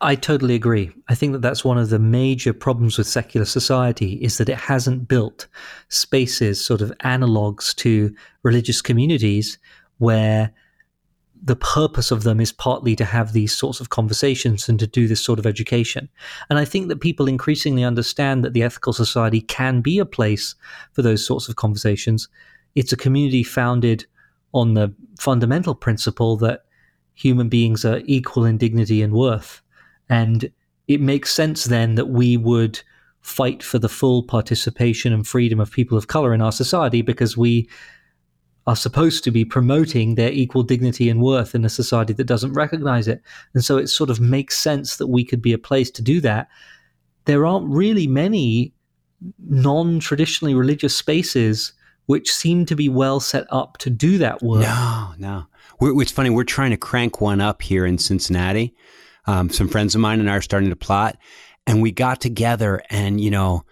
I 0.02 0.14
totally 0.14 0.54
agree. 0.54 0.92
I 1.08 1.14
think 1.14 1.32
that 1.32 1.42
that's 1.42 1.64
one 1.64 1.76
of 1.76 1.90
the 1.90 1.98
major 1.98 2.54
problems 2.54 2.96
with 2.96 3.06
secular 3.06 3.44
society 3.44 4.14
is 4.22 4.38
that 4.38 4.48
it 4.48 4.56
hasn't 4.56 5.08
built 5.08 5.46
spaces, 5.88 6.64
sort 6.64 6.80
of 6.80 6.92
analogs 7.04 7.74
to 7.76 8.14
religious 8.42 8.80
communities 8.80 9.58
where 9.98 10.52
the 11.42 11.56
purpose 11.56 12.10
of 12.10 12.22
them 12.22 12.40
is 12.40 12.52
partly 12.52 12.94
to 12.96 13.04
have 13.04 13.32
these 13.32 13.56
sorts 13.56 13.80
of 13.80 13.88
conversations 13.88 14.68
and 14.68 14.78
to 14.78 14.86
do 14.86 15.08
this 15.08 15.22
sort 15.22 15.38
of 15.38 15.46
education. 15.46 16.08
And 16.50 16.58
I 16.58 16.64
think 16.64 16.88
that 16.88 17.00
people 17.00 17.28
increasingly 17.28 17.82
understand 17.82 18.44
that 18.44 18.52
the 18.52 18.62
ethical 18.62 18.92
society 18.92 19.40
can 19.40 19.80
be 19.80 19.98
a 19.98 20.04
place 20.04 20.54
for 20.92 21.02
those 21.02 21.24
sorts 21.24 21.48
of 21.48 21.56
conversations. 21.56 22.28
It's 22.74 22.92
a 22.92 22.96
community 22.96 23.42
founded 23.42 24.04
on 24.52 24.74
the 24.74 24.92
fundamental 25.18 25.74
principle 25.74 26.36
that 26.38 26.64
human 27.14 27.48
beings 27.48 27.84
are 27.84 28.02
equal 28.04 28.44
in 28.44 28.58
dignity 28.58 29.02
and 29.02 29.12
worth 29.12 29.62
and 30.08 30.50
it 30.88 31.00
makes 31.00 31.32
sense 31.32 31.64
then 31.64 31.94
that 31.94 32.08
we 32.08 32.36
would 32.36 32.80
fight 33.20 33.62
for 33.62 33.78
the 33.78 33.88
full 33.88 34.22
participation 34.22 35.12
and 35.12 35.26
freedom 35.26 35.60
of 35.60 35.70
people 35.70 35.96
of 35.96 36.08
color 36.08 36.34
in 36.34 36.42
our 36.42 36.52
society 36.52 37.00
because 37.00 37.36
we 37.36 37.68
are 38.66 38.76
supposed 38.76 39.24
to 39.24 39.30
be 39.30 39.44
promoting 39.44 40.14
their 40.14 40.30
equal 40.30 40.62
dignity 40.62 41.08
and 41.08 41.20
worth 41.20 41.54
in 41.54 41.64
a 41.64 41.68
society 41.68 42.12
that 42.12 42.24
doesn't 42.24 42.52
recognize 42.52 43.08
it. 43.08 43.22
And 43.54 43.64
so 43.64 43.78
it 43.78 43.88
sort 43.88 44.10
of 44.10 44.20
makes 44.20 44.58
sense 44.58 44.96
that 44.96 45.06
we 45.06 45.24
could 45.24 45.40
be 45.40 45.52
a 45.52 45.58
place 45.58 45.90
to 45.92 46.02
do 46.02 46.20
that. 46.20 46.48
There 47.24 47.46
aren't 47.46 47.68
really 47.68 48.06
many 48.06 48.74
non 49.38 50.00
traditionally 50.00 50.54
religious 50.54 50.96
spaces 50.96 51.72
which 52.06 52.32
seem 52.32 52.66
to 52.66 52.74
be 52.74 52.88
well 52.88 53.20
set 53.20 53.46
up 53.50 53.78
to 53.78 53.88
do 53.88 54.18
that 54.18 54.42
work. 54.42 54.62
No, 54.62 55.14
no. 55.16 55.46
We're, 55.78 56.02
it's 56.02 56.10
funny, 56.10 56.28
we're 56.28 56.42
trying 56.42 56.70
to 56.70 56.76
crank 56.76 57.20
one 57.20 57.40
up 57.40 57.62
here 57.62 57.86
in 57.86 57.98
Cincinnati. 57.98 58.74
Um, 59.26 59.48
some 59.48 59.68
friends 59.68 59.94
of 59.94 60.00
mine 60.00 60.18
and 60.18 60.28
I 60.28 60.34
are 60.34 60.42
starting 60.42 60.70
to 60.70 60.76
plot, 60.76 61.16
and 61.68 61.80
we 61.80 61.92
got 61.92 62.20
together 62.20 62.82
and, 62.90 63.20
you 63.20 63.30
know, 63.30 63.64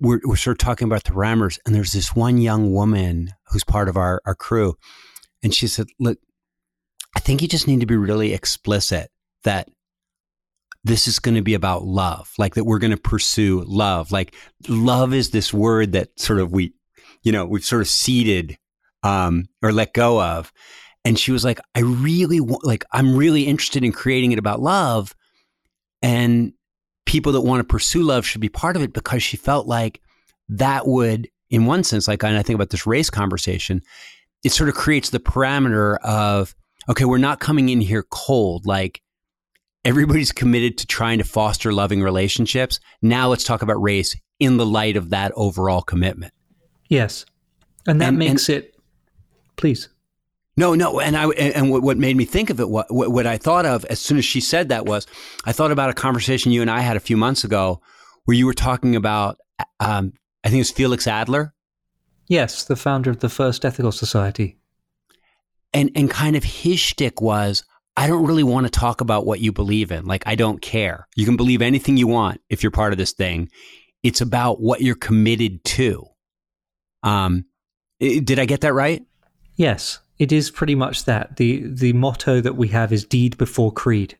we're, 0.00 0.20
we're 0.24 0.36
sort 0.36 0.54
of 0.54 0.58
talking 0.58 0.86
about 0.86 1.04
the 1.04 1.12
Rammers, 1.12 1.58
And 1.64 1.74
there's 1.74 1.92
this 1.92 2.14
one 2.14 2.38
young 2.38 2.72
woman 2.72 3.32
who's 3.48 3.64
part 3.64 3.88
of 3.88 3.96
our, 3.96 4.20
our 4.26 4.34
crew. 4.34 4.76
And 5.42 5.54
she 5.54 5.66
said, 5.66 5.86
Look, 6.00 6.18
I 7.16 7.20
think 7.20 7.42
you 7.42 7.48
just 7.48 7.66
need 7.66 7.80
to 7.80 7.86
be 7.86 7.96
really 7.96 8.32
explicit 8.32 9.10
that 9.44 9.68
this 10.82 11.08
is 11.08 11.18
going 11.18 11.36
to 11.36 11.42
be 11.42 11.54
about 11.54 11.84
love, 11.84 12.32
like 12.38 12.54
that 12.54 12.64
we're 12.64 12.78
going 12.78 12.90
to 12.90 12.96
pursue 12.96 13.64
love. 13.66 14.12
Like 14.12 14.34
love 14.68 15.14
is 15.14 15.30
this 15.30 15.52
word 15.52 15.92
that 15.92 16.18
sort 16.20 16.40
of 16.40 16.52
we, 16.52 16.74
you 17.22 17.32
know, 17.32 17.46
we've 17.46 17.64
sort 17.64 17.80
of 17.80 17.88
ceded 17.88 18.58
um, 19.02 19.46
or 19.62 19.72
let 19.72 19.94
go 19.94 20.20
of. 20.20 20.52
And 21.04 21.18
she 21.18 21.32
was 21.32 21.44
like, 21.44 21.60
I 21.74 21.80
really 21.80 22.40
want, 22.40 22.64
like, 22.64 22.84
I'm 22.92 23.14
really 23.14 23.42
interested 23.42 23.84
in 23.84 23.92
creating 23.92 24.32
it 24.32 24.38
about 24.38 24.60
love. 24.60 25.14
And 26.02 26.54
people 27.06 27.32
that 27.32 27.42
want 27.42 27.60
to 27.60 27.64
pursue 27.64 28.02
love 28.02 28.26
should 28.26 28.40
be 28.40 28.48
part 28.48 28.76
of 28.76 28.82
it 28.82 28.92
because 28.92 29.22
she 29.22 29.36
felt 29.36 29.66
like 29.66 30.00
that 30.48 30.86
would, 30.86 31.28
in 31.50 31.66
one 31.66 31.84
sense, 31.84 32.08
like, 32.08 32.22
and 32.22 32.36
I 32.36 32.42
think 32.42 32.54
about 32.54 32.70
this 32.70 32.86
race 32.86 33.10
conversation, 33.10 33.82
it 34.42 34.52
sort 34.52 34.68
of 34.68 34.74
creates 34.74 35.10
the 35.10 35.20
parameter 35.20 35.98
of, 36.02 36.54
okay, 36.88 37.04
we're 37.04 37.18
not 37.18 37.40
coming 37.40 37.68
in 37.68 37.80
here 37.80 38.04
cold. 38.10 38.66
Like, 38.66 39.00
everybody's 39.84 40.32
committed 40.32 40.78
to 40.78 40.86
trying 40.86 41.18
to 41.18 41.24
foster 41.24 41.72
loving 41.72 42.02
relationships. 42.02 42.80
Now 43.02 43.28
let's 43.28 43.44
talk 43.44 43.62
about 43.62 43.82
race 43.82 44.16
in 44.40 44.56
the 44.56 44.66
light 44.66 44.96
of 44.96 45.10
that 45.10 45.32
overall 45.36 45.82
commitment. 45.82 46.32
Yes. 46.88 47.24
And 47.86 48.00
that 48.00 48.08
and, 48.08 48.18
makes 48.18 48.48
and, 48.48 48.58
it, 48.58 48.74
please. 49.56 49.88
No, 50.56 50.74
no, 50.74 51.00
and 51.00 51.16
I 51.16 51.26
and 51.30 51.70
what 51.70 51.98
made 51.98 52.16
me 52.16 52.24
think 52.24 52.48
of 52.48 52.60
it, 52.60 52.68
what 52.68 52.86
what 52.90 53.26
I 53.26 53.38
thought 53.38 53.66
of 53.66 53.84
as 53.86 53.98
soon 53.98 54.18
as 54.18 54.24
she 54.24 54.40
said 54.40 54.68
that 54.68 54.86
was, 54.86 55.06
I 55.44 55.52
thought 55.52 55.72
about 55.72 55.90
a 55.90 55.94
conversation 55.94 56.52
you 56.52 56.62
and 56.62 56.70
I 56.70 56.80
had 56.80 56.96
a 56.96 57.00
few 57.00 57.16
months 57.16 57.42
ago, 57.42 57.80
where 58.24 58.36
you 58.36 58.46
were 58.46 58.54
talking 58.54 58.94
about, 58.94 59.38
um, 59.80 60.12
I 60.44 60.48
think 60.48 60.58
it 60.58 60.60
was 60.60 60.70
Felix 60.70 61.08
Adler. 61.08 61.52
Yes, 62.28 62.64
the 62.64 62.76
founder 62.76 63.10
of 63.10 63.18
the 63.18 63.28
first 63.28 63.64
ethical 63.64 63.90
society. 63.90 64.56
And 65.72 65.90
and 65.96 66.08
kind 66.08 66.36
of 66.36 66.44
his 66.44 66.78
shtick 66.78 67.20
was, 67.20 67.64
I 67.96 68.06
don't 68.06 68.24
really 68.24 68.44
want 68.44 68.64
to 68.64 68.70
talk 68.70 69.00
about 69.00 69.26
what 69.26 69.40
you 69.40 69.50
believe 69.50 69.90
in. 69.90 70.06
Like 70.06 70.22
I 70.24 70.36
don't 70.36 70.62
care. 70.62 71.08
You 71.16 71.26
can 71.26 71.36
believe 71.36 71.62
anything 71.62 71.96
you 71.96 72.06
want 72.06 72.40
if 72.48 72.62
you're 72.62 72.70
part 72.70 72.92
of 72.92 72.98
this 72.98 73.12
thing. 73.12 73.50
It's 74.04 74.20
about 74.20 74.60
what 74.60 74.82
you're 74.82 74.94
committed 74.94 75.64
to. 75.64 76.06
Um, 77.02 77.46
did 77.98 78.38
I 78.38 78.44
get 78.44 78.60
that 78.60 78.72
right? 78.72 79.02
Yes 79.56 79.98
it 80.18 80.32
is 80.32 80.50
pretty 80.50 80.74
much 80.74 81.04
that. 81.04 81.36
The 81.36 81.66
the 81.66 81.92
motto 81.92 82.40
that 82.40 82.56
we 82.56 82.68
have 82.68 82.92
is 82.92 83.04
deed 83.04 83.36
before 83.36 83.72
creed. 83.72 84.16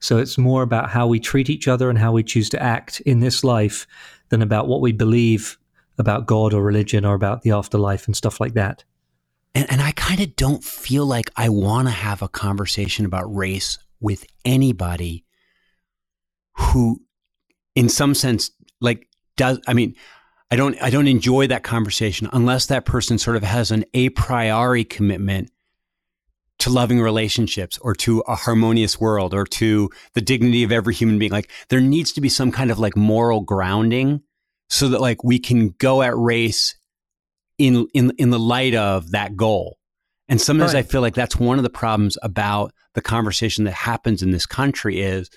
So 0.00 0.18
it's 0.18 0.36
more 0.36 0.62
about 0.62 0.90
how 0.90 1.06
we 1.06 1.18
treat 1.18 1.48
each 1.48 1.66
other 1.66 1.88
and 1.88 1.98
how 1.98 2.12
we 2.12 2.22
choose 2.22 2.48
to 2.50 2.62
act 2.62 3.00
in 3.00 3.20
this 3.20 3.42
life 3.42 3.86
than 4.28 4.42
about 4.42 4.68
what 4.68 4.80
we 4.80 4.92
believe 4.92 5.58
about 5.98 6.26
God 6.26 6.52
or 6.52 6.62
religion 6.62 7.04
or 7.04 7.14
about 7.14 7.42
the 7.42 7.52
afterlife 7.52 8.06
and 8.06 8.16
stuff 8.16 8.40
like 8.40 8.54
that. 8.54 8.84
And, 9.54 9.70
and 9.70 9.80
I 9.80 9.92
kind 9.92 10.20
of 10.20 10.36
don't 10.36 10.62
feel 10.62 11.06
like 11.06 11.30
I 11.36 11.48
want 11.48 11.88
to 11.88 11.92
have 11.92 12.20
a 12.20 12.28
conversation 12.28 13.06
about 13.06 13.34
race 13.34 13.78
with 14.00 14.26
anybody 14.44 15.24
who, 16.54 17.00
in 17.74 17.88
some 17.88 18.14
sense, 18.14 18.50
like 18.80 19.08
does. 19.36 19.60
I 19.66 19.72
mean, 19.72 19.94
I 20.54 20.56
don't 20.56 20.80
I 20.80 20.88
don't 20.88 21.08
enjoy 21.08 21.48
that 21.48 21.64
conversation 21.64 22.28
unless 22.32 22.66
that 22.66 22.84
person 22.84 23.18
sort 23.18 23.36
of 23.36 23.42
has 23.42 23.72
an 23.72 23.84
a 23.92 24.10
priori 24.10 24.84
commitment 24.84 25.50
to 26.60 26.70
loving 26.70 27.00
relationships 27.00 27.76
or 27.78 27.92
to 27.96 28.20
a 28.28 28.36
harmonious 28.36 29.00
world 29.00 29.34
or 29.34 29.46
to 29.46 29.90
the 30.12 30.20
dignity 30.20 30.62
of 30.62 30.70
every 30.70 30.94
human 30.94 31.18
being. 31.18 31.32
Like 31.32 31.50
there 31.70 31.80
needs 31.80 32.12
to 32.12 32.20
be 32.20 32.28
some 32.28 32.52
kind 32.52 32.70
of 32.70 32.78
like 32.78 32.96
moral 32.96 33.40
grounding 33.40 34.22
so 34.70 34.90
that 34.90 35.00
like 35.00 35.24
we 35.24 35.40
can 35.40 35.70
go 35.70 36.02
at 36.02 36.16
race 36.16 36.76
in 37.58 37.88
in 37.92 38.12
in 38.16 38.30
the 38.30 38.38
light 38.38 38.76
of 38.76 39.10
that 39.10 39.34
goal. 39.34 39.78
And 40.28 40.40
sometimes 40.40 40.72
right. 40.72 40.86
I 40.86 40.88
feel 40.88 41.00
like 41.00 41.14
that's 41.14 41.34
one 41.34 41.58
of 41.58 41.64
the 41.64 41.68
problems 41.68 42.16
about 42.22 42.72
the 42.94 43.02
conversation 43.02 43.64
that 43.64 43.74
happens 43.74 44.22
in 44.22 44.30
this 44.30 44.46
country 44.46 45.00
is 45.00 45.30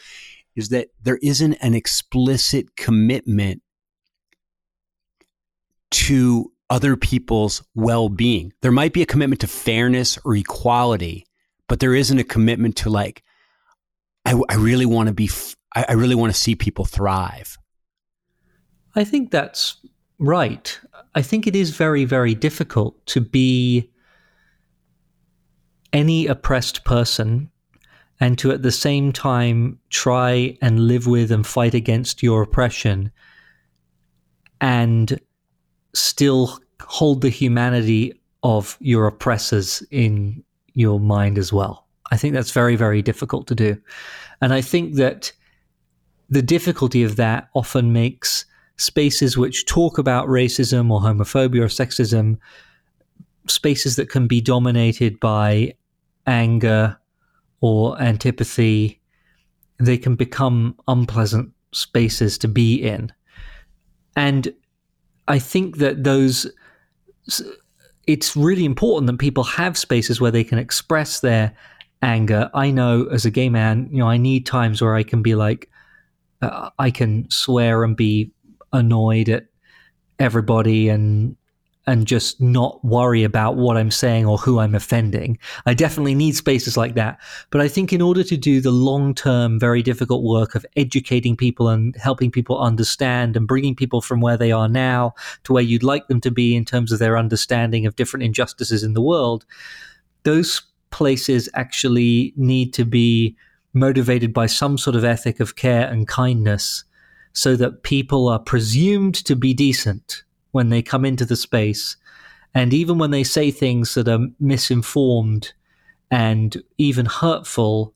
is 0.56 0.69
that 0.69 0.89
there 1.01 1.17
isn't 1.23 1.53
an 1.56 1.73
explicit 1.73 2.75
commitment 2.75 3.63
to 5.91 6.52
other 6.69 6.95
people's 6.95 7.63
well 7.76 8.10
being. 8.10 8.54
There 8.62 8.71
might 8.71 8.93
be 8.93 9.02
a 9.02 9.06
commitment 9.06 9.41
to 9.41 9.47
fairness 9.47 10.17
or 10.26 10.36
equality, 10.36 11.26
but 11.67 11.80
there 11.80 11.95
isn't 11.95 12.19
a 12.19 12.23
commitment 12.23 12.76
to 12.78 12.89
like, 12.89 13.23
I, 14.26 14.39
I 14.50 14.56
really 14.56 14.86
want 14.86 15.08
to 15.08 15.13
be, 15.13 15.30
I, 15.76 15.86
I 15.89 15.93
really 15.93 16.15
want 16.15 16.34
to 16.34 16.39
see 16.39 16.56
people 16.56 16.86
thrive. 16.86 17.58
I 18.95 19.04
think 19.04 19.32
that's 19.32 19.78
right. 20.19 20.80
I 21.15 21.21
think 21.21 21.47
it 21.47 21.56
is 21.56 21.71
very, 21.71 22.04
very 22.04 22.36
difficult 22.36 23.06
to 23.08 23.21
be 23.21 23.91
any 25.93 26.28
oppressed 26.28 26.84
person 26.84 27.50
and 28.19 28.38
to 28.39 28.52
at 28.52 28.63
the 28.63 28.71
same 28.71 29.12
time 29.12 29.80
try 29.89 30.58
and 30.62 30.88
live 30.88 31.08
with 31.08 31.32
and 31.32 31.45
fight 31.45 31.73
against 31.73 32.23
your 32.23 32.41
oppression 32.41 33.12
and 34.60 35.19
still 35.93 36.60
hold 36.82 37.21
the 37.21 37.30
humanity 37.30 38.19
of 38.43 38.78
your 38.80 39.08
oppressors 39.08 39.84
in 39.91 40.43
your 40.73 41.00
mind 41.00 41.38
as 41.38 41.52
well. 41.52 41.88
I 42.12 42.17
think 42.17 42.34
that's 42.34 42.52
very, 42.52 42.76
very 42.76 43.02
difficult 43.02 43.47
to 43.47 43.56
do. 43.56 43.82
And 44.41 44.54
I 44.54 44.62
think 44.62 44.95
that 44.95 45.32
the 46.30 46.41
difficulty 46.41 47.04
of 47.04 47.15
that 47.15 47.50
often 47.54 47.93
makes 47.93 48.45
spaces 48.78 49.38
which 49.38 49.65
talk 49.65 49.97
about 49.97 50.28
racism 50.28 50.91
or 50.91 51.02
homophobia 51.02 51.62
or 51.62 51.67
sexism 51.67 52.38
spaces 53.47 53.95
that 53.95 54.10
can 54.10 54.28
be 54.28 54.41
dominated 54.41 55.19
by 55.19 55.73
anger 56.28 56.97
or 57.62 58.00
antipathy. 58.02 59.02
They 59.80 59.97
can 59.97 60.15
become 60.15 60.76
unpleasant 60.88 61.52
spaces 61.71 62.38
to 62.39 62.47
be 62.47 62.76
in. 62.76 63.12
And 64.15 64.54
I 65.27 65.39
think 65.39 65.77
that 65.77 66.03
those 66.03 66.47
it's 68.07 68.37
really 68.37 68.63
important 68.63 69.07
that 69.07 69.19
people 69.19 69.43
have 69.43 69.77
spaces 69.77 70.21
where 70.21 70.31
they 70.31 70.43
can 70.43 70.57
express 70.57 71.19
their 71.19 71.53
anger. 72.01 72.49
I 72.53 72.71
know 72.71 73.05
as 73.11 73.25
a 73.25 73.31
gay 73.31 73.49
man, 73.49 73.89
you 73.91 73.97
know, 73.97 74.07
I 74.07 74.17
need 74.17 74.45
times 74.45 74.81
where 74.81 74.95
I 74.95 75.03
can 75.03 75.21
be 75.21 75.35
like, 75.35 75.69
uh, 76.41 76.69
I 76.79 76.89
can 76.89 77.29
swear 77.29 77.83
and 77.83 77.97
be 77.97 78.31
annoyed 78.71 79.27
at 79.27 79.47
everybody 80.19 80.87
and 80.87 81.35
and 81.88 82.06
just 82.06 82.41
not 82.41 82.84
worry 82.84 83.23
about 83.23 83.56
what 83.56 83.78
I'm 83.78 83.91
saying 83.91 84.26
or 84.26 84.38
who 84.38 84.60
I'm 84.60 84.76
offending. 84.76 85.39
I 85.65 85.73
definitely 85.73 86.15
need 86.15 86.36
spaces 86.36 86.76
like 86.76 86.95
that. 86.95 87.17
But 87.50 87.62
I 87.62 87.69
think 87.69 87.93
in 87.93 88.02
order 88.02 88.23
to 88.26 88.36
do 88.36 88.60
the 88.60 88.71
long 88.71 89.15
term, 89.15 89.58
very 89.58 89.82
difficult 89.82 90.23
work 90.23 90.54
of 90.54 90.65
educating 90.76 91.38
people 91.38 91.69
and 91.69 91.95
helping 91.95 92.30
people 92.30 92.60
understand 92.60 93.38
and 93.38 93.47
bringing 93.47 93.73
people 93.73 94.02
from 94.02 94.19
where 94.19 94.36
they 94.36 94.52
are 94.52 94.67
now 94.67 95.15
to 95.45 95.54
where 95.54 95.63
you'd 95.63 95.82
like 95.82 96.08
them 96.10 96.19
to 96.21 96.30
be 96.30 96.58
in 96.58 96.65
terms 96.65 96.91
of 96.91 97.00
their 97.00 97.17
understanding 97.17 97.86
of 97.86 97.95
different 97.95 98.23
injustices 98.23 98.84
in 98.84 98.93
the 98.93 99.02
world, 99.02 99.45
those 100.23 100.62
places 100.91 101.50
actually 101.54 102.34
need 102.36 102.73
to 102.73 102.84
be 102.84 103.38
motivated 103.73 104.34
by 104.34 104.45
some 104.45 104.78
sort 104.78 104.95
of 104.95 105.06
ethic 105.06 105.39
of 105.39 105.56
care 105.56 105.88
and 105.88 106.08
kindness 106.08 106.84
so 107.32 107.56
that 107.56 107.84
people 107.84 108.28
are 108.28 108.39
presumed 108.39 109.13
to 109.13 109.36
be 109.36 109.54
decent 109.54 110.23
when 110.51 110.69
they 110.69 110.81
come 110.81 111.05
into 111.05 111.25
the 111.25 111.36
space. 111.36 111.95
And 112.53 112.73
even 112.73 112.97
when 112.97 113.12
they 113.12 113.23
say 113.23 113.51
things 113.51 113.93
that 113.93 114.07
are 114.07 114.27
misinformed 114.39 115.53
and 116.10 116.62
even 116.77 117.05
hurtful, 117.05 117.93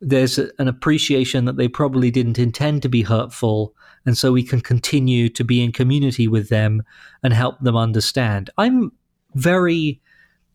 there's 0.00 0.38
an 0.38 0.68
appreciation 0.68 1.46
that 1.46 1.56
they 1.56 1.68
probably 1.68 2.10
didn't 2.10 2.38
intend 2.38 2.82
to 2.82 2.88
be 2.88 3.02
hurtful. 3.02 3.74
And 4.04 4.16
so 4.16 4.32
we 4.32 4.42
can 4.42 4.60
continue 4.60 5.28
to 5.30 5.42
be 5.42 5.62
in 5.62 5.72
community 5.72 6.28
with 6.28 6.48
them 6.48 6.82
and 7.22 7.32
help 7.32 7.58
them 7.60 7.76
understand. 7.76 8.50
I'm 8.58 8.92
very 9.34 10.00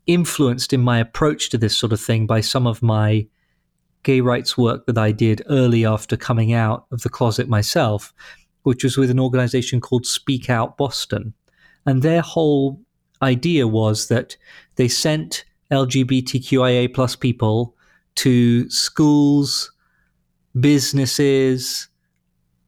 influenced 0.08 0.74
in 0.74 0.82
my 0.82 1.00
approach 1.00 1.50
to 1.50 1.58
this 1.58 1.78
sort 1.78 1.94
of 1.94 2.00
thing 2.00 2.28
by 2.28 2.42
some 2.42 2.68
of 2.68 2.82
my 2.82 3.28
gay 4.04 4.22
rights 4.22 4.58
work 4.58 4.86
that 4.88 4.98
I 4.98 5.12
did 5.12 5.44
early 5.48 5.86
after 5.86 6.18
coming 6.18 6.54
out 6.54 6.86
of 6.92 7.02
the 7.02 7.10
closet 7.10 7.48
myself 7.48 8.14
which 8.64 8.84
was 8.84 8.98
with 8.98 9.10
an 9.10 9.20
organization 9.20 9.82
called 9.82 10.06
Speak 10.06 10.50
Out 10.50 10.78
Boston. 10.78 11.34
And 11.86 12.02
their 12.02 12.22
whole 12.22 12.80
idea 13.22 13.68
was 13.68 14.08
that 14.08 14.38
they 14.76 14.88
sent 14.88 15.46
LGBTQIA 15.72 16.94
plus 16.94 17.16
people 17.16 17.76
to 18.16 18.70
schools, 18.70 19.72
businesses, 20.60 21.88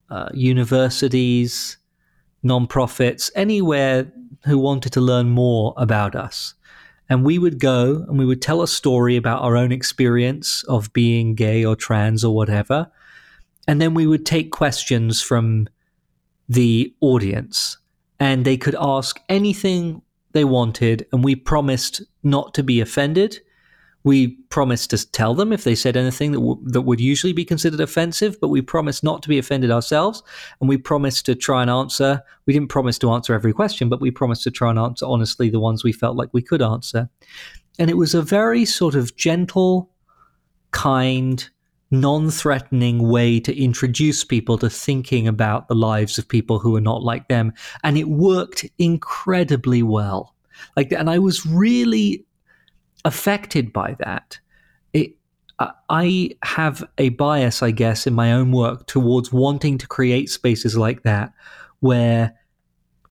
uh, 0.10 0.30
universities, 0.34 1.78
nonprofits, 2.44 3.32
anywhere 3.36 4.12
who 4.46 4.58
wanted 4.58 4.94
to 4.94 5.02
learn 5.02 5.30
more 5.30 5.74
about 5.78 6.16
us. 6.16 6.54
And 7.10 7.24
we 7.24 7.38
would 7.38 7.60
go 7.60 8.06
and 8.08 8.18
we 8.18 8.26
would 8.26 8.42
tell 8.42 8.62
a 8.62 8.68
story 8.68 9.18
about 9.18 9.42
our 9.42 9.56
own 9.56 9.72
experience 9.72 10.64
of 10.64 10.92
being 10.94 11.36
gay 11.36 11.64
or 11.66 11.76
trans 11.76 12.24
or 12.24 12.34
whatever. 12.34 12.90
And 13.68 13.82
then 13.82 13.94
we 13.94 14.08
would 14.08 14.26
take 14.26 14.52
questions 14.52 15.22
from 15.22 15.68
the 16.54 16.94
audience 17.02 17.78
and 18.20 18.46
they 18.46 18.58
could 18.58 18.76
ask 18.80 19.20
anything 19.30 20.02
they 20.34 20.44
wanted. 20.44 21.06
And 21.12 21.24
we 21.24 21.36
promised 21.36 22.02
not 22.24 22.54
to 22.56 22.64
be 22.64 22.82
offended 22.82 23.40
we 24.04 24.28
promised 24.50 24.90
to 24.90 25.12
tell 25.12 25.34
them 25.34 25.54
if 25.54 25.64
they 25.64 25.76
said 25.76 25.96
anything 25.96 26.34
that, 26.34 26.40
w- 26.40 26.60
that 26.66 26.82
would 26.82 27.00
usually 27.00 27.32
be 27.32 27.46
considered 27.46 27.80
offensive, 27.80 28.40
but 28.42 28.50
we 28.50 28.62
promised 28.62 29.04
not 29.04 29.24
to 29.24 29.30
be 29.30 29.38
offended 29.38 29.72
ourselves. 29.72 30.22
And 30.60 30.68
we 30.68 30.78
promised 30.78 31.26
to 31.28 31.36
try 31.36 31.62
and 31.62 31.72
answer. 31.72 32.22
We 32.46 32.54
didn't 32.54 32.70
promise 32.70 33.00
to 33.00 33.12
answer 33.12 33.34
every 33.34 33.54
question, 33.54 33.88
but 33.88 34.02
we 34.02 34.12
promised 34.12 34.44
to 34.44 34.52
try 34.52 34.70
and 34.70 34.80
answer 34.80 35.06
honestly 35.06 35.50
the 35.50 35.60
ones 35.60 35.84
we 35.84 35.94
felt 35.94 36.18
like 36.18 36.30
we 36.34 36.42
could 36.42 36.62
answer. 36.62 37.10
And 37.80 37.90
it 37.90 37.96
was 37.96 38.14
a 38.14 38.22
very 38.22 38.66
sort 38.66 38.94
of 38.94 39.16
gentle, 39.16 39.90
kind, 40.72 41.50
non 41.94 42.32
threatening 42.32 43.08
way 43.08 43.40
to 43.40 43.58
introduce 43.58 44.24
people 44.24 44.58
to 44.58 44.70
thinking 44.70 45.28
about 45.28 45.68
the 45.68 45.76
lives 45.76 46.18
of 46.18 46.28
people 46.28 46.60
who 46.60 46.76
are 46.76 46.82
not 46.82 47.04
like 47.04 47.28
them. 47.28 47.54
And 47.84 47.98
it 47.98 48.10
worked 48.10 48.66
incredibly 48.80 49.84
well. 49.84 50.34
Like, 50.76 50.92
and 50.92 51.10
I 51.10 51.20
was 51.20 51.46
really 51.46 52.26
affected 53.06 53.72
by 53.72 53.96
that. 54.00 54.40
It, 54.94 55.12
I 55.60 56.32
have 56.44 56.84
a 56.98 57.10
bias, 57.10 57.62
I 57.62 57.72
guess, 57.72 58.08
in 58.08 58.14
my 58.14 58.34
own 58.34 58.52
work 58.52 58.88
towards 58.88 59.32
wanting 59.32 59.78
to 59.78 59.88
create 59.88 60.30
spaces 60.30 60.76
like 60.76 61.04
that 61.04 61.32
where 61.80 62.34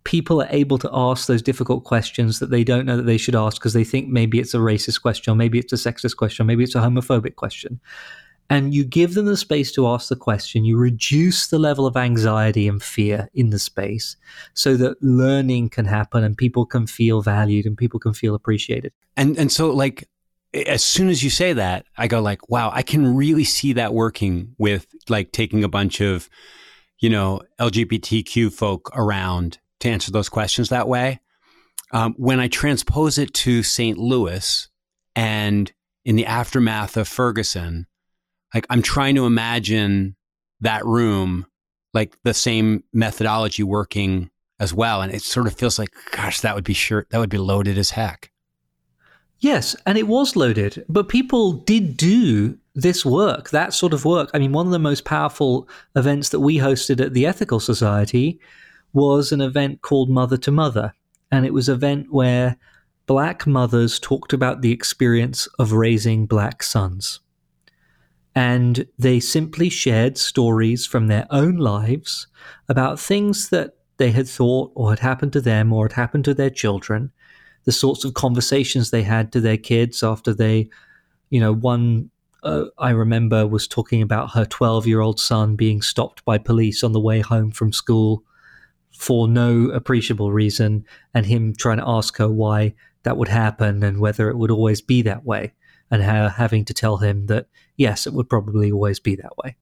people 0.04 0.42
are 0.42 0.48
able 0.50 0.78
to 0.78 0.90
ask 0.92 1.28
those 1.28 1.42
difficult 1.42 1.84
questions 1.84 2.40
that 2.40 2.50
they 2.50 2.64
don't 2.64 2.86
know 2.86 2.96
that 2.96 3.04
they 3.04 3.16
should 3.16 3.36
ask 3.36 3.58
because 3.58 3.74
they 3.74 3.84
think 3.84 4.08
maybe 4.08 4.40
it's 4.40 4.54
a 4.54 4.58
racist 4.58 5.02
question, 5.02 5.32
or 5.32 5.36
maybe 5.36 5.60
it's 5.60 5.72
a 5.72 5.76
sexist 5.76 6.16
question, 6.16 6.42
or 6.42 6.46
maybe 6.46 6.64
it's 6.64 6.74
a 6.74 6.80
homophobic 6.80 7.36
question. 7.36 7.80
And 8.52 8.74
you 8.74 8.84
give 8.84 9.14
them 9.14 9.24
the 9.24 9.36
space 9.38 9.72
to 9.72 9.88
ask 9.88 10.10
the 10.10 10.16
question, 10.16 10.66
you 10.66 10.76
reduce 10.76 11.46
the 11.46 11.58
level 11.58 11.86
of 11.86 11.96
anxiety 11.96 12.68
and 12.68 12.82
fear 12.82 13.30
in 13.32 13.48
the 13.48 13.58
space 13.58 14.14
so 14.52 14.76
that 14.76 15.02
learning 15.02 15.70
can 15.70 15.86
happen 15.86 16.22
and 16.22 16.36
people 16.36 16.66
can 16.66 16.86
feel 16.86 17.22
valued 17.22 17.64
and 17.64 17.78
people 17.78 17.98
can 17.98 18.12
feel 18.12 18.34
appreciated. 18.34 18.92
And 19.16 19.38
and 19.38 19.50
so 19.50 19.70
like 19.70 20.06
as 20.52 20.84
soon 20.84 21.08
as 21.08 21.22
you 21.22 21.30
say 21.30 21.54
that, 21.54 21.86
I 21.96 22.08
go 22.08 22.20
like, 22.20 22.50
wow, 22.50 22.70
I 22.70 22.82
can 22.82 23.16
really 23.16 23.44
see 23.44 23.72
that 23.72 23.94
working 23.94 24.54
with 24.58 24.86
like 25.08 25.32
taking 25.32 25.64
a 25.64 25.68
bunch 25.68 26.02
of, 26.02 26.28
you 26.98 27.08
know, 27.08 27.40
LGBTQ 27.58 28.52
folk 28.52 28.90
around 28.94 29.60
to 29.80 29.88
answer 29.88 30.12
those 30.12 30.28
questions 30.28 30.68
that 30.68 30.88
way. 30.88 31.20
Um, 31.92 32.12
when 32.18 32.38
I 32.38 32.48
transpose 32.48 33.16
it 33.16 33.32
to 33.32 33.62
St. 33.62 33.96
Louis 33.96 34.68
and 35.16 35.72
in 36.04 36.16
the 36.16 36.26
aftermath 36.26 36.98
of 36.98 37.08
Ferguson, 37.08 37.86
like 38.54 38.66
I'm 38.70 38.82
trying 38.82 39.14
to 39.16 39.26
imagine 39.26 40.16
that 40.60 40.84
room, 40.84 41.46
like 41.94 42.16
the 42.22 42.34
same 42.34 42.84
methodology 42.92 43.62
working 43.62 44.30
as 44.60 44.72
well. 44.72 45.02
And 45.02 45.12
it 45.12 45.22
sort 45.22 45.46
of 45.46 45.54
feels 45.54 45.78
like, 45.78 45.90
gosh, 46.12 46.40
that 46.40 46.54
would 46.54 46.64
be 46.64 46.74
sure, 46.74 47.06
that 47.10 47.18
would 47.18 47.30
be 47.30 47.38
loaded 47.38 47.78
as 47.78 47.90
heck. 47.90 48.30
Yes, 49.40 49.74
and 49.86 49.98
it 49.98 50.06
was 50.06 50.36
loaded, 50.36 50.84
but 50.88 51.08
people 51.08 51.52
did 51.52 51.96
do 51.96 52.56
this 52.76 53.04
work, 53.04 53.50
that 53.50 53.74
sort 53.74 53.92
of 53.92 54.04
work. 54.04 54.30
I 54.32 54.38
mean, 54.38 54.52
one 54.52 54.66
of 54.66 54.72
the 54.72 54.78
most 54.78 55.04
powerful 55.04 55.68
events 55.96 56.28
that 56.28 56.38
we 56.38 56.58
hosted 56.58 57.04
at 57.04 57.12
the 57.12 57.26
Ethical 57.26 57.58
Society 57.58 58.38
was 58.92 59.32
an 59.32 59.40
event 59.40 59.82
called 59.82 60.08
Mother 60.08 60.36
to 60.36 60.52
Mother. 60.52 60.94
And 61.32 61.44
it 61.44 61.52
was 61.52 61.68
an 61.68 61.74
event 61.74 62.12
where 62.12 62.56
black 63.06 63.44
mothers 63.44 63.98
talked 63.98 64.32
about 64.32 64.62
the 64.62 64.70
experience 64.70 65.48
of 65.58 65.72
raising 65.72 66.26
black 66.26 66.62
sons. 66.62 67.18
And 68.34 68.86
they 68.98 69.20
simply 69.20 69.68
shared 69.68 70.16
stories 70.16 70.86
from 70.86 71.06
their 71.06 71.26
own 71.30 71.56
lives 71.56 72.26
about 72.68 72.98
things 72.98 73.50
that 73.50 73.74
they 73.98 74.10
had 74.10 74.28
thought 74.28 74.72
or 74.74 74.90
had 74.90 75.00
happened 75.00 75.32
to 75.34 75.40
them 75.40 75.72
or 75.72 75.84
had 75.84 75.92
happened 75.92 76.24
to 76.24 76.34
their 76.34 76.50
children 76.50 77.12
the 77.64 77.72
sorts 77.72 78.04
of 78.04 78.14
conversations 78.14 78.90
they 78.90 79.02
had 79.02 79.32
to 79.32 79.40
their 79.40 79.56
kids 79.56 80.02
after 80.02 80.34
they, 80.34 80.68
you 81.30 81.40
know, 81.40 81.52
one 81.52 82.10
uh, 82.42 82.64
I 82.76 82.90
remember 82.90 83.46
was 83.46 83.68
talking 83.68 84.02
about 84.02 84.32
her 84.32 84.44
12 84.44 84.86
year 84.86 85.00
old 85.00 85.20
son 85.20 85.54
being 85.54 85.80
stopped 85.80 86.24
by 86.24 86.38
police 86.38 86.82
on 86.82 86.92
the 86.92 87.00
way 87.00 87.20
home 87.20 87.52
from 87.52 87.72
school 87.72 88.24
for 88.90 89.28
no 89.28 89.70
appreciable 89.70 90.32
reason, 90.32 90.84
and 91.14 91.24
him 91.24 91.54
trying 91.56 91.78
to 91.78 91.88
ask 91.88 92.16
her 92.18 92.28
why 92.28 92.74
that 93.04 93.16
would 93.16 93.28
happen 93.28 93.82
and 93.82 94.00
whether 94.00 94.28
it 94.28 94.36
would 94.36 94.50
always 94.50 94.80
be 94.80 95.02
that 95.02 95.24
way, 95.24 95.52
and 95.92 96.02
her 96.02 96.30
having 96.30 96.64
to 96.64 96.74
tell 96.74 96.96
him 96.96 97.26
that 97.26 97.46
yes, 97.76 98.06
it 98.06 98.14
would 98.14 98.28
probably 98.28 98.72
always 98.72 98.98
be 98.98 99.14
that 99.14 99.36
way. 99.44 99.54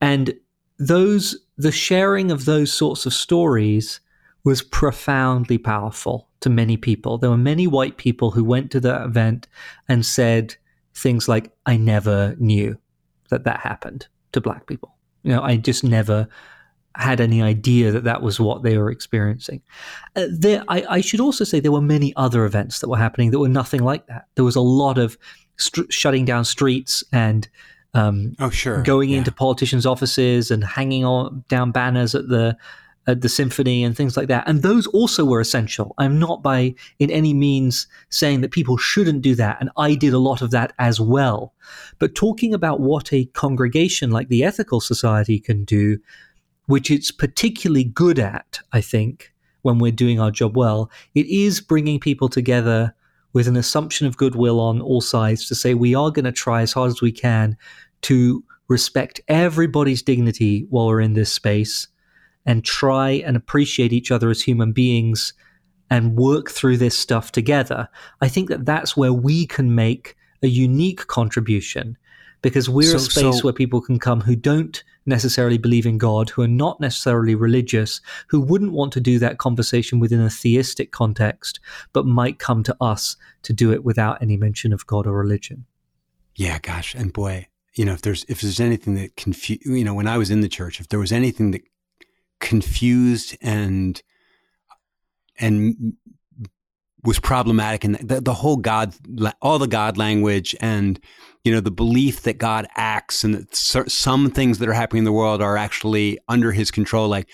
And 0.00 0.34
those, 0.78 1.36
the 1.56 1.72
sharing 1.72 2.30
of 2.30 2.44
those 2.44 2.72
sorts 2.72 3.06
of 3.06 3.12
stories 3.12 4.00
was 4.44 4.62
profoundly 4.62 5.58
powerful 5.58 6.28
to 6.40 6.50
many 6.50 6.76
people. 6.76 7.18
There 7.18 7.30
were 7.30 7.36
many 7.36 7.66
white 7.66 7.96
people 7.96 8.30
who 8.30 8.44
went 8.44 8.70
to 8.70 8.80
the 8.80 9.02
event 9.02 9.48
and 9.88 10.04
said 10.04 10.56
things 10.94 11.28
like, 11.28 11.50
I 11.66 11.76
never 11.76 12.36
knew 12.38 12.78
that 13.30 13.44
that 13.44 13.60
happened 13.60 14.06
to 14.32 14.40
black 14.40 14.66
people. 14.66 14.94
You 15.22 15.32
know, 15.32 15.42
I 15.42 15.56
just 15.56 15.84
never 15.84 16.28
had 16.96 17.20
any 17.20 17.40
idea 17.42 17.92
that 17.92 18.04
that 18.04 18.22
was 18.22 18.40
what 18.40 18.62
they 18.62 18.76
were 18.76 18.90
experiencing. 18.90 19.62
Uh, 20.16 20.26
there, 20.30 20.64
I, 20.68 20.84
I, 20.88 21.00
should 21.00 21.20
also 21.20 21.44
say 21.44 21.60
there 21.60 21.70
were 21.70 21.80
many 21.80 22.12
other 22.16 22.44
events 22.44 22.80
that 22.80 22.88
were 22.88 22.96
happening 22.96 23.30
that 23.30 23.38
were 23.38 23.48
nothing 23.48 23.82
like 23.82 24.06
that. 24.08 24.26
There 24.34 24.44
was 24.44 24.56
a 24.56 24.60
lot 24.60 24.98
of 24.98 25.16
st- 25.56 25.92
shutting 25.92 26.24
down 26.24 26.44
streets 26.44 27.04
and 27.12 27.48
um, 27.94 28.34
oh, 28.40 28.50
sure, 28.50 28.82
going 28.82 29.10
yeah. 29.10 29.18
into 29.18 29.32
politicians' 29.32 29.86
offices 29.86 30.50
and 30.50 30.64
hanging 30.64 31.04
on 31.04 31.44
down 31.48 31.70
banners 31.70 32.14
at 32.14 32.28
the 32.28 32.56
at 33.06 33.22
the 33.22 33.28
symphony 33.28 33.82
and 33.82 33.96
things 33.96 34.16
like 34.16 34.28
that. 34.28 34.44
And 34.46 34.62
those 34.62 34.86
also 34.88 35.24
were 35.24 35.40
essential. 35.40 35.94
I'm 35.98 36.18
not 36.18 36.42
by 36.42 36.74
in 36.98 37.10
any 37.10 37.34
means 37.34 37.86
saying 38.10 38.42
that 38.42 38.52
people 38.52 38.76
shouldn't 38.76 39.22
do 39.22 39.34
that. 39.36 39.56
And 39.60 39.70
I 39.76 39.94
did 39.94 40.12
a 40.12 40.18
lot 40.18 40.42
of 40.42 40.50
that 40.52 40.72
as 40.78 41.00
well. 41.00 41.54
But 41.98 42.14
talking 42.14 42.54
about 42.54 42.80
what 42.80 43.12
a 43.12 43.24
congregation 43.26 44.10
like 44.10 44.28
the 44.28 44.44
Ethical 44.44 44.80
Society 44.80 45.40
can 45.40 45.64
do, 45.64 45.98
which 46.70 46.90
it's 46.90 47.10
particularly 47.10 47.82
good 47.82 48.18
at, 48.20 48.60
I 48.72 48.80
think, 48.80 49.32
when 49.62 49.78
we're 49.78 49.90
doing 49.90 50.20
our 50.20 50.30
job 50.30 50.56
well, 50.56 50.90
it 51.16 51.26
is 51.26 51.60
bringing 51.60 51.98
people 51.98 52.28
together 52.28 52.94
with 53.32 53.48
an 53.48 53.56
assumption 53.56 54.06
of 54.06 54.16
goodwill 54.16 54.60
on 54.60 54.80
all 54.80 55.00
sides 55.00 55.48
to 55.48 55.54
say 55.56 55.74
we 55.74 55.96
are 55.96 56.12
going 56.12 56.24
to 56.24 56.32
try 56.32 56.62
as 56.62 56.72
hard 56.72 56.90
as 56.90 57.02
we 57.02 57.10
can 57.10 57.56
to 58.02 58.44
respect 58.68 59.20
everybody's 59.26 60.00
dignity 60.00 60.64
while 60.70 60.86
we're 60.86 61.00
in 61.00 61.14
this 61.14 61.32
space 61.32 61.88
and 62.46 62.64
try 62.64 63.10
and 63.10 63.36
appreciate 63.36 63.92
each 63.92 64.12
other 64.12 64.30
as 64.30 64.40
human 64.40 64.72
beings 64.72 65.32
and 65.90 66.16
work 66.16 66.50
through 66.50 66.76
this 66.76 66.96
stuff 66.96 67.32
together, 67.32 67.88
I 68.20 68.28
think 68.28 68.48
that 68.48 68.64
that's 68.64 68.96
where 68.96 69.12
we 69.12 69.44
can 69.44 69.74
make 69.74 70.16
a 70.42 70.46
unique 70.46 71.08
contribution 71.08 71.98
because 72.42 72.68
we're 72.68 72.90
so, 72.90 72.96
a 72.96 73.00
space 73.00 73.38
so, 73.38 73.42
where 73.42 73.52
people 73.52 73.80
can 73.80 73.98
come 73.98 74.20
who 74.20 74.36
don't 74.36 74.82
necessarily 75.06 75.58
believe 75.58 75.86
in 75.86 75.98
God, 75.98 76.30
who 76.30 76.42
are 76.42 76.48
not 76.48 76.80
necessarily 76.80 77.34
religious, 77.34 78.00
who 78.28 78.40
wouldn't 78.40 78.72
want 78.72 78.92
to 78.94 79.00
do 79.00 79.18
that 79.18 79.38
conversation 79.38 79.98
within 79.98 80.20
a 80.20 80.30
theistic 80.30 80.92
context, 80.92 81.60
but 81.92 82.06
might 82.06 82.38
come 82.38 82.62
to 82.62 82.76
us 82.80 83.16
to 83.42 83.52
do 83.52 83.72
it 83.72 83.84
without 83.84 84.22
any 84.22 84.36
mention 84.36 84.72
of 84.72 84.86
God 84.86 85.06
or 85.06 85.16
religion. 85.16 85.66
Yeah, 86.36 86.58
gosh, 86.58 86.94
and 86.94 87.12
boy, 87.12 87.48
you 87.74 87.84
know, 87.84 87.92
if 87.92 88.02
there's 88.02 88.24
if 88.28 88.40
there's 88.40 88.60
anything 88.60 88.94
that 88.94 89.16
confused, 89.16 89.66
you 89.66 89.84
know, 89.84 89.94
when 89.94 90.08
I 90.08 90.18
was 90.18 90.30
in 90.30 90.40
the 90.40 90.48
church, 90.48 90.80
if 90.80 90.88
there 90.88 90.98
was 90.98 91.12
anything 91.12 91.50
that 91.50 91.62
confused 92.40 93.36
and 93.42 94.02
and 95.38 95.94
was 97.04 97.18
problematic 97.18 97.84
and 97.84 97.94
the, 97.96 98.20
the 98.20 98.34
whole 98.34 98.56
god 98.56 98.94
all 99.40 99.58
the 99.58 99.66
god 99.66 99.96
language 99.96 100.54
and 100.60 101.00
you 101.44 101.52
know 101.52 101.60
the 101.60 101.70
belief 101.70 102.22
that 102.22 102.38
god 102.38 102.66
acts 102.76 103.24
and 103.24 103.34
that 103.34 103.54
some 103.90 104.30
things 104.30 104.58
that 104.58 104.68
are 104.68 104.74
happening 104.74 105.00
in 105.00 105.04
the 105.04 105.12
world 105.12 105.42
are 105.42 105.56
actually 105.56 106.18
under 106.28 106.52
his 106.52 106.70
control 106.70 107.08
like 107.08 107.28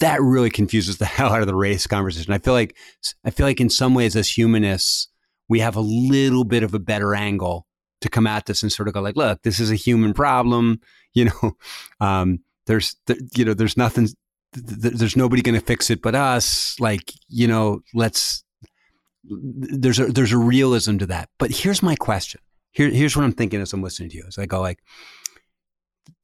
that 0.00 0.20
really 0.20 0.50
confuses 0.50 0.98
the 0.98 1.04
hell 1.16 1.32
out 1.32 1.40
of 1.40 1.46
the 1.46 1.54
race 1.54 1.86
conversation 1.86 2.32
i 2.32 2.38
feel 2.38 2.54
like 2.54 2.76
i 3.24 3.30
feel 3.30 3.46
like 3.46 3.60
in 3.60 3.70
some 3.70 3.94
ways 3.94 4.16
as 4.16 4.36
humanists 4.36 5.08
we 5.48 5.60
have 5.60 5.76
a 5.76 5.80
little 5.80 6.44
bit 6.44 6.62
of 6.62 6.74
a 6.74 6.78
better 6.78 7.14
angle 7.14 7.66
to 8.00 8.08
come 8.08 8.26
at 8.26 8.46
this 8.46 8.62
and 8.62 8.72
sort 8.72 8.88
of 8.88 8.94
go 8.94 9.00
like 9.00 9.16
look 9.16 9.42
this 9.42 9.60
is 9.60 9.70
a 9.70 9.76
human 9.76 10.12
problem 10.12 10.80
you 11.14 11.26
know 11.26 11.52
um, 12.00 12.38
there's 12.66 12.96
you 13.34 13.44
know 13.44 13.54
there's 13.54 13.76
nothing 13.76 14.08
th- 14.54 14.94
there's 14.94 15.16
nobody 15.16 15.42
going 15.42 15.58
to 15.58 15.64
fix 15.64 15.90
it 15.90 16.02
but 16.02 16.14
us. 16.14 16.76
Like, 16.80 17.12
you 17.28 17.46
know, 17.46 17.80
let's 17.94 18.44
there's 19.24 20.00
a 20.00 20.06
there's 20.06 20.32
a 20.32 20.38
realism 20.38 20.98
to 20.98 21.06
that. 21.06 21.28
But 21.38 21.50
here's 21.50 21.82
my 21.82 21.94
question. 21.96 22.40
Here, 22.72 22.88
here's 22.88 23.16
what 23.16 23.24
I'm 23.24 23.32
thinking 23.32 23.60
as 23.60 23.72
I'm 23.72 23.82
listening 23.82 24.10
to 24.10 24.16
you. 24.16 24.24
As 24.26 24.38
I 24.38 24.46
go 24.46 24.60
like, 24.60 24.80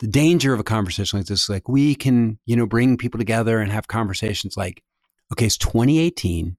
the 0.01 0.07
danger 0.07 0.53
of 0.53 0.61
a 0.61 0.65
conversation 0.65 1.19
like 1.19 1.27
this, 1.27 1.49
like 1.49 1.69
we 1.69 1.95
can, 1.95 2.39
you 2.47 2.57
know, 2.57 2.67
bring 2.67 2.97
people 2.97 3.19
together 3.19 3.61
and 3.61 3.71
have 3.71 3.89
conversations 3.89 4.57
like, 4.57 4.83
okay, 5.33 5.47
it's 5.47 5.59
2018. 5.59 6.57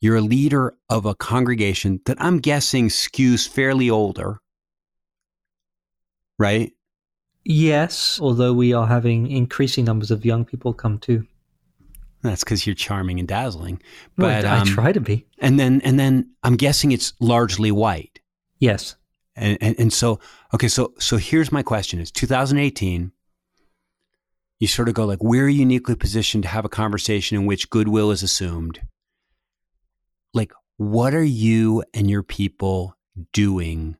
You're 0.00 0.16
a 0.16 0.20
leader 0.20 0.74
of 0.90 1.06
a 1.06 1.14
congregation 1.14 2.00
that 2.04 2.20
I'm 2.20 2.38
guessing 2.38 2.88
skews 2.88 3.48
fairly 3.48 3.88
older, 3.88 4.40
right? 6.38 6.72
Yes, 7.44 8.18
although 8.20 8.52
we 8.52 8.72
are 8.72 8.86
having 8.86 9.30
increasing 9.30 9.84
numbers 9.84 10.10
of 10.10 10.24
young 10.24 10.44
people 10.44 10.74
come 10.74 10.98
too. 10.98 11.26
That's 12.22 12.44
because 12.44 12.66
you're 12.66 12.74
charming 12.74 13.20
and 13.20 13.28
dazzling. 13.28 13.80
But 14.16 14.44
well, 14.44 14.54
I 14.54 14.58
um, 14.58 14.66
try 14.66 14.92
to 14.92 15.00
be. 15.00 15.26
And 15.38 15.58
then, 15.58 15.80
and 15.82 15.98
then 15.98 16.30
I'm 16.42 16.56
guessing 16.56 16.92
it's 16.92 17.12
largely 17.20 17.70
white. 17.70 18.15
Yes. 18.58 18.96
And, 19.34 19.58
and 19.60 19.78
and 19.78 19.92
so 19.92 20.18
okay, 20.54 20.68
so 20.68 20.94
so 20.98 21.18
here's 21.18 21.52
my 21.52 21.62
question: 21.62 22.00
Is 22.00 22.10
2018? 22.10 23.12
You 24.58 24.66
sort 24.66 24.88
of 24.88 24.94
go 24.94 25.04
like, 25.04 25.22
we're 25.22 25.50
uniquely 25.50 25.94
positioned 25.94 26.44
to 26.44 26.48
have 26.48 26.64
a 26.64 26.70
conversation 26.70 27.36
in 27.36 27.44
which 27.44 27.68
goodwill 27.68 28.10
is 28.10 28.22
assumed. 28.22 28.80
Like, 30.32 30.52
what 30.78 31.14
are 31.14 31.22
you 31.22 31.84
and 31.92 32.08
your 32.08 32.22
people 32.22 32.96
doing 33.34 33.96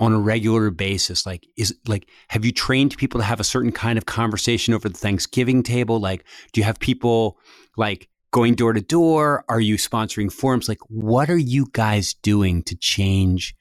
on 0.00 0.12
a 0.12 0.18
regular 0.18 0.70
basis? 0.70 1.24
Like, 1.24 1.46
is 1.56 1.72
like, 1.86 2.08
have 2.28 2.44
you 2.44 2.50
trained 2.50 2.96
people 2.96 3.20
to 3.20 3.24
have 3.24 3.38
a 3.38 3.44
certain 3.44 3.70
kind 3.70 3.96
of 3.96 4.06
conversation 4.06 4.74
over 4.74 4.88
the 4.88 4.98
Thanksgiving 4.98 5.62
table? 5.62 6.00
Like, 6.00 6.24
do 6.52 6.60
you 6.60 6.64
have 6.64 6.80
people 6.80 7.38
like 7.76 8.08
going 8.30 8.54
door 8.54 8.72
to 8.72 8.80
door? 8.80 9.44
Are 9.48 9.60
you 9.60 9.76
sponsoring 9.76 10.32
forums? 10.32 10.68
Like, 10.68 10.80
what 10.88 11.30
are 11.30 11.38
you 11.38 11.66
guys 11.72 12.14
doing 12.14 12.62
to 12.64 12.76
change 12.76 13.54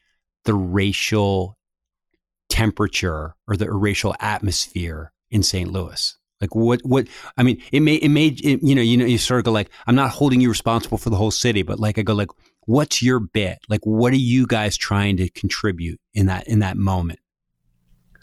the 0.45 0.53
racial 0.53 1.58
temperature 2.49 3.36
or 3.47 3.58
the 3.58 3.71
racial 3.71 4.15
atmosphere 4.19 5.12
in 5.30 5.43
St. 5.43 5.71
Louis? 5.71 6.17
Like 6.39 6.53
what, 6.53 6.82
what, 6.82 7.08
I 7.36 7.43
mean, 7.43 7.62
it 7.71 7.80
may, 7.80 7.95
it 7.95 8.10
may, 8.10 8.27
it, 8.27 8.62
you 8.62 8.75
know, 8.75 8.82
you 8.82 8.95
know, 8.95 9.06
you 9.06 9.17
sort 9.17 9.39
of 9.39 9.45
go 9.45 9.51
like, 9.51 9.71
I'm 9.88 9.95
not 9.95 10.12
holding 10.12 10.39
you 10.39 10.49
responsible 10.49 10.99
for 10.99 11.10
the 11.10 11.15
whole 11.15 11.32
city, 11.32 11.63
but 11.63 11.80
like, 11.80 11.97
I 11.97 12.03
go 12.03 12.13
like, 12.13 12.30
what's 12.65 13.01
your 13.01 13.19
bit? 13.19 13.58
Like, 13.69 13.82
what 13.84 14.13
are 14.13 14.17
you 14.17 14.45
guys 14.45 14.77
trying 14.77 15.17
to 15.17 15.30
contribute 15.30 15.99
in 16.13 16.27
that, 16.27 16.47
in 16.47 16.60
that 16.60 16.77
moment? 16.77 17.19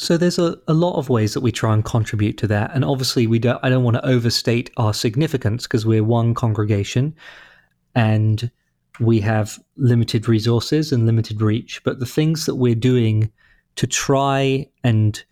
So 0.04 0.18
there's 0.18 0.38
a, 0.38 0.58
a 0.68 0.74
lot 0.74 0.98
of 0.98 1.08
ways 1.08 1.32
that 1.32 1.40
we 1.40 1.50
try 1.50 1.72
and 1.72 1.82
contribute 1.82 2.36
to 2.38 2.46
that. 2.48 2.72
And 2.74 2.84
obviously 2.84 3.26
we 3.26 3.38
don't, 3.38 3.58
I 3.62 3.70
don't 3.70 3.84
want 3.84 3.96
to 3.96 4.06
overstate 4.06 4.70
our 4.76 4.92
significance 4.92 5.62
because 5.62 5.86
we're 5.86 6.04
one 6.04 6.34
congregation 6.34 7.16
and 7.94 8.50
we 9.00 9.20
have 9.20 9.58
limited 9.76 10.28
resources 10.28 10.92
and 10.92 11.06
limited 11.06 11.40
reach, 11.40 11.82
but 11.84 12.00
the 12.00 12.06
things 12.06 12.44
that 12.44 12.56
we're 12.56 12.74
doing 12.74 13.32
to 13.76 13.86
try 13.86 14.68
and 14.84 15.24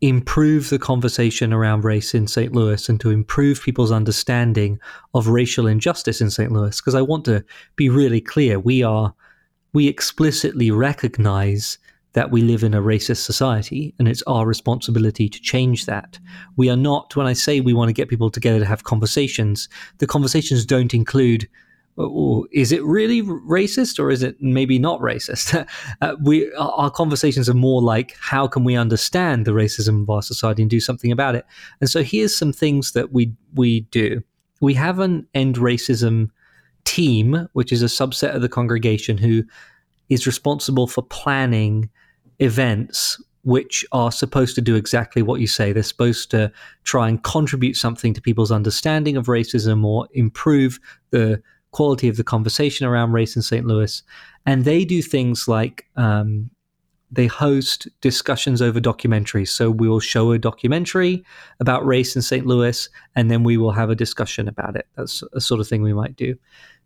improve 0.00 0.70
the 0.70 0.78
conversation 0.80 1.52
around 1.52 1.84
race 1.84 2.16
in 2.16 2.26
St. 2.26 2.52
Louis 2.52 2.88
and 2.88 3.00
to 3.00 3.10
improve 3.10 3.62
people's 3.62 3.92
understanding 3.92 4.80
of 5.14 5.28
racial 5.28 5.68
injustice 5.68 6.20
in 6.20 6.30
St. 6.30 6.50
Louis, 6.50 6.80
because 6.80 6.96
I 6.96 7.00
want 7.00 7.24
to 7.26 7.44
be 7.76 7.88
really 7.88 8.20
clear, 8.20 8.58
we 8.58 8.82
are 8.82 9.14
we 9.72 9.86
explicitly 9.86 10.72
recognize 10.72 11.78
that 12.14 12.30
we 12.30 12.40
live 12.42 12.62
in 12.62 12.74
a 12.74 12.80
racist 12.80 13.18
society 13.18 13.94
and 13.98 14.08
it's 14.08 14.22
our 14.22 14.46
responsibility 14.46 15.28
to 15.28 15.40
change 15.40 15.86
that. 15.86 16.18
We 16.56 16.70
are 16.70 16.76
not, 16.76 17.14
when 17.16 17.26
I 17.26 17.32
say 17.32 17.60
we 17.60 17.74
want 17.74 17.88
to 17.88 17.92
get 17.92 18.08
people 18.08 18.30
together 18.30 18.60
to 18.60 18.64
have 18.64 18.84
conversations, 18.84 19.68
the 19.98 20.06
conversations 20.06 20.64
don't 20.64 20.94
include 20.94 21.48
is 22.50 22.72
it 22.72 22.82
really 22.82 23.22
racist 23.22 24.00
or 24.00 24.10
is 24.10 24.24
it 24.24 24.36
maybe 24.40 24.80
not 24.80 25.00
racist? 25.00 25.64
uh, 26.00 26.16
we 26.20 26.52
our 26.54 26.90
conversations 26.90 27.48
are 27.48 27.54
more 27.54 27.80
like 27.80 28.16
how 28.20 28.48
can 28.48 28.64
we 28.64 28.74
understand 28.74 29.44
the 29.44 29.52
racism 29.52 30.02
of 30.02 30.10
our 30.10 30.22
society 30.22 30.62
and 30.62 30.70
do 30.70 30.80
something 30.80 31.12
about 31.12 31.36
it. 31.36 31.46
And 31.80 31.88
so 31.88 32.02
here's 32.02 32.36
some 32.36 32.52
things 32.52 32.92
that 32.92 33.12
we 33.12 33.32
we 33.54 33.82
do. 33.92 34.24
We 34.60 34.74
have 34.74 34.98
an 34.98 35.28
end 35.34 35.54
racism 35.54 36.30
team, 36.84 37.48
which 37.52 37.70
is 37.72 37.82
a 37.82 37.86
subset 37.86 38.34
of 38.34 38.42
the 38.42 38.48
congregation 38.48 39.16
who 39.16 39.44
is 40.08 40.26
responsible 40.26 40.88
for 40.88 41.02
planning 41.02 41.90
events 42.38 43.20
which 43.42 43.84
are 43.92 44.10
supposed 44.10 44.54
to 44.54 44.62
do 44.62 44.74
exactly 44.74 45.22
what 45.22 45.40
you 45.40 45.46
say. 45.46 45.72
They're 45.72 45.82
supposed 45.82 46.30
to 46.30 46.50
try 46.84 47.08
and 47.08 47.22
contribute 47.22 47.76
something 47.76 48.14
to 48.14 48.20
people's 48.20 48.50
understanding 48.50 49.16
of 49.16 49.26
racism 49.26 49.84
or 49.84 50.08
improve 50.12 50.80
the 51.10 51.42
quality 51.70 52.08
of 52.08 52.16
the 52.16 52.24
conversation 52.24 52.86
around 52.86 53.12
race 53.12 53.36
in 53.36 53.42
St. 53.42 53.66
Louis. 53.66 54.02
And 54.46 54.64
they 54.64 54.84
do 54.84 55.02
things 55.02 55.46
like 55.46 55.86
um, 55.96 56.50
they 57.10 57.26
host 57.26 57.86
discussions 58.00 58.62
over 58.62 58.80
documentaries. 58.80 59.48
So 59.48 59.70
we 59.70 59.88
will 59.88 60.00
show 60.00 60.32
a 60.32 60.38
documentary 60.38 61.24
about 61.60 61.86
race 61.86 62.16
in 62.16 62.22
St. 62.22 62.46
Louis, 62.46 62.88
and 63.14 63.30
then 63.30 63.44
we 63.44 63.56
will 63.56 63.72
have 63.72 63.90
a 63.90 63.94
discussion 63.94 64.48
about 64.48 64.76
it. 64.76 64.86
That's 64.96 65.22
a 65.32 65.40
sort 65.40 65.60
of 65.60 65.68
thing 65.68 65.82
we 65.82 65.92
might 65.92 66.16
do. 66.16 66.36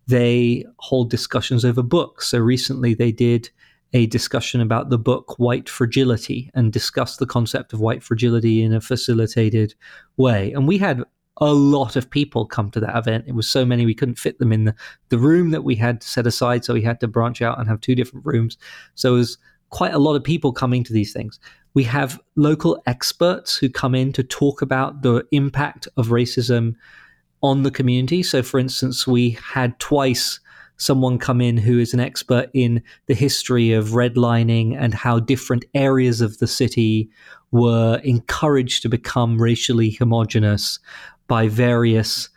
They 0.06 0.64
hold 0.78 1.10
discussions 1.10 1.64
over 1.64 1.82
books. 1.82 2.28
So 2.28 2.38
recently 2.38 2.94
they 2.94 3.12
did 3.12 3.50
a 3.92 4.06
discussion 4.06 4.60
about 4.60 4.90
the 4.90 4.98
book 4.98 5.38
White 5.38 5.68
Fragility 5.68 6.50
and 6.54 6.72
discuss 6.72 7.16
the 7.16 7.26
concept 7.26 7.72
of 7.72 7.80
white 7.80 8.02
fragility 8.02 8.62
in 8.62 8.74
a 8.74 8.80
facilitated 8.80 9.74
way. 10.16 10.52
And 10.52 10.68
we 10.68 10.78
had 10.78 11.02
a 11.40 11.52
lot 11.52 11.96
of 11.96 12.10
people 12.10 12.46
come 12.46 12.70
to 12.70 12.80
that 12.80 12.96
event. 12.96 13.24
It 13.26 13.34
was 13.34 13.48
so 13.48 13.64
many 13.64 13.86
we 13.86 13.94
couldn't 13.94 14.18
fit 14.18 14.38
them 14.38 14.52
in 14.52 14.64
the, 14.64 14.74
the 15.08 15.18
room 15.18 15.50
that 15.50 15.64
we 15.64 15.76
had 15.76 16.02
set 16.02 16.26
aside, 16.26 16.64
so 16.64 16.74
we 16.74 16.82
had 16.82 17.00
to 17.00 17.08
branch 17.08 17.40
out 17.40 17.58
and 17.58 17.68
have 17.68 17.80
two 17.80 17.94
different 17.94 18.26
rooms. 18.26 18.58
So 18.94 19.14
it 19.14 19.18
was 19.18 19.38
quite 19.70 19.94
a 19.94 19.98
lot 19.98 20.16
of 20.16 20.24
people 20.24 20.52
coming 20.52 20.82
to 20.84 20.92
these 20.92 21.12
things. 21.12 21.38
We 21.74 21.84
have 21.84 22.20
local 22.36 22.82
experts 22.86 23.56
who 23.56 23.68
come 23.68 23.94
in 23.94 24.12
to 24.14 24.22
talk 24.22 24.62
about 24.62 25.02
the 25.02 25.24
impact 25.30 25.86
of 25.96 26.08
racism 26.08 26.74
on 27.42 27.62
the 27.62 27.70
community. 27.70 28.22
So, 28.22 28.42
for 28.42 28.58
instance, 28.58 29.06
we 29.06 29.30
had 29.30 29.78
twice 29.78 30.40
someone 30.78 31.18
come 31.18 31.40
in 31.40 31.56
who 31.56 31.78
is 31.78 31.92
an 31.92 32.00
expert 32.00 32.48
in 32.54 32.82
the 33.06 33.14
history 33.14 33.72
of 33.72 33.88
redlining 33.88 34.76
and 34.76 34.94
how 34.94 35.18
different 35.18 35.64
areas 35.74 36.20
of 36.20 36.38
the 36.38 36.46
city 36.46 37.10
were 37.50 38.00
encouraged 38.04 38.82
to 38.82 38.88
become 38.88 39.40
racially 39.40 39.90
homogenous 39.90 40.78
by 41.26 41.48
various 41.48 42.28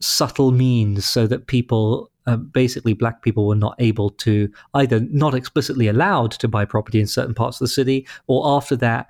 subtle 0.00 0.52
means 0.52 1.04
so 1.04 1.26
that 1.26 1.46
people 1.46 2.10
uh, 2.26 2.36
basically 2.36 2.92
black 2.92 3.22
people 3.22 3.46
were 3.46 3.54
not 3.54 3.76
able 3.78 4.10
to 4.10 4.50
either 4.74 5.00
not 5.00 5.34
explicitly 5.34 5.86
allowed 5.86 6.32
to 6.32 6.48
buy 6.48 6.64
property 6.64 7.00
in 7.00 7.06
certain 7.06 7.34
parts 7.34 7.60
of 7.60 7.64
the 7.64 7.72
city 7.72 8.06
or 8.26 8.42
after 8.56 8.74
that 8.74 9.06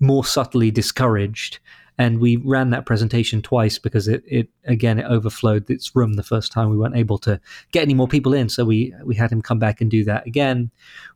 more 0.00 0.24
subtly 0.24 0.70
discouraged 0.70 1.58
and 2.02 2.18
we 2.20 2.36
ran 2.36 2.70
that 2.70 2.86
presentation 2.86 3.42
twice 3.42 3.78
because 3.78 4.08
it, 4.08 4.22
it 4.26 4.48
again 4.64 4.98
it 4.98 5.06
overflowed 5.06 5.68
its 5.70 5.94
room 5.94 6.14
the 6.14 6.22
first 6.22 6.52
time 6.52 6.68
we 6.70 6.76
weren't 6.76 6.96
able 6.96 7.18
to 7.18 7.40
get 7.70 7.82
any 7.82 7.94
more 7.94 8.08
people 8.08 8.34
in 8.34 8.48
so 8.48 8.64
we 8.64 8.94
we 9.04 9.14
had 9.14 9.30
him 9.30 9.42
come 9.42 9.58
back 9.58 9.80
and 9.80 9.90
do 9.90 10.04
that 10.04 10.26
again 10.26 10.70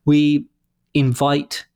we 0.04 0.46
invite 0.94 1.66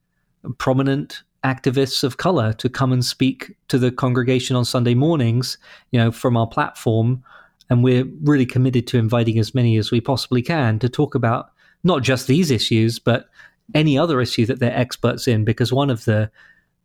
prominent 0.59 1.23
activists 1.45 2.05
of 2.05 2.17
color 2.17 2.53
to 2.55 2.69
come 2.69 2.93
and 2.93 3.05
speak 3.05 3.57
to 3.69 3.79
the 3.79 3.91
congregation 3.91 4.57
on 4.57 4.65
Sunday 4.65 4.95
mornings, 4.95 5.59
you 5.91 5.99
know, 5.99 6.11
from 6.11 6.37
our 6.37 6.47
platform. 6.47 7.23
And 7.69 7.85
we're 7.85 8.09
really 8.23 8.47
committed 8.47 8.87
to 8.89 8.99
inviting 8.99 9.39
as 9.39 9.55
many 9.55 9.77
as 9.77 9.91
we 9.91 10.01
possibly 10.01 10.43
can 10.43 10.79
to 10.81 10.89
talk 10.89 11.15
about 11.15 11.51
not 11.83 12.03
just 12.03 12.27
these 12.27 12.51
issues, 12.51 12.99
but 12.99 13.29
any 13.75 13.97
other 13.97 14.21
issue 14.21 14.45
that 14.47 14.59
they're 14.59 14.77
experts 14.77 15.29
in. 15.29 15.45
Because 15.45 15.73
one 15.73 15.89
of 15.89 16.05
the 16.05 16.31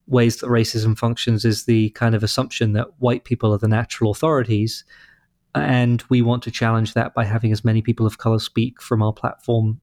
ways 0.07 0.37
that 0.37 0.47
racism 0.47 0.97
functions 0.97 1.45
is 1.45 1.65
the 1.65 1.89
kind 1.91 2.15
of 2.15 2.23
assumption 2.23 2.73
that 2.73 2.88
white 2.99 3.23
people 3.23 3.53
are 3.53 3.57
the 3.57 3.67
natural 3.67 4.11
authorities. 4.11 4.84
And 5.55 6.03
we 6.09 6.21
want 6.21 6.43
to 6.43 6.51
challenge 6.51 6.93
that 6.93 7.13
by 7.13 7.23
having 7.23 7.51
as 7.51 7.65
many 7.65 7.82
people 7.82 8.05
of 8.05 8.17
color 8.17 8.39
speak 8.39 8.82
from 8.82 9.01
our 9.01 9.13
platform 9.13 9.80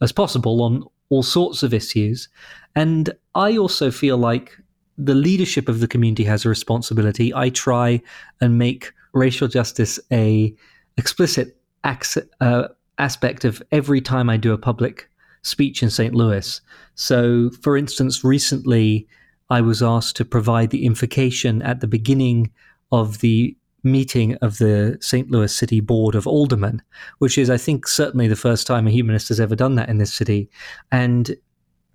as 0.00 0.12
possible 0.12 0.62
on 0.62 0.84
all 1.10 1.22
sorts 1.22 1.62
of 1.62 1.74
issues. 1.74 2.28
And 2.76 3.10
I 3.34 3.56
also 3.56 3.90
feel 3.90 4.16
like 4.16 4.56
the 4.96 5.14
leadership 5.14 5.68
of 5.68 5.80
the 5.80 5.88
community 5.88 6.24
has 6.24 6.44
a 6.44 6.48
responsibility. 6.48 7.34
I 7.34 7.50
try 7.50 8.00
and 8.40 8.58
make 8.58 8.92
racial 9.12 9.48
justice 9.48 9.98
a 10.12 10.54
explicit 10.96 11.56
uh, 11.84 12.68
aspect 12.98 13.44
of 13.44 13.62
every 13.72 14.00
time 14.00 14.28
I 14.28 14.36
do 14.36 14.52
a 14.52 14.58
public 14.58 15.08
speech 15.42 15.82
in 15.82 15.90
St. 15.90 16.14
Louis. 16.14 16.60
So, 16.94 17.50
for 17.62 17.76
instance, 17.76 18.24
recently 18.24 19.06
I 19.50 19.60
was 19.60 19.82
asked 19.82 20.16
to 20.16 20.24
provide 20.24 20.70
the 20.70 20.84
invocation 20.84 21.62
at 21.62 21.80
the 21.80 21.86
beginning 21.86 22.50
of 22.92 23.20
the 23.20 23.56
meeting 23.82 24.34
of 24.36 24.58
the 24.58 24.98
St. 25.00 25.30
Louis 25.30 25.54
City 25.54 25.80
Board 25.80 26.14
of 26.14 26.26
Aldermen, 26.26 26.82
which 27.18 27.38
is, 27.38 27.48
I 27.48 27.56
think, 27.56 27.86
certainly 27.86 28.28
the 28.28 28.36
first 28.36 28.66
time 28.66 28.86
a 28.86 28.90
humanist 28.90 29.28
has 29.28 29.40
ever 29.40 29.56
done 29.56 29.76
that 29.76 29.88
in 29.88 29.98
this 29.98 30.12
city. 30.12 30.50
And 30.92 31.34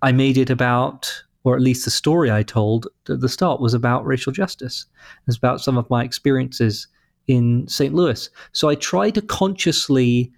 I 0.02 0.12
made 0.12 0.38
it 0.38 0.50
about, 0.50 1.12
or 1.44 1.54
at 1.54 1.62
least 1.62 1.84
the 1.84 1.90
story 1.90 2.30
I 2.30 2.42
told 2.42 2.88
at 3.08 3.20
the 3.20 3.28
start 3.28 3.60
was 3.60 3.74
about 3.74 4.06
racial 4.06 4.32
justice. 4.32 4.86
It 5.20 5.26
was 5.26 5.36
about 5.36 5.60
some 5.60 5.78
of 5.78 5.88
my 5.90 6.02
experiences 6.04 6.88
in 7.26 7.66
St. 7.68 7.94
Louis. 7.94 8.28
So 8.52 8.68
I 8.68 8.74
try 8.74 9.10
to 9.10 9.22
consciously 9.22 10.32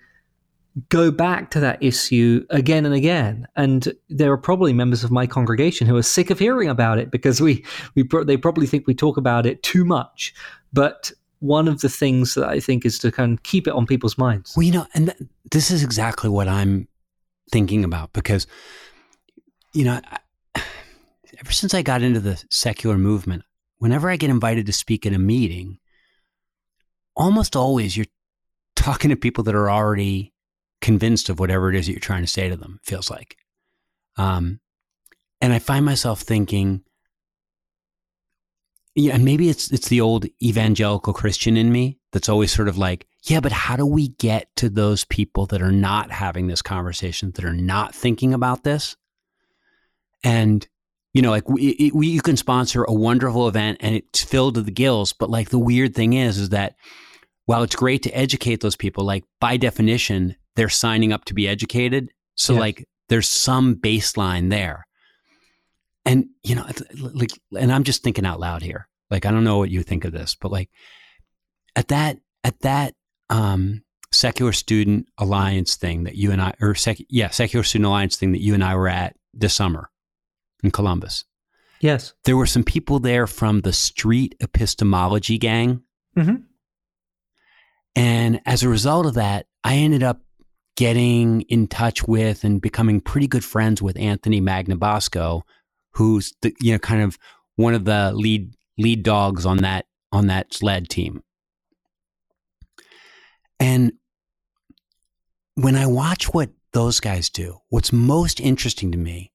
go 0.88 1.10
back 1.10 1.50
to 1.50 1.60
that 1.60 1.82
issue 1.82 2.44
again 2.50 2.84
and 2.84 2.94
again. 2.94 3.46
And 3.56 3.92
there 4.08 4.30
are 4.32 4.38
probably 4.38 4.72
members 4.72 5.04
of 5.04 5.10
my 5.10 5.26
congregation 5.26 5.86
who 5.86 5.96
are 5.96 6.02
sick 6.02 6.30
of 6.30 6.38
hearing 6.38 6.68
about 6.68 6.98
it 6.98 7.10
because 7.10 7.40
we, 7.40 7.64
we 7.94 8.06
they 8.24 8.36
probably 8.36 8.66
think 8.66 8.86
we 8.86 8.94
talk 8.94 9.16
about 9.16 9.46
it 9.46 9.62
too 9.62 9.84
much. 9.84 10.34
But 10.72 11.12
one 11.40 11.68
of 11.68 11.80
the 11.80 11.88
things 11.88 12.34
that 12.34 12.48
I 12.48 12.60
think 12.60 12.84
is 12.84 12.98
to 13.00 13.10
kind 13.10 13.38
of 13.38 13.42
keep 13.42 13.66
it 13.66 13.72
on 13.72 13.86
people's 13.86 14.18
minds. 14.18 14.54
Well, 14.56 14.64
you 14.64 14.72
know, 14.72 14.86
and 14.94 15.06
th- 15.06 15.30
this 15.50 15.70
is 15.70 15.82
exactly 15.82 16.28
what 16.28 16.48
I'm 16.48 16.88
thinking 17.50 17.84
about 17.84 18.12
because, 18.12 18.46
you 19.72 19.84
know, 19.84 20.00
I, 20.54 20.62
ever 21.40 21.52
since 21.52 21.72
I 21.72 21.82
got 21.82 22.02
into 22.02 22.20
the 22.20 22.42
secular 22.50 22.98
movement, 22.98 23.44
whenever 23.78 24.10
I 24.10 24.16
get 24.16 24.30
invited 24.30 24.66
to 24.66 24.72
speak 24.72 25.06
at 25.06 25.12
a 25.12 25.18
meeting, 25.18 25.78
almost 27.14 27.56
always 27.56 27.96
you're 27.96 28.06
talking 28.74 29.08
to 29.10 29.16
people 29.16 29.44
that 29.44 29.54
are 29.54 29.70
already 29.70 30.34
convinced 30.87 31.28
of 31.28 31.41
whatever 31.41 31.68
it 31.68 31.74
is 31.74 31.87
that 31.87 31.93
you're 31.93 32.01
trying 32.01 32.22
to 32.22 32.28
say 32.28 32.49
to 32.49 32.57
them, 32.57 32.78
feels 32.84 33.11
like. 33.11 33.37
Um, 34.16 34.61
and 35.41 35.53
I 35.53 35.59
find 35.59 35.84
myself 35.84 36.20
thinking, 36.20 36.84
yeah, 38.95 39.14
and 39.14 39.24
maybe 39.24 39.49
it's 39.49 39.72
it's 39.72 39.89
the 39.89 40.01
old 40.01 40.26
evangelical 40.41 41.12
Christian 41.12 41.57
in 41.57 41.72
me 41.72 41.99
that's 42.12 42.28
always 42.28 42.53
sort 42.53 42.68
of 42.68 42.78
like, 42.78 43.05
yeah, 43.24 43.41
but 43.41 43.51
how 43.51 43.74
do 43.74 43.84
we 43.84 44.11
get 44.11 44.55
to 44.57 44.68
those 44.68 45.05
people 45.05 45.47
that 45.47 45.61
are 45.61 45.72
not 45.72 46.12
having 46.12 46.47
this 46.47 46.62
conversation, 46.62 47.32
that 47.32 47.45
are 47.45 47.53
not 47.53 47.93
thinking 47.93 48.32
about 48.32 48.62
this? 48.62 48.97
And 50.22 50.66
you 51.12 51.20
know, 51.20 51.30
like 51.30 51.49
we, 51.49 51.91
we 51.93 52.07
you 52.07 52.22
can 52.22 52.37
sponsor 52.37 52.84
a 52.84 52.95
wonderful 52.95 53.49
event 53.49 53.78
and 53.80 53.97
it's 53.97 54.22
filled 54.22 54.55
to 54.55 54.62
the 54.62 54.70
gills, 54.70 55.12
but 55.12 55.30
like 55.30 55.51
the 55.51 55.59
weird 55.59 55.97
thing 55.97 56.12
is, 56.12 56.39
is 56.39 56.51
that 56.51 56.76
while 57.47 57.64
it's 57.64 57.74
great 57.74 58.05
to 58.05 58.16
educate 58.16 58.61
those 58.61 58.76
people, 58.76 59.05
like 59.05 59.24
by 59.41 59.57
definition, 59.57 60.37
they're 60.57 60.68
signing 60.68 61.12
up 61.12 61.24
to 61.26 61.34
be 61.34 61.46
educated. 61.46 62.11
So 62.34 62.54
yes. 62.54 62.61
like 62.61 62.88
there's 63.09 63.28
some 63.28 63.76
baseline 63.76 64.50
there. 64.50 64.86
And 66.04 66.26
you 66.42 66.54
know, 66.54 66.66
like 67.14 67.32
and 67.57 67.72
I'm 67.72 67.84
just 67.84 68.02
thinking 68.02 68.26
out 68.26 68.40
loud 68.40 68.62
here. 68.62 68.88
Like 69.11 69.26
I 69.26 69.30
don't 69.30 69.44
know 69.44 69.59
what 69.59 69.70
you 69.70 69.82
think 69.82 70.04
of 70.04 70.12
this, 70.12 70.34
but 70.34 70.50
like 70.50 70.70
at 71.74 71.88
that 71.88 72.18
at 72.42 72.61
that 72.61 72.94
um 73.30 73.82
secular 74.12 74.52
student 74.52 75.09
alliance 75.18 75.76
thing 75.76 76.04
that 76.04 76.14
you 76.14 76.32
and 76.32 76.40
I 76.40 76.54
or 76.61 76.74
sec, 76.74 76.98
yeah, 77.09 77.30
secular 77.30 77.62
student 77.62 77.86
alliance 77.86 78.16
thing 78.16 78.32
that 78.32 78.42
you 78.42 78.54
and 78.54 78.64
I 78.64 78.74
were 78.74 78.88
at 78.88 79.16
this 79.34 79.54
summer 79.54 79.90
in 80.62 80.70
Columbus. 80.70 81.24
Yes. 81.80 82.14
There 82.24 82.36
were 82.36 82.46
some 82.46 82.64
people 82.64 83.00
there 83.00 83.26
from 83.26 83.61
the 83.61 83.72
street 83.72 84.34
epistemology 84.40 85.38
gang. 85.38 85.82
Mm-hmm. 86.16 86.36
And 87.94 88.40
as 88.46 88.62
a 88.62 88.68
result 88.68 89.07
of 89.07 89.14
that, 89.14 89.46
I 89.64 89.76
ended 89.76 90.02
up 90.02 90.20
getting 90.76 91.40
in 91.42 91.66
touch 91.66 92.06
with 92.06 92.44
and 92.44 92.60
becoming 92.60 93.00
pretty 93.00 93.26
good 93.26 93.44
friends 93.44 93.82
with 93.82 93.98
Anthony 93.98 94.40
Magnabosco, 94.40 95.42
who's 95.92 96.34
the, 96.42 96.54
you 96.60 96.72
know 96.72 96.78
kind 96.78 97.02
of 97.02 97.18
one 97.56 97.74
of 97.74 97.84
the 97.84 98.12
lead 98.14 98.54
lead 98.78 99.02
dogs 99.02 99.46
on 99.46 99.58
that 99.58 99.86
on 100.12 100.26
that 100.28 100.52
sled 100.52 100.88
team. 100.88 101.22
And 103.58 103.92
when 105.54 105.76
I 105.76 105.86
watch 105.86 106.32
what 106.32 106.50
those 106.72 107.00
guys 107.00 107.30
do, 107.30 107.58
what's 107.70 107.92
most 107.92 108.38
interesting 108.40 108.92
to 108.92 108.98
me 108.98 109.32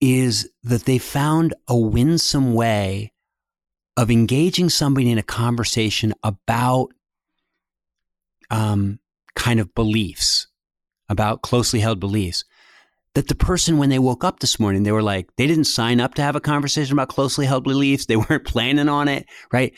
is 0.00 0.48
that 0.62 0.84
they 0.84 0.98
found 0.98 1.54
a 1.68 1.76
winsome 1.76 2.54
way 2.54 3.12
of 3.96 4.10
engaging 4.10 4.70
somebody 4.70 5.10
in 5.10 5.18
a 5.18 5.22
conversation 5.22 6.14
about 6.22 6.88
um, 8.50 8.98
kind 9.34 9.60
of 9.60 9.74
beliefs, 9.74 10.46
about 11.08 11.42
closely 11.42 11.80
held 11.80 12.00
beliefs, 12.00 12.44
that 13.14 13.28
the 13.28 13.34
person, 13.34 13.78
when 13.78 13.88
they 13.88 13.98
woke 13.98 14.24
up 14.24 14.40
this 14.40 14.60
morning, 14.60 14.82
they 14.82 14.92
were 14.92 15.02
like, 15.02 15.28
they 15.36 15.46
didn't 15.46 15.64
sign 15.64 16.00
up 16.00 16.14
to 16.14 16.22
have 16.22 16.36
a 16.36 16.40
conversation 16.40 16.92
about 16.92 17.08
closely 17.08 17.46
held 17.46 17.64
beliefs. 17.64 18.06
They 18.06 18.16
weren't 18.16 18.44
planning 18.46 18.88
on 18.88 19.08
it, 19.08 19.26
right? 19.52 19.74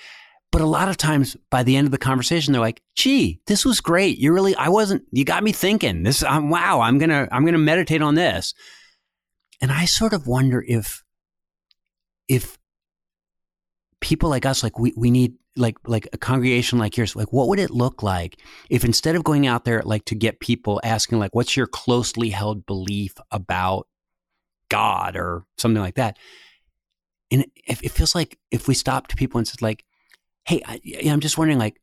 But 0.51 0.61
a 0.61 0.67
lot 0.67 0.89
of 0.89 0.99
times 0.99 1.35
by 1.51 1.63
the 1.63 1.77
end 1.77 1.87
of 1.87 1.93
the 1.93 1.99
conversation, 1.99 2.53
they're 2.53 2.61
like, 2.61 2.83
gee, 2.95 3.41
this 3.47 3.65
was 3.65 3.81
great. 3.81 4.19
You 4.19 4.35
really, 4.35 4.55
I 4.55 4.69
wasn't, 4.69 5.05
you 5.11 5.25
got 5.25 5.43
me 5.43 5.51
thinking 5.51 6.03
this. 6.03 6.23
Um, 6.23 6.51
wow. 6.51 6.81
I'm 6.83 6.99
to, 7.01 7.27
I'm 7.33 7.47
to 7.47 7.59
meditate 7.59 8.03
on 8.03 8.17
this. 8.17 8.53
And 9.63 9.73
I 9.73 9.87
sort 9.87 10.13
of 10.13 10.27
wonder 10.27 10.63
if, 10.67 11.03
if 12.29 12.59
people 14.03 14.29
like 14.29 14.45
us, 14.45 14.63
like 14.63 14.79
we, 14.79 14.93
we 14.95 15.11
need 15.11 15.37
like 15.57 15.77
like 15.87 16.09
a 16.13 16.19
congregation 16.19 16.79
like 16.79 16.97
yours 16.97 17.15
like 17.15 17.33
what 17.33 17.49
would 17.49 17.59
it 17.59 17.71
look 17.71 18.03
like 18.03 18.39
if 18.71 18.85
instead 18.85 19.15
of 19.15 19.25
going 19.25 19.47
out 19.47 19.65
there 19.65 19.83
like 19.83 20.05
to 20.07 20.15
get 20.15 20.41
people 20.41 20.81
asking 20.83 21.19
like 21.19 21.35
what's 21.35 21.57
your 21.57 21.67
closely 21.67 22.31
held 22.31 22.65
belief 22.65 23.15
about 23.31 23.87
god 24.69 25.17
or 25.17 25.45
something 25.59 25.83
like 25.83 25.97
that? 25.97 26.17
And 27.31 27.43
it, 27.43 27.83
it 27.83 27.91
feels 27.91 28.15
like 28.15 28.39
if 28.51 28.69
we 28.69 28.75
stopped 28.75 29.17
people 29.17 29.39
and 29.39 29.47
said 29.47 29.63
like 29.63 29.85
hey 30.45 30.63
I, 30.67 30.81
i'm 31.07 31.21
just 31.21 31.39
wondering 31.39 31.59
like 31.59 31.81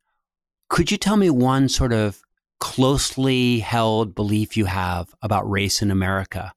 could 0.70 0.92
you 0.92 0.98
tell 0.98 1.18
me 1.18 1.30
one 1.30 1.70
sort 1.70 1.94
of 1.94 2.22
closely 2.60 3.60
held 3.60 4.16
belief 4.16 4.58
you 4.58 4.66
have 4.66 5.14
about 5.22 5.50
race 5.50 5.82
in 5.82 5.92
america? 5.92 6.54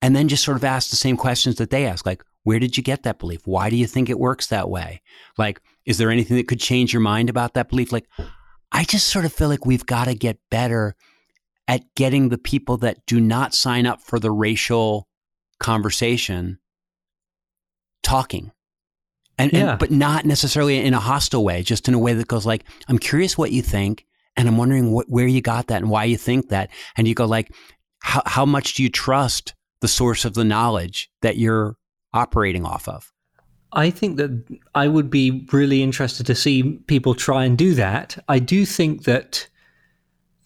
And 0.00 0.14
then 0.14 0.28
just 0.28 0.44
sort 0.44 0.56
of 0.56 0.64
ask 0.64 0.90
the 0.90 0.96
same 0.96 1.16
questions 1.16 1.56
that 1.56 1.70
they 1.70 1.86
ask 1.86 2.06
like 2.06 2.22
where 2.48 2.58
did 2.58 2.78
you 2.78 2.82
get 2.82 3.02
that 3.02 3.18
belief? 3.18 3.42
Why 3.44 3.68
do 3.68 3.76
you 3.76 3.86
think 3.86 4.08
it 4.08 4.18
works 4.18 4.46
that 4.46 4.70
way? 4.70 5.02
Like, 5.36 5.60
is 5.84 5.98
there 5.98 6.10
anything 6.10 6.38
that 6.38 6.48
could 6.48 6.58
change 6.58 6.94
your 6.94 7.02
mind 7.02 7.28
about 7.28 7.52
that 7.52 7.68
belief? 7.68 7.92
Like, 7.92 8.06
I 8.72 8.84
just 8.84 9.08
sort 9.08 9.26
of 9.26 9.34
feel 9.34 9.48
like 9.48 9.66
we've 9.66 9.84
got 9.84 10.06
to 10.06 10.14
get 10.14 10.38
better 10.50 10.96
at 11.68 11.94
getting 11.94 12.30
the 12.30 12.38
people 12.38 12.78
that 12.78 13.04
do 13.04 13.20
not 13.20 13.52
sign 13.52 13.84
up 13.84 14.00
for 14.00 14.18
the 14.18 14.30
racial 14.30 15.08
conversation 15.60 16.58
talking. 18.02 18.50
And, 19.36 19.52
yeah. 19.52 19.72
and, 19.72 19.78
but 19.78 19.90
not 19.90 20.24
necessarily 20.24 20.78
in 20.78 20.94
a 20.94 21.00
hostile 21.00 21.44
way, 21.44 21.62
just 21.62 21.86
in 21.86 21.92
a 21.92 21.98
way 21.98 22.14
that 22.14 22.28
goes 22.28 22.46
like, 22.46 22.64
I'm 22.88 22.98
curious 22.98 23.36
what 23.36 23.52
you 23.52 23.60
think, 23.60 24.06
and 24.38 24.48
I'm 24.48 24.56
wondering 24.56 24.90
what, 24.92 25.04
where 25.10 25.26
you 25.26 25.42
got 25.42 25.66
that 25.66 25.82
and 25.82 25.90
why 25.90 26.04
you 26.04 26.16
think 26.16 26.48
that. 26.48 26.70
And 26.96 27.06
you 27.06 27.14
go 27.14 27.26
like, 27.26 27.52
how, 27.98 28.22
how 28.24 28.46
much 28.46 28.72
do 28.72 28.82
you 28.82 28.88
trust 28.88 29.52
the 29.82 29.88
source 29.88 30.24
of 30.24 30.32
the 30.32 30.44
knowledge 30.44 31.10
that 31.20 31.36
you're 31.36 31.76
operating 32.18 32.64
off 32.64 32.88
of? 32.88 33.12
I 33.72 33.90
think 33.90 34.16
that 34.16 34.60
I 34.74 34.88
would 34.88 35.10
be 35.10 35.46
really 35.52 35.82
interested 35.82 36.26
to 36.26 36.34
see 36.34 36.78
people 36.86 37.14
try 37.14 37.44
and 37.44 37.56
do 37.56 37.74
that. 37.74 38.22
I 38.28 38.38
do 38.38 38.64
think 38.64 39.04
that 39.04 39.46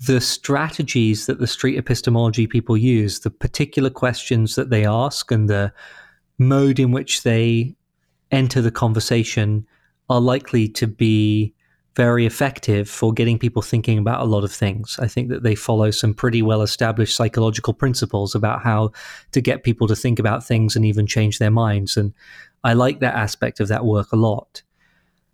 the 0.06 0.20
strategies 0.20 1.26
that 1.26 1.38
the 1.38 1.46
street 1.46 1.78
epistemology 1.78 2.46
people 2.48 2.76
use, 2.76 3.20
the 3.20 3.30
particular 3.30 3.90
questions 3.90 4.56
that 4.56 4.70
they 4.70 4.84
ask, 4.84 5.30
and 5.30 5.48
the 5.48 5.72
mode 6.38 6.80
in 6.80 6.90
which 6.90 7.22
they 7.22 7.76
enter 8.32 8.60
the 8.60 8.72
conversation 8.72 9.66
are 10.10 10.20
likely 10.20 10.66
to 10.68 10.86
be 10.88 11.54
very 11.94 12.24
effective 12.24 12.88
for 12.88 13.12
getting 13.12 13.38
people 13.38 13.60
thinking 13.60 13.98
about 13.98 14.20
a 14.20 14.24
lot 14.24 14.44
of 14.44 14.52
things. 14.52 14.98
I 14.98 15.08
think 15.08 15.28
that 15.28 15.42
they 15.42 15.54
follow 15.54 15.90
some 15.90 16.14
pretty 16.14 16.42
well 16.42 16.62
established 16.62 17.14
psychological 17.14 17.74
principles 17.74 18.34
about 18.34 18.62
how 18.62 18.92
to 19.32 19.40
get 19.40 19.62
people 19.62 19.86
to 19.88 19.96
think 19.96 20.18
about 20.18 20.44
things 20.44 20.74
and 20.74 20.84
even 20.84 21.06
change 21.06 21.38
their 21.38 21.50
minds. 21.50 21.96
And 21.96 22.14
I 22.64 22.72
like 22.72 23.00
that 23.00 23.14
aspect 23.14 23.60
of 23.60 23.68
that 23.68 23.84
work 23.84 24.12
a 24.12 24.16
lot. 24.16 24.62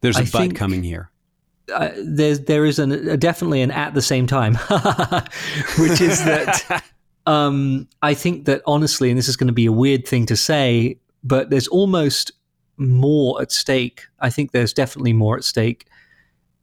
There's 0.00 0.18
a 0.18 0.22
I 0.22 0.28
but 0.32 0.54
coming 0.54 0.82
here. 0.82 1.10
Uh, 1.72 1.90
there's 1.98 2.40
there 2.40 2.64
is 2.64 2.78
an, 2.78 2.92
a, 2.92 3.16
definitely 3.16 3.60
an 3.60 3.70
at 3.70 3.94
the 3.94 4.02
same 4.02 4.26
time, 4.26 4.54
which 5.78 6.00
is 6.00 6.24
that 6.24 6.82
um, 7.26 7.86
I 8.00 8.14
think 8.14 8.46
that 8.46 8.62
honestly, 8.66 9.10
and 9.10 9.18
this 9.18 9.28
is 9.28 9.36
going 9.36 9.48
to 9.48 9.52
be 9.52 9.66
a 9.66 9.72
weird 9.72 10.08
thing 10.08 10.24
to 10.26 10.36
say, 10.36 10.98
but 11.22 11.50
there's 11.50 11.68
almost 11.68 12.32
more 12.78 13.42
at 13.42 13.52
stake. 13.52 14.06
I 14.20 14.30
think 14.30 14.52
there's 14.52 14.72
definitely 14.72 15.12
more 15.12 15.36
at 15.36 15.44
stake 15.44 15.86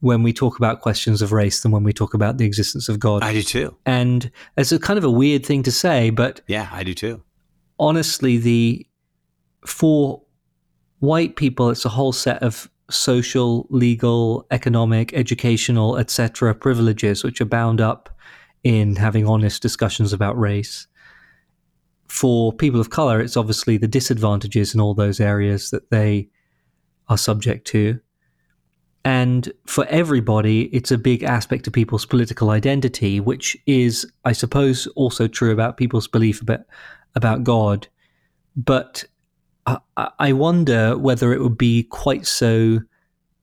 when 0.05 0.21
we 0.21 0.31
talk 0.31 0.59
about 0.59 0.81
questions 0.81 1.23
of 1.23 1.31
race 1.31 1.61
than 1.63 1.71
when 1.71 1.83
we 1.83 1.91
talk 1.91 2.13
about 2.13 2.37
the 2.37 2.45
existence 2.45 2.87
of 2.87 2.99
God. 2.99 3.23
I 3.23 3.33
do 3.33 3.41
too. 3.41 3.75
And 3.87 4.31
it's 4.55 4.71
a 4.71 4.77
kind 4.77 4.99
of 4.99 5.03
a 5.03 5.09
weird 5.09 5.43
thing 5.43 5.63
to 5.63 5.71
say, 5.71 6.11
but 6.11 6.41
yeah, 6.47 6.69
I 6.71 6.83
do 6.83 6.93
too. 6.93 7.23
Honestly, 7.79 8.37
the 8.37 8.85
for 9.65 10.21
white 10.99 11.35
people, 11.37 11.71
it's 11.71 11.85
a 11.85 11.89
whole 11.89 12.13
set 12.13 12.43
of 12.43 12.69
social, 12.91 13.65
legal, 13.71 14.45
economic, 14.51 15.11
educational, 15.13 15.97
etc. 15.97 16.53
privileges 16.53 17.23
which 17.23 17.41
are 17.41 17.45
bound 17.45 17.81
up 17.81 18.15
in 18.63 18.97
having 18.97 19.27
honest 19.27 19.59
discussions 19.59 20.13
about 20.13 20.37
race. 20.37 20.85
For 22.07 22.53
people 22.53 22.79
of 22.79 22.91
color, 22.91 23.19
it's 23.19 23.35
obviously 23.35 23.77
the 23.77 23.87
disadvantages 23.87 24.75
in 24.75 24.79
all 24.79 24.93
those 24.93 25.19
areas 25.19 25.71
that 25.71 25.89
they 25.89 26.29
are 27.09 27.17
subject 27.17 27.65
to. 27.69 27.99
And 29.05 29.53
for 29.67 29.85
everybody, 29.85 30.63
it's 30.75 30.91
a 30.91 30.97
big 30.97 31.21
aspect 31.21 31.67
of 31.67 31.73
people's 31.73 32.07
political 32.07 32.49
identity, 32.49 33.19
which 33.19 33.55
is, 33.67 34.11
I 34.25 34.31
suppose, 34.31 34.87
also 34.95 35.27
true 35.27 35.51
about 35.51 35.77
people's 35.77 36.07
belief 36.07 36.41
about, 36.41 36.61
about 37.13 37.43
God. 37.43 37.87
But 38.57 39.05
I, 39.67 39.77
I 40.17 40.33
wonder 40.33 40.97
whether 40.97 41.33
it 41.33 41.41
would 41.41 41.57
be 41.57 41.83
quite 41.83 42.25
so 42.25 42.79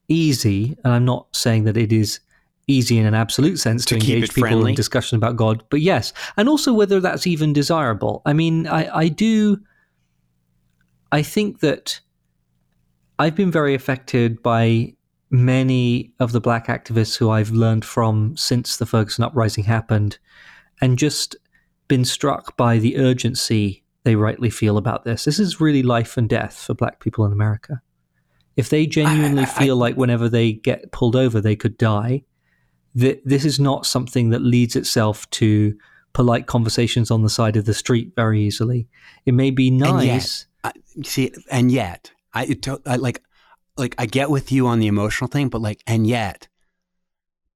easy, 0.09 0.77
and 0.83 0.93
I'm 0.93 1.05
not 1.05 1.27
saying 1.33 1.63
that 1.63 1.77
it 1.77 1.93
is 1.93 2.19
easy 2.67 2.97
in 2.97 3.05
an 3.05 3.13
absolute 3.13 3.57
sense 3.57 3.85
to, 3.85 3.95
To 3.97 4.01
engage 4.01 4.33
people 4.33 4.49
friendly. 4.49 4.71
in 4.71 4.75
discussion 4.75 5.15
about 5.15 5.37
God. 5.37 5.63
But 5.69 5.79
yes, 5.79 6.11
and 6.35 6.49
also 6.49 6.73
whether 6.73 6.99
that's 6.99 7.25
even 7.25 7.53
desirable. 7.53 8.21
I 8.25 8.33
mean, 8.33 8.67
I, 8.67 8.97
I 8.97 9.07
do. 9.07 9.61
I 11.11 11.21
think 11.23 11.61
that 11.61 12.01
I've 13.17 13.35
been 13.35 13.51
very 13.51 13.75
affected 13.75 14.43
by 14.43 14.95
many 15.33 16.11
of 16.19 16.31
the 16.31 16.39
black 16.39 16.67
activists 16.67 17.17
who 17.17 17.29
I've 17.31 17.49
learned 17.49 17.83
from 17.83 18.37
since 18.37 18.77
the 18.77 18.85
Ferguson 18.85 19.23
uprising 19.23 19.63
happened, 19.65 20.19
and 20.79 20.97
just 20.97 21.35
been 21.87 22.05
struck 22.05 22.55
by 22.55 22.77
the 22.77 22.97
urgency 22.97 23.83
they 24.03 24.15
rightly 24.15 24.49
feel 24.49 24.77
about 24.77 25.05
this. 25.05 25.25
This 25.25 25.39
is 25.39 25.59
really 25.59 25.81
life 25.81 26.17
and 26.17 26.29
death 26.29 26.61
for 26.61 26.73
black 26.73 26.99
people 26.99 27.25
in 27.25 27.31
America. 27.31 27.81
If 28.55 28.69
they 28.69 28.85
genuinely 28.85 29.43
I- 29.43 29.47
I- 29.47 29.59
feel 29.59 29.75
like 29.75 29.95
whenever 29.97 30.29
they 30.29 30.53
get 30.53 30.91
pulled 30.91 31.15
over, 31.15 31.41
they 31.41 31.55
could 31.55 31.77
die, 31.77 32.23
th- 32.97 33.21
this 33.25 33.43
is 33.45 33.59
not 33.59 33.85
something 33.85 34.29
that 34.29 34.41
leads 34.43 34.75
itself 34.75 35.27
to 35.31 35.75
polite 36.13 36.45
conversations 36.45 37.09
on 37.09 37.23
the 37.23 37.29
side 37.29 37.55
of 37.57 37.65
the 37.65 37.73
street 37.73 38.11
very 38.15 38.41
easily. 38.43 38.87
It 39.25 39.33
may 39.33 39.49
be 39.49 39.69
And 39.69 39.79
yet- 39.79 39.89
nice. 39.89 40.45
I, 40.63 40.71
see, 41.03 41.31
and 41.49 41.71
yet, 41.71 42.11
I, 42.33 42.55
I 42.85 42.95
like, 42.97 43.21
like 43.77 43.95
I 43.97 44.05
get 44.05 44.29
with 44.29 44.51
you 44.51 44.67
on 44.67 44.79
the 44.79 44.87
emotional 44.87 45.27
thing, 45.27 45.49
but 45.49 45.61
like, 45.61 45.81
and 45.87 46.05
yet, 46.05 46.47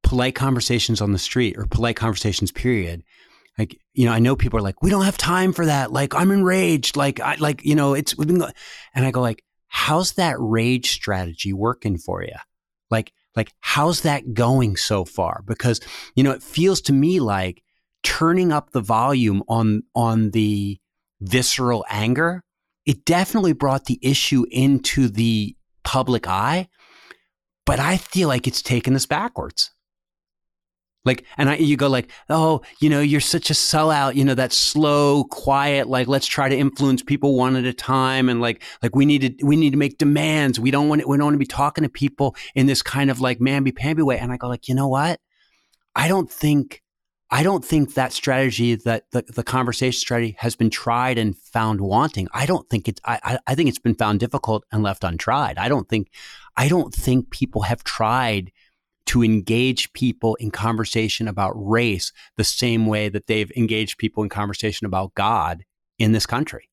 polite 0.04 0.36
conversations 0.36 1.02
on 1.02 1.12
the 1.12 1.20
street 1.20 1.58
or 1.58 1.66
polite 1.66 1.96
conversations, 1.96 2.52
period. 2.52 3.04
Like, 3.58 3.80
you 3.94 4.06
know, 4.06 4.12
I 4.12 4.20
know 4.20 4.36
people 4.36 4.60
are 4.60 4.64
like, 4.64 4.82
we 4.84 4.90
don't 4.90 5.06
have 5.06 5.18
time 5.18 5.52
for 5.52 5.66
that. 5.66 5.92
Like, 5.92 6.14
I'm 6.14 6.32
enraged. 6.32 6.96
Like, 6.96 7.20
I 7.20 7.36
like, 7.36 7.66
you 7.66 7.76
know, 7.76 7.94
it's 7.94 8.18
we've 8.18 8.28
been, 8.28 8.38
go-" 8.40 8.52
and 8.94 9.06
I 9.06 9.12
go 9.12 9.22
like, 9.22 9.44
how's 9.68 10.14
that 10.14 10.36
rage 10.40 10.92
strategy 10.92 11.54
working 11.54 11.98
for 11.98 12.24
you? 12.24 12.36
Like, 12.92 13.12
like, 13.36 13.54
how's 13.60 14.02
that 14.02 14.34
going 14.34 14.78
so 14.78 15.06
far? 15.06 15.44
Because 15.46 15.80
you 16.16 16.24
know, 16.24 16.32
it 16.32 16.44
feels 16.44 16.82
to 16.82 16.94
me 16.94 17.20
like 17.20 17.64
turning 18.04 18.52
up 18.52 18.72
the 18.72 18.82
volume 18.82 19.44
on 19.48 19.84
on 19.96 20.32
the 20.32 20.80
visceral 21.20 21.84
anger 21.90 22.44
it 22.88 23.04
definitely 23.04 23.52
brought 23.52 23.86
the 23.86 24.00
issue 24.02 24.46
into 24.50 25.10
the 25.10 25.56
public 25.88 26.28
eye, 26.28 26.68
but 27.66 27.80
I 27.80 27.96
feel 27.96 28.28
like 28.28 28.46
it's 28.46 28.62
taken 28.62 28.94
us 28.94 29.06
backwards. 29.06 29.72
Like, 31.06 31.24
and 31.38 31.50
I, 31.50 31.56
you 31.56 31.78
go 31.78 31.88
like, 31.88 32.12
oh, 32.30 32.62
you 32.82 32.90
know, 32.90 33.00
you're 33.00 33.22
such 33.22 33.50
a 33.50 33.54
sellout, 33.54 34.16
you 34.16 34.26
know, 34.26 34.34
that 34.34 34.52
slow, 34.52 35.24
quiet, 35.24 35.88
like, 35.88 36.10
let's 36.10 36.28
try 36.28 36.50
to 36.50 36.58
influence 36.58 37.02
people 37.02 37.38
one 37.38 37.56
at 37.56 37.64
a 37.64 37.72
time. 37.72 38.28
And 38.28 38.42
like, 38.42 38.62
like 38.84 38.94
we 38.94 39.06
need 39.06 39.22
to, 39.22 39.46
we 39.46 39.56
need 39.56 39.72
to 39.72 39.78
make 39.78 39.98
demands. 39.98 40.60
We 40.60 40.70
don't 40.70 40.90
want 40.90 41.02
to, 41.02 41.08
we 41.08 41.16
don't 41.16 41.28
want 41.28 41.36
to 41.36 41.40
be 41.40 41.46
talking 41.46 41.86
to 41.86 41.90
people 41.90 42.36
in 42.56 42.66
this 42.66 42.82
kind 42.82 43.10
of 43.10 43.22
like 43.22 43.40
mamby-pamby 43.40 44.02
way. 44.02 44.20
And 44.20 44.34
I 44.34 44.38
go 44.38 44.50
like, 44.50 44.68
you 44.68 44.76
know 44.76 44.90
what? 44.90 45.22
I 45.96 46.10
don't 46.10 46.30
think, 46.30 46.84
I 47.30 47.44
don't 47.44 47.64
think 47.66 47.94
that 47.96 48.14
strategy, 48.14 48.76
that 48.76 49.12
the, 49.12 49.22
the 49.24 49.44
conversation 49.44 50.00
strategy 50.00 50.36
has 50.40 50.56
been 50.56 50.70
tried 50.70 51.18
and 51.18 51.38
found 51.38 51.82
wanting. 51.82 52.30
I 52.34 52.46
don't 52.46 52.70
think 52.70 52.88
it's, 52.88 53.02
I, 53.04 53.38
I- 53.46 53.56
think 53.56 53.68
it's 53.68 53.80
been 53.80 53.96
found 53.96 54.22
difficult 54.22 54.64
and 54.72 54.82
left 54.82 55.04
untried. 55.04 55.58
I 55.58 55.68
don't 55.68 55.90
think, 55.90 56.10
I 56.56 56.70
don't 56.70 56.94
think 56.94 57.30
people 57.30 57.64
have 57.64 57.84
tried 57.84 58.52
to 59.08 59.24
engage 59.24 59.92
people 59.94 60.36
in 60.36 60.52
conversation 60.52 61.28
about 61.28 61.52
race 61.56 62.14
the 62.38 62.44
same 62.44 62.86
way 62.86 63.10
that 63.10 63.28
they've 63.28 63.52
engaged 63.58 63.98
people 63.98 64.24
in 64.24 64.30
conversation 64.30 64.86
about 64.86 65.14
God 65.16 65.66
in 65.98 66.14
this 66.14 66.26
country. 66.26 66.70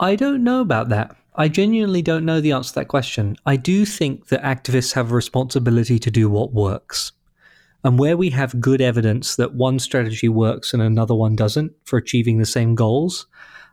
I 0.00 0.16
don't 0.16 0.44
know 0.44 0.60
about 0.60 0.88
that. 0.90 1.16
I 1.34 1.48
genuinely 1.48 2.02
don't 2.02 2.24
know 2.24 2.40
the 2.40 2.52
answer 2.52 2.70
to 2.70 2.74
that 2.80 2.88
question. 2.88 3.36
I 3.46 3.56
do 3.56 3.84
think 3.84 4.28
that 4.28 4.42
activists 4.42 4.92
have 4.94 5.10
a 5.10 5.14
responsibility 5.14 5.98
to 5.98 6.10
do 6.10 6.28
what 6.28 6.52
works. 6.52 7.12
And 7.84 7.98
where 7.98 8.16
we 8.16 8.30
have 8.30 8.60
good 8.60 8.80
evidence 8.80 9.36
that 9.36 9.54
one 9.54 9.78
strategy 9.78 10.28
works 10.28 10.72
and 10.72 10.82
another 10.82 11.14
one 11.14 11.36
doesn't 11.36 11.72
for 11.84 11.98
achieving 11.98 12.38
the 12.38 12.46
same 12.46 12.74
goals, 12.74 13.26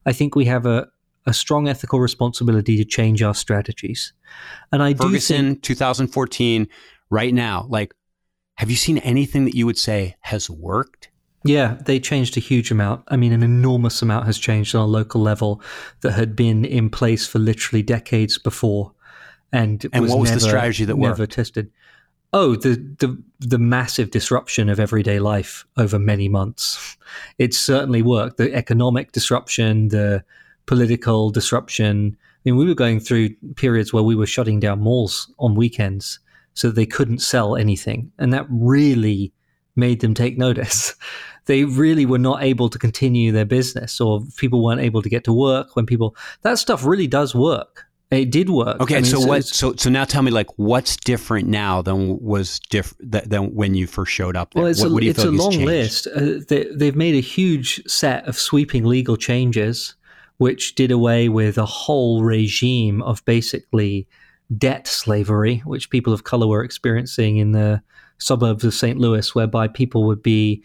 I 0.05 0.11
think 0.11 0.35
we 0.35 0.45
have 0.45 0.65
a, 0.65 0.87
a 1.25 1.33
strong 1.33 1.69
ethical 1.69 1.99
responsibility 1.99 2.75
to 2.77 2.85
change 2.85 3.23
our 3.23 3.33
strategies. 3.33 4.11
And 4.71 4.83
I 4.83 4.91
do 4.93 4.97
think 4.97 5.09
Ferguson, 5.11 5.59
2014, 5.61 6.67
right 7.09 7.33
now, 7.33 7.65
like, 7.69 7.93
have 8.55 8.69
you 8.69 8.75
seen 8.75 8.97
anything 8.99 9.45
that 9.45 9.55
you 9.55 9.65
would 9.65 9.77
say 9.77 10.17
has 10.21 10.49
worked? 10.49 11.09
Yeah, 11.43 11.77
they 11.85 11.99
changed 11.99 12.37
a 12.37 12.39
huge 12.39 12.69
amount. 12.69 13.03
I 13.07 13.15
mean, 13.15 13.31
an 13.31 13.41
enormous 13.41 14.01
amount 14.01 14.25
has 14.27 14.37
changed 14.37 14.75
on 14.75 14.81
a 14.81 14.87
local 14.87 15.21
level 15.21 15.61
that 16.01 16.11
had 16.11 16.35
been 16.35 16.65
in 16.65 16.89
place 16.89 17.25
for 17.25 17.39
literally 17.39 17.81
decades 17.81 18.37
before, 18.37 18.93
and 19.51 19.83
And 19.93 20.07
what 20.07 20.19
was 20.19 20.31
the 20.31 20.39
strategy 20.39 20.85
that 20.85 20.97
never 20.97 21.23
worked? 21.23 21.33
tested? 21.33 21.71
Oh, 22.33 22.55
the 22.55 22.75
the 22.99 23.21
the 23.39 23.57
massive 23.57 24.11
disruption 24.11 24.69
of 24.69 24.79
everyday 24.79 25.19
life 25.19 25.65
over 25.77 25.99
many 25.99 26.29
months. 26.29 26.97
It 27.37 27.53
certainly 27.53 28.01
worked. 28.01 28.37
The 28.37 28.53
economic 28.53 29.11
disruption, 29.11 29.89
the 29.89 30.23
political 30.65 31.29
disruption. 31.29 32.15
I 32.21 32.39
mean, 32.45 32.55
we 32.55 32.65
were 32.65 32.73
going 32.73 33.01
through 33.01 33.35
periods 33.55 33.91
where 33.91 34.03
we 34.03 34.15
were 34.15 34.25
shutting 34.25 34.59
down 34.59 34.79
malls 34.79 35.31
on 35.39 35.55
weekends 35.55 36.19
so 36.53 36.69
they 36.69 36.85
couldn't 36.85 37.19
sell 37.19 37.55
anything, 37.55 38.11
and 38.17 38.31
that 38.33 38.45
really 38.49 39.33
made 39.75 39.99
them 40.01 40.13
take 40.13 40.37
notice. 40.37 40.95
They 41.47 41.65
really 41.65 42.05
were 42.05 42.19
not 42.19 42.43
able 42.43 42.69
to 42.69 42.77
continue 42.77 43.31
their 43.31 43.45
business, 43.45 43.99
or 43.99 44.21
people 44.37 44.63
weren't 44.63 44.79
able 44.79 45.01
to 45.01 45.09
get 45.09 45.23
to 45.23 45.33
work 45.33 45.75
when 45.75 45.87
people. 45.87 46.15
That 46.43 46.59
stuff 46.59 46.85
really 46.85 47.07
does 47.07 47.33
work. 47.33 47.87
It 48.11 48.29
did 48.29 48.49
work. 48.49 48.81
Okay, 48.81 48.97
I 48.97 49.01
mean, 49.01 49.05
so 49.05 49.21
what? 49.21 49.45
So 49.45 49.73
so 49.77 49.89
now 49.89 50.03
tell 50.03 50.21
me, 50.21 50.31
like, 50.31 50.47
what's 50.57 50.97
different 50.97 51.47
now 51.47 51.81
than 51.81 52.19
was 52.19 52.59
different 52.69 53.29
than 53.29 53.55
when 53.55 53.73
you 53.73 53.87
first 53.87 54.11
showed 54.11 54.35
up? 54.35 54.53
There? 54.53 54.63
Well, 54.63 54.71
it's 54.71 54.81
what, 54.81 54.89
a, 54.89 54.93
what 54.93 55.03
it's 55.03 55.23
a 55.23 55.31
long 55.31 55.53
list. 55.63 56.07
Uh, 56.07 56.39
they, 56.45 56.67
they've 56.75 56.95
made 56.95 57.15
a 57.15 57.21
huge 57.21 57.81
set 57.87 58.27
of 58.27 58.37
sweeping 58.37 58.83
legal 58.83 59.15
changes, 59.15 59.95
which 60.37 60.75
did 60.75 60.91
away 60.91 61.29
with 61.29 61.57
a 61.57 61.65
whole 61.65 62.21
regime 62.21 63.01
of 63.03 63.23
basically 63.23 64.07
debt 64.57 64.87
slavery, 64.87 65.59
which 65.59 65.89
people 65.89 66.11
of 66.11 66.25
color 66.25 66.47
were 66.47 66.65
experiencing 66.65 67.37
in 67.37 67.53
the 67.53 67.81
suburbs 68.17 68.65
of 68.65 68.73
St. 68.73 68.99
Louis, 68.99 69.33
whereby 69.33 69.69
people 69.69 70.03
would 70.03 70.21
be 70.21 70.61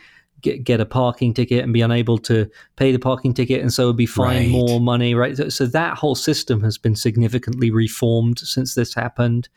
get, 0.47 0.64
get 0.64 0.80
a 0.80 0.86
parking 0.86 1.34
ticket 1.34 1.64
and 1.64 1.72
be 1.72 1.82
unable 1.82 2.18
to 2.18 2.36
pay 2.76 2.92
the 2.92 2.99
parking 2.99 3.34
ticket, 3.34 3.61
and 3.61 3.72
so 3.72 3.86
would 3.86 3.97
be 3.97 4.07
fined 4.07 4.47
Right. 4.47 4.51
more 4.51 4.80
money. 4.80 5.14
Right. 5.14 5.36
So, 5.36 5.49
so 5.49 5.66
that 5.66 5.99
whole 5.99 6.14
system 6.14 6.62
has 6.62 6.78
been 6.78 6.97
significantly 6.97 7.70
reformed 7.70 8.38
since 8.38 8.74
this 8.74 8.94
happened. 8.94 9.49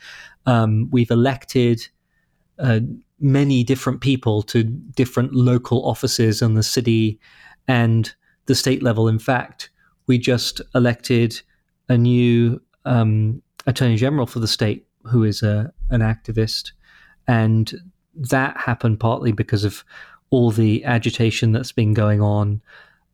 Um, 0.45 0.89
we've 0.91 1.11
elected 1.11 1.87
uh, 2.57 2.79
many 3.19 3.63
different 3.63 4.01
people 4.01 4.41
to 4.43 4.63
different 4.63 5.33
local 5.33 5.79
offices 5.87 6.41
in 6.41 6.53
the 6.55 6.63
city 6.63 7.19
and 7.67 8.13
the 8.47 8.55
state 8.55 8.81
level. 8.83 9.07
In 9.07 9.19
fact, 9.19 9.69
we 10.07 10.17
just 10.17 10.61
elected 10.73 11.41
a 11.87 11.97
new 11.97 12.59
um, 12.85 13.41
attorney 13.67 13.95
general 13.97 14.25
for 14.25 14.39
the 14.39 14.47
state 14.47 14.85
who 15.11 15.23
is 15.23 15.43
a, 15.43 15.71
an 15.89 16.01
activist. 16.01 16.71
And 17.27 17.71
that 18.31 18.57
happened 18.57 18.99
partly 18.99 19.31
because 19.31 19.63
of 19.63 19.83
all 20.31 20.51
the 20.51 20.83
agitation 20.85 21.51
that's 21.51 21.71
been 21.71 21.93
going 21.93 22.21
on. 22.21 22.61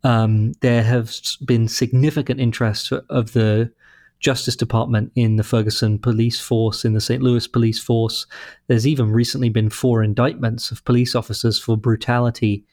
Um, 0.04 0.54
there 0.62 0.84
has 0.84 1.38
been 1.46 1.68
significant 1.68 2.40
interest 2.40 2.92
of 2.92 3.34
the 3.34 3.72
Justice 4.20 4.56
Department 4.56 5.12
in 5.16 5.36
the 5.36 5.44
Ferguson 5.44 6.00
police 6.00 6.40
force, 6.40 6.86
in 6.86 6.94
the 6.94 7.02
St. 7.02 7.22
Louis 7.22 7.48
police 7.48 7.80
force. 7.80 8.26
There's 8.68 8.88
even 8.88 9.12
recently 9.12 9.50
been 9.50 9.70
four 9.70 10.04
indictments 10.04 10.72
of 10.72 10.84
police 10.86 11.16
officers 11.16 11.60
for 11.60 11.78
brutality 11.78 12.64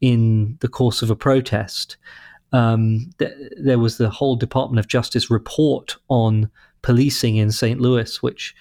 in 0.00 0.56
the 0.60 0.68
course 0.68 1.02
of 1.02 1.10
a 1.10 1.16
protest. 1.16 1.96
Um, 2.52 3.10
th- 3.18 3.32
there 3.58 3.78
was 3.78 3.98
the 3.98 4.10
whole 4.10 4.36
Department 4.36 4.78
of 4.78 4.88
Justice 4.88 5.30
report 5.30 5.96
on 6.08 6.50
policing 6.82 7.36
in 7.36 7.50
St. 7.50 7.80
Louis, 7.80 8.22
which 8.22 8.54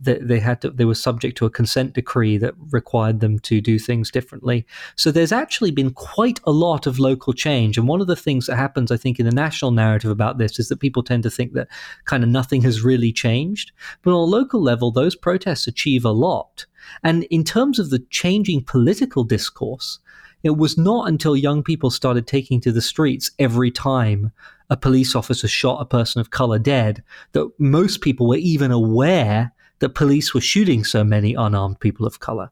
they, 0.00 0.18
they 0.18 0.40
had 0.40 0.60
to, 0.62 0.70
they 0.70 0.84
were 0.84 0.94
subject 0.94 1.36
to 1.38 1.46
a 1.46 1.50
consent 1.50 1.94
decree 1.94 2.36
that 2.38 2.54
required 2.70 3.20
them 3.20 3.38
to 3.40 3.60
do 3.60 3.78
things 3.78 4.10
differently. 4.10 4.66
So 4.96 5.10
there's 5.10 5.32
actually 5.32 5.70
been 5.70 5.90
quite 5.90 6.40
a 6.44 6.52
lot 6.52 6.86
of 6.86 6.98
local 6.98 7.32
change. 7.32 7.76
And 7.76 7.88
one 7.88 8.00
of 8.00 8.06
the 8.06 8.16
things 8.16 8.46
that 8.46 8.56
happens, 8.56 8.90
I 8.90 8.96
think, 8.96 9.18
in 9.18 9.26
the 9.26 9.32
national 9.32 9.72
narrative 9.72 10.10
about 10.10 10.38
this 10.38 10.58
is 10.58 10.68
that 10.68 10.80
people 10.80 11.02
tend 11.02 11.22
to 11.24 11.30
think 11.30 11.52
that 11.54 11.68
kind 12.04 12.22
of 12.22 12.30
nothing 12.30 12.62
has 12.62 12.82
really 12.82 13.12
changed. 13.12 13.72
But 14.02 14.12
on 14.12 14.16
a 14.16 14.22
local 14.22 14.62
level, 14.62 14.90
those 14.90 15.16
protests 15.16 15.66
achieve 15.66 16.04
a 16.04 16.10
lot. 16.10 16.66
And 17.02 17.24
in 17.24 17.44
terms 17.44 17.78
of 17.78 17.90
the 17.90 17.98
changing 18.10 18.64
political 18.64 19.24
discourse, 19.24 19.98
it 20.42 20.56
was 20.56 20.78
not 20.78 21.08
until 21.08 21.36
young 21.36 21.62
people 21.62 21.90
started 21.90 22.26
taking 22.26 22.60
to 22.60 22.72
the 22.72 22.82
streets 22.82 23.30
every 23.38 23.70
time 23.70 24.32
a 24.70 24.76
police 24.76 25.14
officer 25.16 25.48
shot 25.48 25.80
a 25.80 25.86
person 25.86 26.20
of 26.20 26.30
color 26.30 26.58
dead 26.58 27.02
that 27.32 27.50
most 27.58 28.00
people 28.00 28.28
were 28.28 28.36
even 28.36 28.70
aware 28.70 29.52
that 29.80 29.90
police 29.90 30.34
were 30.34 30.40
shooting 30.40 30.84
so 30.84 31.04
many 31.04 31.34
unarmed 31.34 31.80
people 31.80 32.06
of 32.06 32.20
color. 32.20 32.50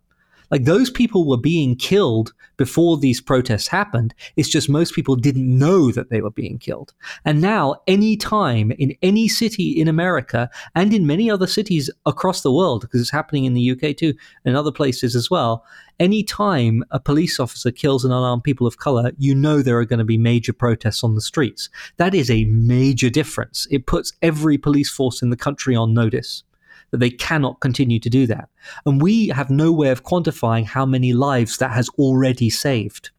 Like 0.50 0.64
those 0.64 0.90
people 0.90 1.28
were 1.28 1.36
being 1.36 1.76
killed 1.76 2.32
before 2.56 2.96
these 2.96 3.20
protests 3.20 3.68
happened. 3.68 4.14
It's 4.36 4.48
just 4.48 4.68
most 4.68 4.94
people 4.94 5.16
didn't 5.16 5.58
know 5.58 5.90
that 5.92 6.10
they 6.10 6.20
were 6.20 6.30
being 6.30 6.58
killed. 6.58 6.94
And 7.24 7.40
now, 7.40 7.76
any 7.86 8.16
time 8.16 8.72
in 8.72 8.94
any 9.02 9.28
city 9.28 9.70
in 9.70 9.88
America 9.88 10.48
and 10.74 10.94
in 10.94 11.06
many 11.06 11.30
other 11.30 11.46
cities 11.46 11.90
across 12.06 12.42
the 12.42 12.52
world, 12.52 12.82
because 12.82 13.00
it's 13.00 13.10
happening 13.10 13.44
in 13.44 13.54
the 13.54 13.70
UK 13.70 13.96
too 13.96 14.14
and 14.44 14.56
other 14.56 14.72
places 14.72 15.14
as 15.14 15.30
well, 15.30 15.64
any 15.98 16.22
time 16.22 16.84
a 16.90 17.00
police 17.00 17.40
officer 17.40 17.70
kills 17.70 18.04
an 18.04 18.12
unarmed 18.12 18.44
people 18.44 18.66
of 18.66 18.78
color, 18.78 19.12
you 19.18 19.34
know 19.34 19.62
there 19.62 19.78
are 19.78 19.84
going 19.84 19.98
to 19.98 20.04
be 20.04 20.18
major 20.18 20.52
protests 20.52 21.02
on 21.02 21.14
the 21.14 21.20
streets. 21.20 21.68
That 21.96 22.14
is 22.14 22.30
a 22.30 22.44
major 22.44 23.10
difference. 23.10 23.66
It 23.70 23.86
puts 23.86 24.12
every 24.22 24.58
police 24.58 24.90
force 24.90 25.22
in 25.22 25.30
the 25.30 25.36
country 25.36 25.74
on 25.74 25.94
notice 25.94 26.44
that 26.90 26.98
they 26.98 27.10
cannot 27.10 27.60
continue 27.60 27.98
to 28.00 28.10
do 28.10 28.26
that. 28.26 28.48
And 28.84 29.00
we 29.00 29.28
have 29.28 29.50
no 29.50 29.72
way 29.72 29.88
of 29.88 30.04
quantifying 30.04 30.64
how 30.64 30.86
many 30.86 31.12
lives 31.12 31.58
that 31.58 31.72
has 31.72 31.88
already 31.98 32.50
saved. 32.50 33.10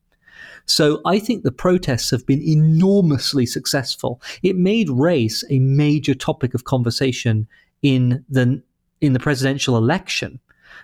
So 0.65 1.01
I 1.05 1.19
think 1.19 1.43
the 1.43 1.51
protests 1.51 2.11
have 2.11 2.25
been 2.25 2.41
enormously 2.41 3.45
successful. 3.45 4.21
It 4.43 4.57
made 4.57 4.89
race 4.89 5.43
a 5.49 5.59
major 5.59 6.13
topic 6.13 6.53
of 6.53 6.65
conversation 6.65 7.47
in 7.81 8.25
the 8.29 8.61
in 8.99 9.13
the 9.13 9.19
presidential 9.19 9.77
election. 9.77 10.39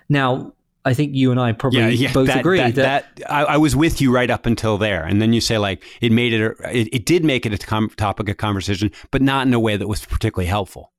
Now, 0.07 0.53
I 0.85 0.93
think 0.93 1.15
you 1.15 1.31
and 1.31 1.39
I 1.39 1.51
probably 1.51 1.79
yeah, 1.79 1.87
yeah, 1.87 2.13
both 2.13 2.27
that, 2.27 2.39
agree 2.39 2.59
that, 2.59 2.75
that, 2.75 3.15
that 3.15 3.31
I, 3.31 3.43
I, 3.43 3.57
was 3.57 3.75
with 3.75 3.99
you 3.99 4.11
right 4.11 4.29
up 4.29 4.45
until 4.45 4.77
there, 4.77 5.03
and 5.03 5.21
then 5.21 5.33
you 5.33 5.41
say 5.41 5.57
like 5.57 5.83
it 6.01 6.11
made 6.11 6.33
it, 6.33 6.55
it, 6.65 6.89
it 6.93 7.05
did 7.05 7.23
make 7.23 7.45
it 7.45 7.53
a 7.53 7.57
com- 7.57 7.89
topic 7.89 8.29
of 8.29 8.37
conversation, 8.37 8.91
but 9.09 9.21
not 9.21 9.47
in 9.47 9.53
a 9.53 9.59
way 9.59 9.75
that 9.75 9.87
was 9.87 10.05
particularly 10.05 10.47
helpful. 10.47 10.92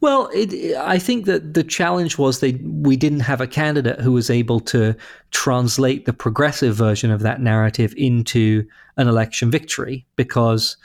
Well, 0.00 0.30
it, 0.34 0.76
I 0.76 0.98
think 0.98 1.26
that 1.26 1.54
the 1.54 1.64
challenge 1.64 2.18
was 2.18 2.40
they 2.40 2.52
we 2.62 2.96
didn't 2.96 3.20
have 3.20 3.40
a 3.40 3.46
candidate 3.46 4.00
who 4.00 4.12
was 4.12 4.30
able 4.30 4.60
to 4.60 4.94
translate 5.30 6.04
the 6.04 6.12
progressive 6.12 6.74
version 6.74 7.10
of 7.10 7.22
that 7.22 7.40
narrative 7.40 7.94
into 7.96 8.66
an 8.96 9.08
election 9.08 9.50
victory 9.50 10.06
because 10.16 10.76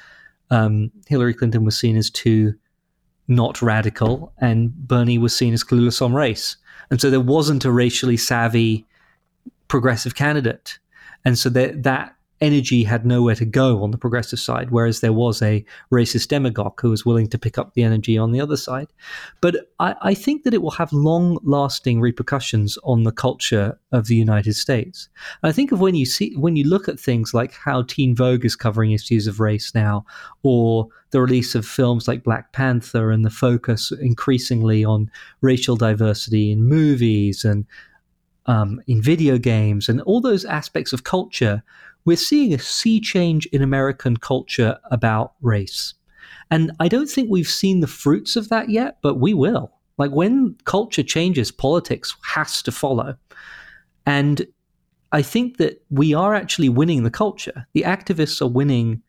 um, 0.52 0.92
Hillary 1.08 1.34
Clinton 1.34 1.66
was 1.66 1.78
seen 1.78 1.96
as 1.96 2.10
too 2.10 2.54
not 3.28 3.62
radical, 3.62 4.34
and 4.40 4.74
Bernie 4.88 5.20
was 5.20 5.36
seen 5.36 5.54
as 5.54 5.64
clueless 5.64 6.02
on 6.02 6.14
race. 6.14 6.58
And 6.90 7.00
so 7.00 7.10
there 7.10 7.20
wasn't 7.20 7.64
a 7.64 7.72
racially 7.72 8.18
savvy 8.18 8.88
progressive 9.68 10.16
candidate. 10.16 10.80
And 11.24 11.38
so 11.38 11.50
that, 11.50 11.84
that 11.84 12.16
energy 12.42 12.84
had 12.84 13.06
nowhere 13.06 13.36
to 13.36 13.46
go 13.46 13.84
on 13.84 13.92
the 13.92 13.98
progressive 13.98 14.40
side, 14.40 14.72
whereas 14.72 15.02
there 15.02 15.14
was 15.14 15.42
a 15.42 15.66
racist 15.92 16.30
demagogue 16.30 16.80
who 16.82 16.90
was 16.90 17.06
willing 17.06 17.28
to 17.28 17.38
pick 17.38 17.58
up 17.58 17.74
the 17.74 17.84
energy 17.84 18.18
on 18.18 18.32
the 18.32 18.42
other 18.42 18.58
side. 18.58 18.88
But 19.42 19.70
I, 19.80 19.96
I 20.02 20.14
think 20.14 20.44
that 20.44 20.54
it 20.54 20.62
will 20.62 20.72
have 20.72 20.94
long 20.94 21.38
lasting 21.44 22.00
repercussions 22.00 22.78
on 22.84 23.04
the 23.04 23.12
culture 23.12 23.78
of 23.92 24.08
the 24.08 24.16
United 24.16 24.54
States. 24.54 25.10
I 25.44 25.52
think 25.52 25.72
of 25.72 25.80
when 25.80 25.96
you 25.96 26.06
see 26.06 26.36
when 26.36 26.56
you 26.56 26.64
look 26.64 26.88
at 26.88 27.00
things 27.00 27.34
like 27.34 27.54
how 27.54 27.84
Teen 27.84 28.16
Vogue 28.16 28.46
is 28.46 28.56
covering 28.56 28.92
issues 28.92 29.28
of 29.28 29.40
race 29.40 29.76
now, 29.76 30.06
or 30.44 30.88
the 31.12 31.22
release 31.22 31.56
of 31.56 31.66
films 31.66 32.08
like 32.08 32.24
Black 32.24 32.54
Panther 32.54 33.12
and 33.12 33.26
the 33.26 33.30
focus 33.30 33.92
increasingly 33.92 34.86
on 34.86 35.12
racial 35.42 35.76
diversity 35.76 36.52
in 36.52 36.64
movies 36.64 37.44
and 37.44 37.66
um, 38.46 38.82
in 38.88 39.02
video 39.02 39.38
games 39.38 39.90
and 39.90 40.02
all 40.02 40.22
those 40.22 40.44
aspects 40.46 40.92
of 40.92 41.04
culture, 41.04 41.64
we're 42.06 42.18
seeing 42.18 42.54
a 42.54 42.60
sea 42.60 43.00
change 43.00 43.46
in 43.48 43.62
American 43.62 44.18
culture 44.18 44.78
about 44.92 45.34
race. 45.42 45.94
And 46.52 46.72
I 46.80 46.88
don't 46.88 47.10
think 47.10 47.30
we've 47.30 47.48
seen 47.48 47.80
the 47.80 47.88
fruits 47.88 48.36
of 48.36 48.50
that 48.50 48.70
yet, 48.70 48.98
but 49.02 49.16
we 49.16 49.34
will. 49.34 49.72
Like 49.98 50.12
when 50.12 50.56
culture 50.64 51.04
changes, 51.04 51.52
politics 51.52 52.16
has 52.24 52.62
to 52.64 52.72
follow. 52.72 53.18
And 54.06 54.48
I 55.12 55.22
think 55.22 55.58
that 55.58 55.84
we 55.90 56.14
are 56.14 56.34
actually 56.34 56.70
winning 56.70 57.04
the 57.04 57.12
culture. 57.12 57.68
The 57.74 57.84
activists 57.84 58.42
are 58.42 58.48
winning 58.48 59.02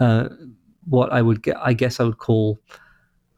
uh, 0.00 0.28
what 0.88 1.12
I 1.12 1.22
would 1.22 1.42
get, 1.42 1.56
I 1.58 1.72
guess 1.72 2.00
I 2.00 2.04
would 2.04 2.18
call, 2.18 2.58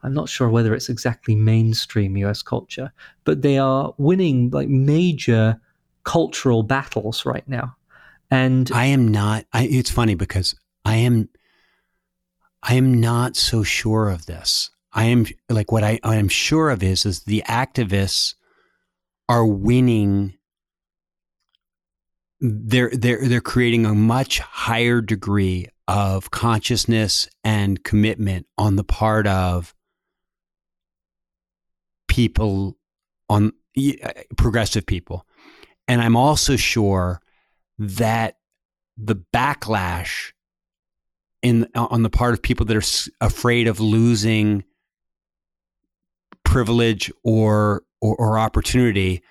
I'm 0.03 0.15
not 0.15 0.29
sure 0.29 0.49
whether 0.49 0.75
it's 0.75 0.89
exactly 0.89 1.35
mainstream 1.35 2.17
US 2.19 2.43
culture, 2.43 2.93
but 3.25 3.43
they 3.43 3.59
are 3.59 3.95
winning 3.99 4.51
like 4.51 4.69
major 4.69 5.61
cultural 6.05 6.63
battles 6.63 7.27
right 7.27 7.47
now. 7.49 7.77
And 8.31 8.71
I 8.73 8.87
am 8.87 9.09
not, 9.09 9.47
I, 9.53 9.65
it's 9.65 9.91
funny 9.91 10.15
because 10.15 10.55
I 10.85 10.97
am, 10.97 11.29
I 12.63 12.75
am 12.75 13.01
not 13.01 13.37
so 13.37 13.63
sure 13.63 14.11
of 14.11 14.27
this. 14.27 14.71
I 14.93 15.05
am 15.05 15.27
like 15.49 15.73
what 15.73 15.85
I, 15.85 16.01
I 16.03 16.17
am 16.17 16.29
sure 16.29 16.71
of 16.71 16.83
is, 16.83 17.07
is 17.07 17.25
the 17.25 17.43
activists 17.47 18.35
are 19.29 19.47
winning 19.47 20.39
they're 22.41 22.91
they're 22.91 23.27
they're 23.27 23.41
creating 23.41 23.85
a 23.85 23.95
much 23.95 24.39
higher 24.39 25.01
degree 25.01 25.67
of 25.89 26.31
consciousness 26.31 27.29
and 27.43 27.83
commitment 27.83 28.47
on 28.57 28.77
the 28.77 28.85
part 28.85 29.27
of 29.27 29.75
people 32.07 32.77
on 33.29 33.53
uh, 33.77 34.13
progressive 34.37 34.87
people 34.87 35.27
and 35.89 36.01
i'm 36.01 36.17
also 36.17 36.57
sure 36.57 37.21
that 37.79 38.39
the 38.97 39.17
backlash 39.35 40.33
in 41.43 41.69
on 41.75 42.03
the 42.03 42.11
part 42.11 42.35
of 42.35 42.43
people 42.43 42.67
that 42.67 42.77
are 42.77 43.27
afraid 43.27 43.69
of 43.69 43.81
losing 43.81 44.65
privilege 46.45 47.13
or, 47.23 47.83
or, 48.01 48.17
or 48.17 48.39
opportunity 48.39 49.23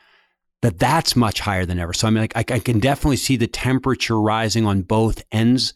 that 0.62 0.80
that's 0.80 1.16
much 1.16 1.40
higher 1.40 1.66
than 1.66 1.80
ever. 1.80 1.94
So 1.94 2.08
I 2.08 2.12
mean, 2.12 2.22
like 2.22 2.36
I, 2.36 2.56
I 2.56 2.60
can 2.60 2.80
definitely 2.80 3.18
see 3.18 3.36
the 3.36 3.48
temperature 3.48 4.20
rising 4.20 4.66
on 4.66 4.82
both 4.84 5.22
ends. 5.32 5.74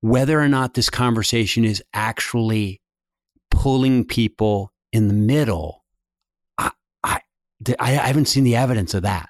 Whether 0.00 0.40
or 0.40 0.48
not 0.48 0.74
this 0.74 0.90
conversation 0.90 1.64
is 1.64 1.82
actually 1.92 2.80
pulling 3.50 4.04
people 4.04 4.72
in 4.92 5.08
the 5.08 5.14
middle, 5.14 5.84
I, 6.56 6.70
I, 7.02 7.20
I 7.80 7.90
haven't 7.90 8.26
seen 8.26 8.44
the 8.44 8.56
evidence 8.56 8.94
of 8.94 9.02
that. 9.02 9.28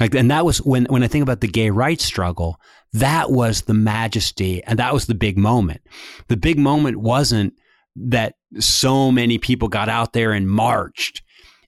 Like, 0.00 0.14
and 0.14 0.30
that 0.30 0.44
was 0.44 0.58
when, 0.58 0.86
when 0.86 1.02
I 1.02 1.08
think 1.08 1.22
about 1.22 1.40
the 1.40 1.48
gay 1.48 1.70
rights 1.70 2.04
struggle, 2.04 2.60
that 2.92 3.30
was 3.30 3.62
the 3.62 3.74
majesty 3.74 4.62
and 4.64 4.78
that 4.78 4.92
was 4.92 5.06
the 5.06 5.14
big 5.14 5.38
moment. 5.38 5.82
The 6.28 6.36
big 6.36 6.58
moment 6.58 6.98
wasn't 6.98 7.54
that 7.96 8.34
so 8.58 9.12
many 9.12 9.38
people 9.38 9.68
got 9.68 9.88
out 9.88 10.12
there 10.12 10.32
and 10.32 10.48
marched 10.48 11.22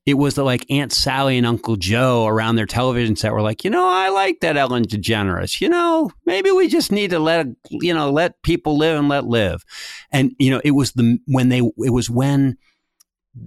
it 0.07 0.15
was 0.15 0.37
the 0.37 0.45
like 0.45 0.65
Aunt 0.71 0.93
Sally 0.93 1.37
and 1.37 1.47
Uncle 1.47 1.75
Joe 1.75 2.27
around 2.27 2.55
their 2.55 2.65
television 2.65 3.17
set 3.17 3.33
were 3.33 3.43
like, 3.43 3.65
you 3.65 3.71
know, 3.71 3.89
I 3.89 4.09
like 4.09 4.39
that 4.41 4.57
Ellen 4.57 4.85
DeGeneres. 4.85 5.61
You 5.61 5.69
know, 5.69 6.13
maybe 6.25 6.53
we 6.53 6.69
just 6.69 6.93
need 6.93 7.11
to 7.11 7.19
let 7.19 7.49
you 7.71 7.93
know 7.93 8.11
let 8.11 8.41
people 8.43 8.79
live 8.79 8.99
and 8.99 9.09
let 9.09 9.27
live. 9.27 9.65
And 10.13 10.33
you 10.39 10.51
know, 10.51 10.61
it 10.65 10.71
was 10.71 10.93
the 10.93 11.19
when 11.27 11.49
they 11.49 11.59
it 11.59 11.91
was 11.91 12.09
when 12.09 12.57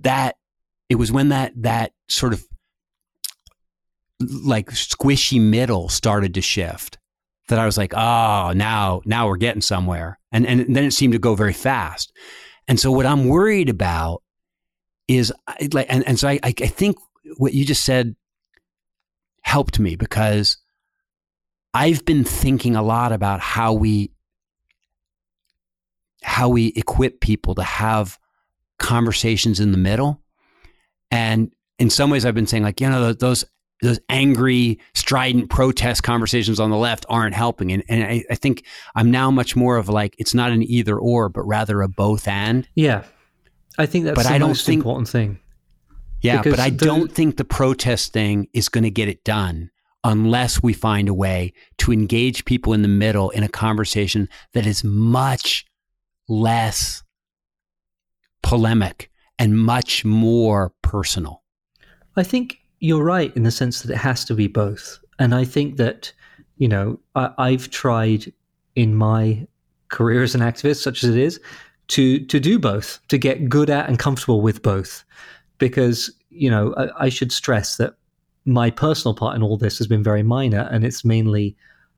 that 0.02 0.36
it 0.90 0.96
was 0.96 1.14
when 1.14 1.30
that 1.30 1.54
that 1.56 1.94
sort 2.10 2.34
of 2.34 2.46
like 4.20 4.70
squishy 4.72 5.40
middle 5.40 5.90
started 5.90 6.34
to 6.34 6.42
shift 6.42 6.98
that 7.48 7.60
I 7.60 7.66
was 7.66 7.78
like, 7.78 7.94
oh, 7.96 8.54
now 8.56 9.02
now 9.06 9.28
we're 9.28 9.38
getting 9.38 9.62
somewhere. 9.62 10.20
And 10.32 10.46
and 10.46 10.76
then 10.76 10.84
it 10.84 10.94
seemed 10.94 11.14
to 11.14 11.20
go 11.20 11.36
very 11.36 11.54
fast. 11.54 12.14
And 12.68 12.80
so 12.80 12.92
what 12.92 13.06
I'm 13.06 13.26
worried 13.26 13.70
about 13.70 14.22
is 15.08 15.34
like, 15.74 15.88
and, 15.90 16.08
and 16.08 16.20
so 16.20 16.28
I, 16.28 16.40
I 16.44 16.52
think 16.52 16.98
what 17.38 17.54
you 17.54 17.66
just 17.66 17.84
said 17.84 18.16
helped 19.42 19.80
me 19.80 19.96
because 19.96 20.58
I've 21.74 22.06
been 22.06 22.24
thinking 22.24 22.76
a 22.76 22.84
lot 22.84 23.12
about 23.12 23.40
how 23.40 23.74
we 23.74 24.12
how 26.22 26.50
we 26.50 26.68
equip 26.76 27.22
people 27.22 27.56
to 27.56 27.64
have 27.64 28.20
conversations 28.78 29.60
in 29.60 29.72
the 29.72 29.78
middle. 29.78 30.22
And 31.12 31.52
in 31.80 31.90
some 31.90 32.10
ways 32.10 32.26
I've 32.26 32.36
been 32.36 32.48
saying 32.48 32.64
like, 32.64 32.82
you 32.82 32.90
know, 32.90 33.14
those 33.14 33.46
those 33.82 34.00
angry, 34.10 34.80
strident 34.94 35.50
protest 35.50 36.04
conversations 36.04 36.60
on 36.60 36.70
the 36.70 36.78
left 36.78 37.06
aren't 37.10 37.36
helping. 37.36 37.72
And, 37.72 37.84
and 37.88 38.04
I, 38.04 38.24
I 38.30 38.36
think 38.36 38.66
I'm 38.96 39.10
now 39.10 39.32
much 39.32 39.56
more 39.56 39.78
of 39.78 39.90
like, 39.90 40.16
it's 40.18 40.34
not 40.34 40.52
an 40.52 40.64
either 40.64 40.98
or, 40.98 41.30
but 41.30 41.44
rather 41.44 41.82
a 41.82 41.88
both 41.88 42.28
and. 42.28 42.68
Yeah. 42.76 43.04
I 43.78 43.86
think 43.86 44.06
that's 44.06 44.16
but 44.16 44.24
the 44.24 44.34
I 44.34 44.38
don't 44.38 44.50
most 44.50 44.66
think, 44.66 44.80
important 44.80 45.08
thing. 45.08 45.40
Yeah, 46.22 46.38
because 46.38 46.58
but 46.58 46.60
I 46.60 46.70
the, 46.70 46.86
don't 46.86 47.12
think 47.12 47.38
the 47.38 47.46
protest 47.46 48.12
thing 48.12 48.50
is 48.54 48.68
going 48.68 48.84
to 48.84 48.92
get 48.92 49.08
it 49.08 49.24
done 49.24 49.72
unless 50.04 50.62
we 50.62 50.74
find 50.74 51.08
a 51.08 51.14
way 51.14 51.54
to 51.78 51.94
engage 51.94 52.44
people 52.46 52.74
in 52.74 52.82
the 52.82 52.90
middle 52.90 53.30
in 53.30 53.44
a 53.44 53.50
conversation 53.50 54.28
that 54.54 54.66
is 54.66 54.84
much 54.84 55.66
less 56.28 57.04
polemic 58.44 59.10
and 59.38 59.58
much 59.58 60.04
more 60.04 60.74
personal. 60.82 61.44
I 62.18 62.24
think 62.24 62.59
you're 62.80 63.04
right 63.04 63.36
in 63.36 63.44
the 63.44 63.52
sense 63.52 63.82
that 63.82 63.92
it 63.92 63.98
has 63.98 64.26
to 64.26 64.34
be 64.34 64.48
both. 64.48 65.00
And 65.18 65.36
I 65.36 65.44
think 65.44 65.78
that, 65.78 66.12
you 66.58 66.68
know, 66.68 67.00
I, 67.16 67.32
I've 67.38 67.70
tried 67.70 68.32
in 68.76 68.96
my 68.96 69.48
career 69.90 70.24
as 70.24 70.36
an 70.36 70.42
activist, 70.42 70.82
such 70.82 71.04
as 71.04 71.10
it 71.10 71.18
is, 71.18 71.40
to 71.90 72.26
to 72.26 72.40
do 72.40 72.60
both, 72.60 73.00
to 73.10 73.18
get 73.18 73.50
good 73.50 73.70
at 73.70 73.90
and 73.90 74.00
comfortable 74.00 74.42
with 74.42 74.62
both, 74.62 75.04
because 75.58 76.12
you 76.30 76.50
know 76.50 76.74
I, 76.78 77.06
I 77.06 77.10
should 77.10 77.32
stress 77.32 77.78
that 77.78 77.96
my 78.46 78.70
personal 78.70 79.16
part 79.16 79.36
in 79.36 79.44
all 79.44 79.58
this 79.58 79.78
has 79.80 79.88
been 79.88 80.04
very 80.04 80.24
minor, 80.24 80.70
and 80.72 80.86
it's 80.86 81.04
mainly, 81.04 81.58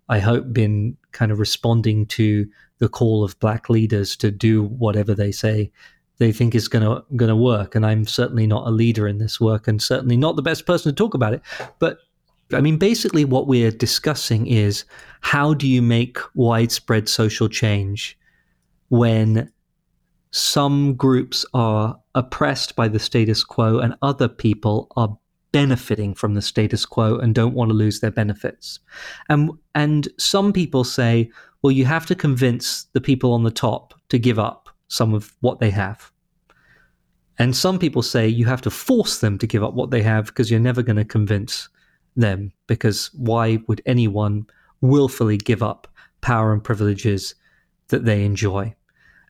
I 0.10 0.20
hope, 0.20 0.52
been 0.54 0.98
kind 1.12 1.32
of 1.32 1.40
responding 1.40 2.06
to 2.08 2.48
the 2.80 2.90
call 2.90 3.24
of 3.24 3.40
black 3.40 3.70
leaders 3.70 4.16
to 4.18 4.32
do 4.32 4.64
whatever 4.64 5.14
they 5.14 5.32
say 5.32 5.72
they 6.22 6.32
think 6.32 6.54
is 6.54 6.68
going 6.68 6.84
to 6.84 7.04
going 7.16 7.30
to 7.30 7.36
work. 7.36 7.74
And 7.74 7.84
I'm 7.84 8.06
certainly 8.06 8.46
not 8.46 8.68
a 8.68 8.70
leader 8.70 9.08
in 9.08 9.18
this 9.18 9.42
work, 9.42 9.68
and 9.68 9.82
certainly 9.82 10.16
not 10.16 10.36
the 10.36 10.44
best 10.44 10.68
person 10.68 10.92
to 10.92 10.96
talk 10.96 11.16
about 11.16 11.34
it. 11.34 11.42
But 11.80 11.98
I 12.54 12.62
mean, 12.62 12.78
basically, 12.78 13.26
what 13.26 13.48
we're 13.48 13.72
discussing 13.72 14.46
is 14.46 14.86
how 15.22 15.56
do 15.56 15.68
you 15.68 15.82
make 15.82 16.20
widespread 16.36 17.10
social 17.10 17.50
change 17.50 18.20
when 18.90 19.52
some 20.30 20.94
groups 20.94 21.44
are 21.56 22.00
oppressed 22.14 22.76
by 22.76 22.88
the 22.88 23.00
status 23.00 23.44
quo 23.44 23.80
and 23.80 23.96
other 24.04 24.28
people 24.28 24.90
are 24.96 25.18
benefiting 25.52 26.14
from 26.14 26.36
the 26.36 26.42
status 26.42 26.86
quo 26.86 27.18
and 27.18 27.34
don't 27.34 27.56
want 27.56 27.70
to 27.70 27.74
lose 27.74 28.00
their 28.00 28.12
benefits. 28.12 28.80
And 29.28 29.50
and 29.74 30.08
some 30.20 30.54
people 30.54 30.84
say, 30.84 31.32
well, 31.64 31.72
you 31.72 31.86
have 31.86 32.06
to 32.06 32.16
convince 32.16 32.84
the 32.94 33.02
people 33.02 33.34
on 33.34 33.44
the 33.44 33.52
top 33.52 33.96
to 34.10 34.20
give 34.20 34.38
up 34.38 34.70
some 34.88 35.16
of 35.16 35.36
what 35.40 35.60
they 35.60 35.72
have. 35.72 36.11
And 37.42 37.56
some 37.56 37.80
people 37.80 38.04
say 38.04 38.28
you 38.28 38.46
have 38.46 38.62
to 38.62 38.70
force 38.70 39.20
them 39.20 39.40
to 39.40 39.48
give 39.48 39.64
up 39.64 39.74
what 39.74 39.90
they 39.90 40.04
have 40.04 40.28
because 40.28 40.52
you're 40.52 40.60
never 40.60 40.84
going 40.84 40.98
to 40.98 41.04
convince 41.04 41.70
them 42.16 42.52
because 42.68 43.10
why 43.16 43.58
would 43.68 43.82
anyone 43.88 44.46
willfully 44.82 45.38
give 45.38 45.64
up 45.64 45.88
power 46.22 46.54
and 46.54 46.64
privileges 46.64 47.34
that 47.88 48.06
they 48.06 48.26
enjoy? 48.26 48.76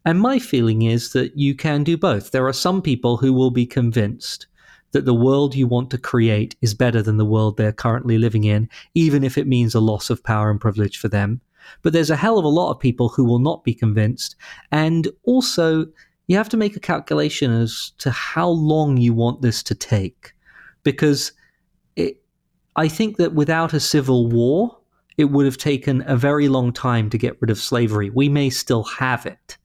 And 0.04 0.20
my 0.20 0.40
feeling 0.40 0.82
is 0.82 1.14
that 1.14 1.38
you 1.38 1.56
can 1.56 1.86
do 1.86 1.96
both. 1.96 2.32
There 2.32 2.48
are 2.48 2.54
some 2.54 2.82
people 2.82 3.16
who 3.16 3.32
will 3.32 3.50
be 3.50 3.66
convinced 3.66 4.46
that 4.92 5.06
the 5.06 5.14
world 5.14 5.56
you 5.56 5.66
want 5.66 5.90
to 5.92 5.98
create 5.98 6.58
is 6.60 6.74
better 6.74 7.02
than 7.02 7.16
the 7.16 7.24
world 7.24 7.56
they're 7.56 7.72
currently 7.72 8.18
living 8.18 8.44
in, 8.44 8.68
even 8.94 9.24
if 9.24 9.38
it 9.38 9.48
means 9.48 9.74
a 9.74 9.80
loss 9.80 10.10
of 10.10 10.22
power 10.22 10.52
and 10.52 10.60
privilege 10.60 10.98
for 10.98 11.08
them. 11.08 11.40
But 11.82 11.94
there's 11.94 12.10
a 12.10 12.18
hell 12.18 12.38
of 12.38 12.44
a 12.44 12.50
lot 12.50 12.72
of 12.72 12.80
people 12.82 13.08
who 13.08 13.24
will 13.24 13.40
not 13.40 13.64
be 13.64 13.74
convinced. 13.74 14.36
And 14.70 15.08
also, 15.24 15.86
you 16.28 16.38
have 16.38 16.50
to 16.50 16.58
make 16.58 16.76
a 16.76 16.80
calculation 16.80 17.52
as 17.52 17.92
to 17.98 18.12
how 18.12 18.48
long 18.48 18.98
you 18.98 19.14
want 19.14 19.42
this 19.42 19.64
to 19.64 19.76
take. 19.76 20.34
Because 20.84 21.32
it, 21.96 22.22
I 22.76 22.88
think 22.88 23.18
that 23.18 23.34
without 23.34 23.74
a 23.74 23.80
civil 23.80 24.28
war, 24.28 24.78
it 25.18 25.26
would 25.26 25.46
have 25.46 25.58
taken 25.58 26.04
a 26.08 26.16
very 26.16 26.48
long 26.48 26.72
time 26.72 27.10
to 27.10 27.18
get 27.18 27.38
rid 27.42 27.52
of 27.52 27.60
slavery. 27.60 28.10
We 28.10 28.30
may 28.30 28.50
still 28.50 28.84
have 28.84 29.26
it. 29.26 29.58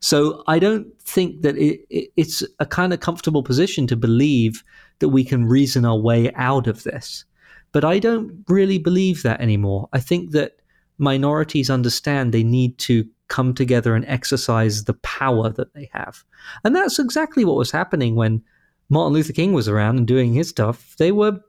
So 0.00 0.42
I 0.48 0.58
don't 0.58 0.86
think 1.00 1.42
that 1.42 1.56
it, 1.56 1.80
it, 1.88 2.10
it's 2.16 2.42
a 2.58 2.66
kind 2.66 2.92
of 2.92 3.00
comfortable 3.00 3.44
position 3.44 3.86
to 3.86 3.96
believe 3.96 4.64
that 4.98 5.10
we 5.10 5.24
can 5.24 5.46
reason 5.46 5.84
our 5.84 5.96
way 5.96 6.32
out 6.34 6.66
of 6.66 6.82
this. 6.82 7.24
But 7.70 7.84
I 7.84 8.00
don't 8.00 8.44
really 8.48 8.78
believe 8.78 9.22
that 9.22 9.40
anymore. 9.40 9.88
I 9.92 10.00
think 10.00 10.32
that 10.32 10.56
minorities 10.98 11.70
understand 11.70 12.32
they 12.32 12.44
need 12.44 12.78
to 12.78 13.04
come 13.28 13.54
together 13.54 13.94
and 13.94 14.04
exercise 14.06 14.84
the 14.84 14.94
power 14.94 15.50
that 15.50 15.72
they 15.74 15.88
have. 15.92 16.24
And 16.64 16.76
that's 16.76 16.98
exactly 16.98 17.44
what 17.44 17.56
was 17.56 17.70
happening 17.70 18.14
when 18.14 18.42
Martin 18.88 19.14
Luther 19.14 19.32
King 19.32 19.52
was 19.52 19.68
around 19.68 19.96
and 19.96 20.06
doing 20.06 20.34
his 20.34 20.48
stuff. 20.48 20.94
They 20.98 21.12
were 21.12 21.40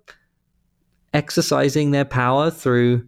exercising 1.13 1.91
their 1.91 2.05
power 2.05 2.49
through 2.49 3.05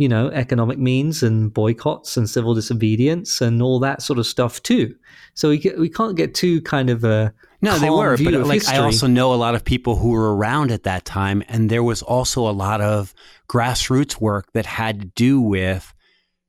you 0.00 0.08
know, 0.08 0.30
economic 0.30 0.78
means 0.78 1.22
and 1.22 1.52
boycotts 1.52 2.16
and 2.16 2.28
civil 2.28 2.54
disobedience 2.54 3.42
and 3.42 3.60
all 3.60 3.78
that 3.80 4.00
sort 4.00 4.18
of 4.18 4.26
stuff 4.26 4.62
too. 4.62 4.94
So 5.34 5.50
we 5.50 5.62
we 5.78 5.90
can't 5.90 6.16
get 6.16 6.34
too 6.34 6.62
kind 6.62 6.88
of 6.88 7.04
a 7.04 7.34
no, 7.62 7.78
they 7.78 7.90
were, 7.90 8.16
but 8.16 8.32
like 8.46 8.60
history. 8.60 8.76
I 8.76 8.82
also 8.82 9.06
know 9.06 9.34
a 9.34 9.36
lot 9.36 9.54
of 9.54 9.64
people 9.64 9.96
who 9.96 10.10
were 10.10 10.34
around 10.34 10.70
at 10.70 10.84
that 10.84 11.04
time, 11.04 11.42
and 11.48 11.70
there 11.70 11.82
was 11.82 12.02
also 12.02 12.48
a 12.48 12.52
lot 12.52 12.80
of 12.80 13.14
grassroots 13.48 14.20
work 14.20 14.52
that 14.52 14.66
had 14.66 15.00
to 15.00 15.06
do 15.06 15.40
with 15.40 15.92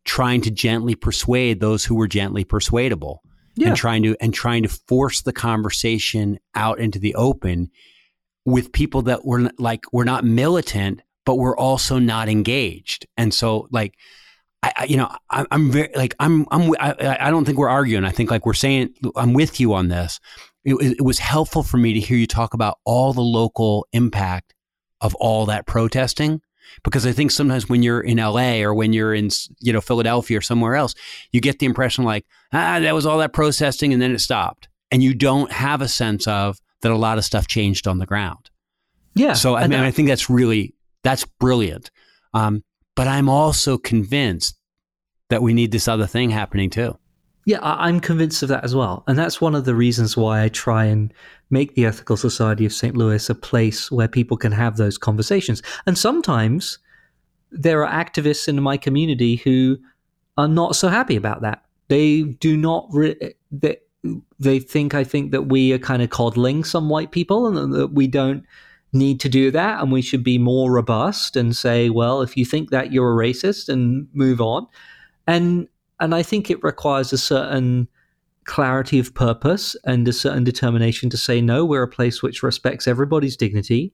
trying 0.05 0.41
to 0.41 0.51
gently 0.51 0.95
persuade 0.95 1.59
those 1.59 1.85
who 1.85 1.95
were 1.95 2.07
gently 2.07 2.43
persuadable, 2.43 3.21
yeah. 3.55 3.69
and 3.69 3.77
trying 3.77 4.03
to 4.03 4.15
and 4.21 4.33
trying 4.33 4.63
to 4.63 4.69
force 4.69 5.21
the 5.21 5.33
conversation 5.33 6.39
out 6.55 6.79
into 6.79 6.99
the 6.99 7.15
open 7.15 7.69
with 8.45 8.71
people 8.71 9.03
that 9.03 9.25
were 9.25 9.51
like 9.57 9.81
were 9.91 10.05
not 10.05 10.23
militant 10.23 11.01
but 11.25 11.35
we're 11.35 11.57
also 11.57 11.99
not 11.99 12.29
engaged. 12.29 13.07
And 13.17 13.33
so, 13.33 13.67
like, 13.71 13.95
I, 14.63 14.73
I 14.77 14.83
you 14.85 14.97
know, 14.97 15.09
I, 15.29 15.45
am 15.51 15.71
very 15.71 15.89
like 15.95 16.15
I'm 16.19 16.45
I'm 16.51 16.73
I, 16.79 17.17
I 17.19 17.31
don't 17.31 17.45
think 17.45 17.57
we're 17.57 17.69
arguing. 17.69 18.05
I 18.05 18.11
think 18.11 18.31
like 18.31 18.45
we're 18.45 18.53
saying 18.53 18.93
I'm 19.15 19.33
with 19.33 19.59
you 19.59 19.73
on 19.73 19.87
this. 19.89 20.19
It, 20.63 20.75
it 20.99 21.01
was 21.03 21.19
helpful 21.19 21.63
for 21.63 21.77
me 21.77 21.93
to 21.93 21.99
hear 21.99 22.17
you 22.17 22.27
talk 22.27 22.53
about 22.53 22.79
all 22.85 23.13
the 23.13 23.21
local 23.21 23.87
impact 23.93 24.53
of 24.99 25.15
all 25.15 25.47
that 25.47 25.65
protesting 25.65 26.41
because 26.83 27.05
I 27.05 27.11
think 27.11 27.31
sometimes 27.31 27.67
when 27.67 27.83
you're 27.83 28.01
in 28.01 28.17
LA 28.17 28.61
or 28.61 28.73
when 28.73 28.93
you're 28.93 29.13
in 29.13 29.29
you 29.59 29.73
know 29.73 29.81
Philadelphia 29.81 30.37
or 30.37 30.41
somewhere 30.41 30.75
else, 30.75 30.95
you 31.31 31.41
get 31.41 31.59
the 31.59 31.65
impression 31.65 32.03
like 32.03 32.25
ah 32.53 32.79
that 32.79 32.93
was 32.93 33.05
all 33.05 33.17
that 33.19 33.33
protesting 33.33 33.93
and 33.93 34.01
then 34.01 34.11
it 34.11 34.19
stopped, 34.19 34.69
and 34.91 35.03
you 35.03 35.13
don't 35.13 35.51
have 35.51 35.81
a 35.81 35.87
sense 35.87 36.27
of 36.27 36.59
that 36.81 36.91
a 36.91 36.97
lot 36.97 37.17
of 37.17 37.25
stuff 37.25 37.47
changed 37.47 37.87
on 37.87 37.99
the 37.99 38.05
ground. 38.05 38.49
Yeah. 39.15 39.33
So 39.33 39.55
I 39.55 39.67
mean, 39.67 39.79
I 39.79 39.91
think 39.91 40.07
that's 40.07 40.29
really 40.29 40.73
that's 41.03 41.25
brilliant. 41.25 41.91
Um, 42.33 42.63
but 42.95 43.07
I'm 43.07 43.29
also 43.29 43.77
convinced 43.77 44.55
that 45.29 45.41
we 45.41 45.53
need 45.53 45.71
this 45.71 45.87
other 45.87 46.07
thing 46.07 46.29
happening 46.29 46.69
too. 46.69 46.97
Yeah, 47.51 47.59
I'm 47.63 47.99
convinced 47.99 48.43
of 48.43 48.47
that 48.47 48.63
as 48.63 48.73
well. 48.73 49.03
And 49.07 49.19
that's 49.19 49.41
one 49.41 49.55
of 49.55 49.65
the 49.65 49.75
reasons 49.75 50.15
why 50.15 50.41
I 50.41 50.47
try 50.47 50.85
and 50.85 51.13
make 51.49 51.75
the 51.75 51.85
Ethical 51.85 52.15
Society 52.15 52.65
of 52.65 52.71
St. 52.71 52.95
Louis 52.95 53.29
a 53.29 53.35
place 53.35 53.91
where 53.91 54.07
people 54.07 54.37
can 54.37 54.53
have 54.53 54.77
those 54.77 54.97
conversations. 54.97 55.61
And 55.85 55.97
sometimes 55.97 56.79
there 57.51 57.85
are 57.85 58.05
activists 58.05 58.47
in 58.47 58.63
my 58.63 58.77
community 58.77 59.35
who 59.35 59.77
are 60.37 60.47
not 60.47 60.77
so 60.77 60.87
happy 60.87 61.17
about 61.17 61.41
that. 61.41 61.65
They 61.89 62.21
do 62.21 62.55
not, 62.55 62.87
re- 62.89 63.35
they, 63.51 63.79
they 64.39 64.59
think, 64.59 64.93
I 64.93 65.03
think 65.03 65.31
that 65.31 65.47
we 65.47 65.73
are 65.73 65.77
kind 65.77 66.01
of 66.01 66.09
coddling 66.09 66.63
some 66.63 66.87
white 66.87 67.11
people 67.11 67.47
and 67.47 67.73
that 67.73 67.87
we 67.87 68.07
don't 68.07 68.45
need 68.93 69.19
to 69.19 69.27
do 69.27 69.51
that 69.51 69.81
and 69.81 69.91
we 69.91 70.01
should 70.01 70.23
be 70.23 70.37
more 70.37 70.71
robust 70.71 71.35
and 71.35 71.53
say 71.53 71.89
well 71.89 72.21
if 72.21 72.35
you 72.35 72.43
think 72.43 72.71
that 72.71 72.91
you're 72.91 73.13
a 73.13 73.25
racist 73.25 73.69
and 73.69 74.05
move 74.11 74.41
on 74.41 74.67
and 75.27 75.69
and 76.01 76.13
i 76.13 76.21
think 76.21 76.49
it 76.49 76.61
requires 76.63 77.13
a 77.13 77.17
certain 77.17 77.87
clarity 78.45 78.99
of 78.99 79.13
purpose 79.13 79.75
and 79.85 80.07
a 80.07 80.13
certain 80.13 80.43
determination 80.43 81.09
to 81.09 81.17
say 81.17 81.41
no 81.41 81.63
we're 81.63 81.83
a 81.83 81.87
place 81.87 82.21
which 82.21 82.43
respects 82.43 82.87
everybody's 82.87 83.37
dignity. 83.37 83.93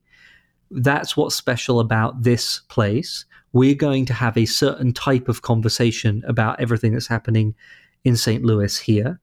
That's 0.71 1.15
what's 1.15 1.35
special 1.35 1.79
about 1.79 2.23
this 2.23 2.61
place. 2.69 3.25
We're 3.53 3.75
going 3.75 4.05
to 4.05 4.13
have 4.13 4.37
a 4.37 4.45
certain 4.45 4.93
type 4.93 5.29
of 5.29 5.41
conversation 5.41 6.23
about 6.27 6.59
everything 6.59 6.93
that's 6.93 7.07
happening 7.07 7.55
in 8.03 8.15
st 8.15 8.43
louis 8.43 8.77
here. 8.77 9.19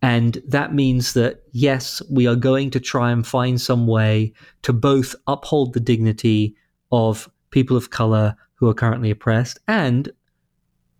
And 0.00 0.42
that 0.48 0.74
means 0.74 1.12
that, 1.14 1.42
yes, 1.52 2.02
we 2.10 2.26
are 2.26 2.34
going 2.34 2.70
to 2.70 2.80
try 2.80 3.12
and 3.12 3.24
find 3.24 3.60
some 3.60 3.86
way 3.86 4.32
to 4.62 4.72
both 4.72 5.14
uphold 5.28 5.74
the 5.74 5.80
dignity 5.80 6.56
of 6.90 7.30
people 7.50 7.76
of 7.76 7.90
color 7.90 8.34
who 8.54 8.68
are 8.68 8.74
currently 8.74 9.10
oppressed 9.10 9.60
and 9.68 10.10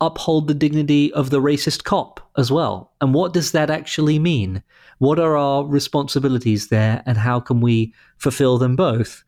uphold 0.03 0.49
the 0.49 0.55
dignity 0.55 1.13
of 1.13 1.31
the 1.31 1.41
racist 1.41 1.85
cop 1.85 2.21
as 2.37 2.51
well. 2.51 2.93
And 3.01 3.15
what 3.15 3.33
does 3.33 3.53
that 3.53 3.71
actually 3.71 4.19
mean? 4.19 4.63
What 4.99 5.19
are 5.19 5.37
our 5.37 5.65
responsibilities 5.65 6.69
there 6.69 7.03
and 7.07 7.17
how 7.17 7.41
can 7.41 7.61
we 7.61 7.95
fulfill 8.19 8.59
them 8.59 8.77
both? 8.77 9.25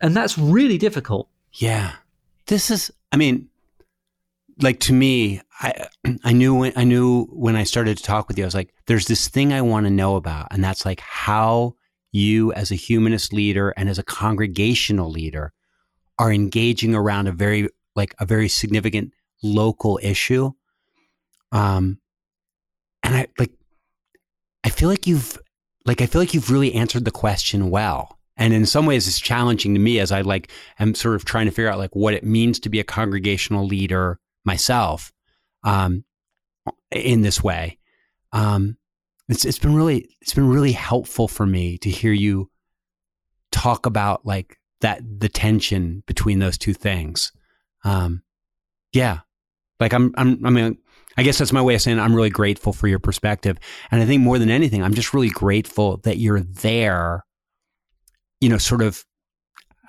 And 0.00 0.16
that's 0.16 0.38
really 0.38 0.78
difficult. 0.78 1.28
Yeah. 1.52 1.92
This 2.46 2.70
is, 2.70 2.92
I 3.12 3.16
mean, 3.16 3.48
like 4.60 4.80
to 4.80 4.92
me, 4.92 5.40
I 5.60 5.88
I 6.24 6.32
knew 6.32 6.54
when 6.54 6.72
I 6.76 6.84
knew 6.84 7.24
when 7.26 7.56
I 7.56 7.64
started 7.64 7.96
to 7.96 8.02
talk 8.02 8.28
with 8.28 8.38
you, 8.38 8.44
I 8.44 8.46
was 8.46 8.54
like, 8.54 8.72
there's 8.86 9.06
this 9.06 9.28
thing 9.28 9.52
I 9.52 9.62
want 9.62 9.86
to 9.86 9.90
know 9.90 10.16
about, 10.16 10.48
and 10.50 10.62
that's 10.62 10.84
like 10.84 11.00
how 11.00 11.74
you 12.12 12.52
as 12.52 12.70
a 12.70 12.76
humanist 12.76 13.32
leader 13.32 13.74
and 13.76 13.88
as 13.88 13.98
a 13.98 14.04
congregational 14.04 15.10
leader 15.10 15.52
are 16.18 16.32
engaging 16.32 16.94
around 16.94 17.26
a 17.26 17.32
very 17.32 17.68
like 17.96 18.14
a 18.20 18.26
very 18.26 18.48
significant 18.48 19.12
local 19.44 20.00
issue. 20.02 20.50
Um 21.52 22.00
and 23.02 23.14
I 23.14 23.26
like 23.38 23.52
I 24.64 24.70
feel 24.70 24.88
like 24.88 25.06
you've 25.06 25.38
like 25.84 26.00
I 26.00 26.06
feel 26.06 26.20
like 26.20 26.34
you've 26.34 26.50
really 26.50 26.74
answered 26.74 27.04
the 27.04 27.10
question 27.10 27.70
well. 27.70 28.18
And 28.36 28.52
in 28.52 28.66
some 28.66 28.86
ways 28.86 29.06
it's 29.06 29.20
challenging 29.20 29.74
to 29.74 29.80
me 29.80 30.00
as 30.00 30.10
I 30.10 30.22
like 30.22 30.50
am 30.78 30.94
sort 30.94 31.14
of 31.14 31.24
trying 31.24 31.46
to 31.46 31.52
figure 31.52 31.70
out 31.70 31.78
like 31.78 31.94
what 31.94 32.14
it 32.14 32.24
means 32.24 32.58
to 32.60 32.68
be 32.68 32.80
a 32.80 32.84
congregational 32.84 33.66
leader 33.66 34.18
myself 34.44 35.12
um, 35.62 36.04
in 36.90 37.22
this 37.22 37.42
way. 37.42 37.78
Um, 38.32 38.76
it's 39.28 39.44
it's 39.44 39.58
been 39.58 39.74
really 39.74 40.08
it's 40.20 40.34
been 40.34 40.48
really 40.48 40.72
helpful 40.72 41.28
for 41.28 41.46
me 41.46 41.78
to 41.78 41.90
hear 41.90 42.12
you 42.12 42.50
talk 43.50 43.86
about 43.86 44.26
like 44.26 44.58
that 44.80 45.00
the 45.20 45.28
tension 45.28 46.02
between 46.06 46.40
those 46.40 46.58
two 46.58 46.74
things. 46.74 47.32
Um, 47.84 48.22
yeah, 48.92 49.20
like 49.80 49.92
I'm 49.92 50.12
I'm 50.16 50.44
I 50.44 50.50
mean 50.50 50.78
I 51.16 51.22
guess 51.22 51.38
that's 51.38 51.52
my 51.52 51.62
way 51.62 51.74
of 51.74 51.82
saying 51.82 51.98
I'm 51.98 52.14
really 52.14 52.30
grateful 52.30 52.72
for 52.72 52.88
your 52.88 52.98
perspective, 52.98 53.58
and 53.90 54.02
I 54.02 54.06
think 54.06 54.22
more 54.22 54.38
than 54.38 54.50
anything, 54.50 54.82
I'm 54.82 54.94
just 54.94 55.14
really 55.14 55.30
grateful 55.30 55.98
that 55.98 56.18
you're 56.18 56.40
there. 56.40 57.24
You 58.40 58.48
know, 58.48 58.58
sort 58.58 58.82
of 58.82 59.04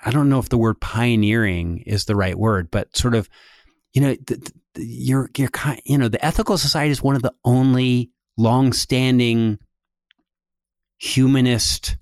I 0.04 0.10
don't 0.10 0.28
know 0.28 0.38
if 0.38 0.48
the 0.48 0.58
word 0.58 0.80
pioneering 0.80 1.82
is 1.86 2.04
the 2.04 2.16
right 2.16 2.38
word, 2.38 2.70
but 2.70 2.96
sort 2.96 3.14
of, 3.14 3.28
you 3.92 4.00
know, 4.00 4.14
the, 4.26 4.52
the, 4.74 4.86
you're 4.86 5.30
you're 5.36 5.48
kind, 5.48 5.80
you 5.84 5.98
know, 5.98 6.08
the 6.08 6.24
Ethical 6.24 6.56
Society 6.58 6.92
is 6.92 7.02
one 7.02 7.16
of 7.16 7.22
the 7.22 7.34
only 7.44 8.10
long-standing 8.36 9.58
humanist 10.98 11.96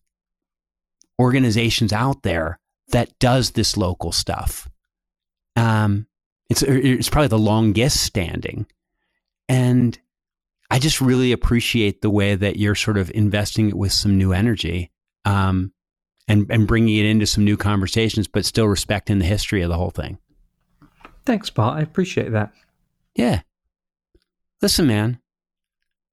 organizations 1.19 1.93
out 1.93 2.23
there 2.23 2.59
that 2.89 3.19
does 3.19 3.53
this 3.53 3.77
local 3.77 4.13
stuff. 4.13 4.69
Um, 5.57 6.07
it's 6.63 6.63
it's 6.63 7.09
probably 7.09 7.29
the 7.29 7.39
longest 7.39 8.01
standing, 8.01 8.67
and 9.49 9.99
I 10.71 10.79
just 10.79 11.01
really 11.01 11.33
appreciate 11.33 12.01
the 12.01 12.11
way 12.11 12.35
that 12.35 12.57
you're 12.57 12.75
sort 12.75 12.97
of 12.97 13.11
investing 13.13 13.69
it 13.69 13.77
with 13.77 13.93
some 13.93 14.17
new 14.17 14.33
energy, 14.33 14.93
um, 15.25 15.73
and 16.29 16.47
and 16.51 16.67
bringing 16.67 16.97
it 16.97 17.07
into 17.07 17.27
some 17.27 17.45
new 17.45 17.57
conversations, 17.57 18.29
but 18.29 18.45
still 18.45 18.69
respecting 18.69 19.19
the 19.19 19.25
history 19.25 19.63
of 19.63 19.69
the 19.69 19.77
whole 19.77 19.91
thing. 19.91 20.19
Thanks, 21.27 21.51
Bart. 21.51 21.79
I 21.79 21.83
appreciate 21.83 22.31
that. 22.33 22.53
Yeah. 23.17 23.43
Listen, 24.63 24.87
man. 24.87 25.19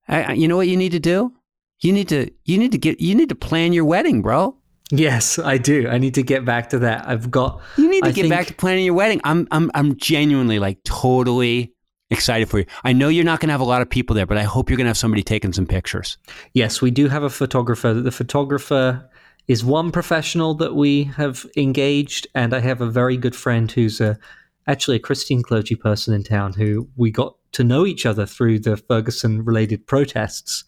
I, 0.07 0.23
I, 0.23 0.31
you 0.33 0.47
know 0.47 0.57
what 0.57 0.67
you 0.67 0.77
need 0.77 0.93
to 0.93 0.99
do? 0.99 1.33
You 1.79 1.93
need 1.93 2.09
to 2.09 2.31
you 2.45 2.57
need 2.57 2.71
to 2.71 2.77
get 2.77 2.99
you 2.99 3.13
need 3.13 3.29
to 3.29 3.35
plan 3.35 3.73
your 3.73 3.85
wedding, 3.85 4.21
bro. 4.21 4.57
Yes, 4.91 5.39
I 5.39 5.57
do. 5.57 5.87
I 5.87 5.97
need 5.97 6.15
to 6.15 6.23
get 6.23 6.43
back 6.45 6.69
to 6.71 6.79
that. 6.79 7.07
I've 7.07 7.31
got. 7.31 7.61
You 7.77 7.89
need 7.89 8.03
to 8.03 8.09
I 8.09 8.11
get 8.11 8.23
think- 8.23 8.33
back 8.33 8.47
to 8.47 8.53
planning 8.53 8.85
your 8.85 8.93
wedding. 8.93 9.21
I'm 9.23 9.47
I'm 9.51 9.71
I'm 9.73 9.95
genuinely 9.97 10.59
like 10.59 10.83
totally 10.83 11.73
excited 12.09 12.49
for 12.49 12.59
you. 12.59 12.65
I 12.83 12.91
know 12.91 13.07
you're 13.07 13.23
not 13.23 13.39
going 13.39 13.47
to 13.47 13.53
have 13.53 13.61
a 13.61 13.65
lot 13.65 13.81
of 13.81 13.89
people 13.89 14.15
there, 14.15 14.25
but 14.25 14.37
I 14.37 14.43
hope 14.43 14.69
you're 14.69 14.75
going 14.77 14.85
to 14.85 14.89
have 14.89 14.97
somebody 14.97 15.23
taking 15.23 15.53
some 15.53 15.65
pictures. 15.65 16.17
Yes, 16.53 16.81
we 16.81 16.91
do 16.91 17.07
have 17.07 17.23
a 17.23 17.29
photographer. 17.29 17.93
The 17.93 18.11
photographer 18.11 19.09
is 19.47 19.63
one 19.63 19.91
professional 19.91 20.53
that 20.55 20.75
we 20.75 21.05
have 21.05 21.45
engaged, 21.55 22.27
and 22.35 22.53
I 22.53 22.59
have 22.59 22.81
a 22.81 22.89
very 22.91 23.15
good 23.15 23.35
friend 23.35 23.71
who's 23.71 24.01
a, 24.01 24.19
actually 24.67 24.97
a 24.97 24.99
Christian 24.99 25.41
clergy 25.41 25.75
person 25.75 26.13
in 26.13 26.23
town 26.23 26.51
who 26.53 26.89
we 26.97 27.11
got 27.11 27.35
to 27.53 27.63
know 27.63 27.85
each 27.85 28.05
other 28.05 28.25
through 28.25 28.59
the 28.59 28.75
Ferguson 28.77 29.43
related 29.45 29.87
protests. 29.87 30.63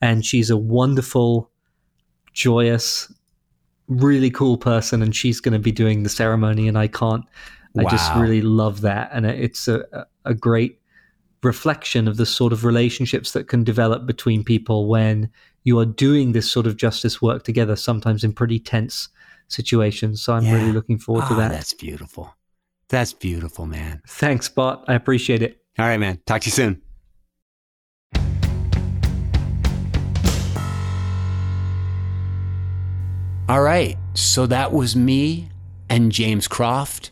And 0.00 0.24
she's 0.24 0.50
a 0.50 0.56
wonderful, 0.56 1.50
joyous, 2.32 3.12
really 3.88 4.30
cool 4.30 4.56
person, 4.56 5.02
and 5.02 5.14
she's 5.14 5.40
going 5.40 5.52
to 5.52 5.58
be 5.58 5.72
doing 5.72 6.02
the 6.02 6.08
ceremony. 6.08 6.68
And 6.68 6.78
I 6.78 6.86
can't, 6.88 7.24
I 7.76 7.84
just 7.84 8.14
really 8.14 8.42
love 8.42 8.80
that. 8.82 9.10
And 9.12 9.26
it's 9.26 9.68
a, 9.68 10.06
a 10.24 10.34
great 10.34 10.80
reflection 11.42 12.08
of 12.08 12.16
the 12.16 12.26
sort 12.26 12.52
of 12.52 12.64
relationships 12.64 13.32
that 13.32 13.48
can 13.48 13.64
develop 13.64 14.06
between 14.06 14.42
people 14.44 14.88
when 14.88 15.30
you 15.64 15.78
are 15.78 15.84
doing 15.86 16.32
this 16.32 16.50
sort 16.50 16.66
of 16.66 16.76
justice 16.76 17.22
work 17.22 17.44
together, 17.44 17.76
sometimes 17.76 18.24
in 18.24 18.32
pretty 18.32 18.58
tense 18.58 19.08
situations. 19.48 20.20
So 20.22 20.34
I'm 20.34 20.44
Yeah. 20.44 20.54
really 20.54 20.72
looking 20.72 20.98
forward 20.98 21.26
to 21.28 21.34
Oh, 21.34 21.36
that. 21.36 21.50
That's 21.50 21.72
beautiful. 21.72 22.34
That's 22.88 23.12
beautiful, 23.12 23.66
man. 23.66 24.02
Thanks, 24.06 24.48
Bart. 24.48 24.80
I 24.88 24.94
appreciate 24.94 25.42
it. 25.42 25.62
All 25.78 25.86
right, 25.86 25.98
man. 26.00 26.18
Talk 26.26 26.40
to 26.42 26.46
you 26.46 26.52
soon. 26.52 26.82
All 33.48 33.62
right. 33.62 33.96
So 34.12 34.44
that 34.46 34.74
was 34.74 34.94
me 34.94 35.48
and 35.88 36.12
James 36.12 36.46
Croft 36.46 37.10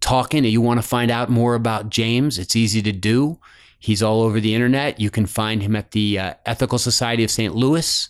talking. 0.00 0.44
You 0.44 0.60
want 0.60 0.82
to 0.82 0.86
find 0.86 1.12
out 1.12 1.28
more 1.28 1.54
about 1.54 1.90
James? 1.90 2.40
It's 2.40 2.56
easy 2.56 2.82
to 2.82 2.90
do. 2.90 3.38
He's 3.78 4.02
all 4.02 4.22
over 4.22 4.40
the 4.40 4.52
internet. 4.52 4.98
You 4.98 5.10
can 5.10 5.26
find 5.26 5.62
him 5.62 5.76
at 5.76 5.92
the 5.92 6.18
uh, 6.18 6.34
Ethical 6.44 6.76
Society 6.78 7.22
of 7.22 7.30
St. 7.30 7.54
Louis. 7.54 8.08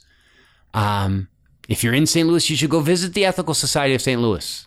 Um, 0.72 1.28
if 1.68 1.84
you're 1.84 1.92
in 1.92 2.06
St. 2.06 2.26
Louis, 2.26 2.48
you 2.48 2.56
should 2.56 2.70
go 2.70 2.80
visit 2.80 3.12
the 3.12 3.26
Ethical 3.26 3.52
Society 3.52 3.94
of 3.94 4.00
St. 4.00 4.18
Louis. 4.18 4.66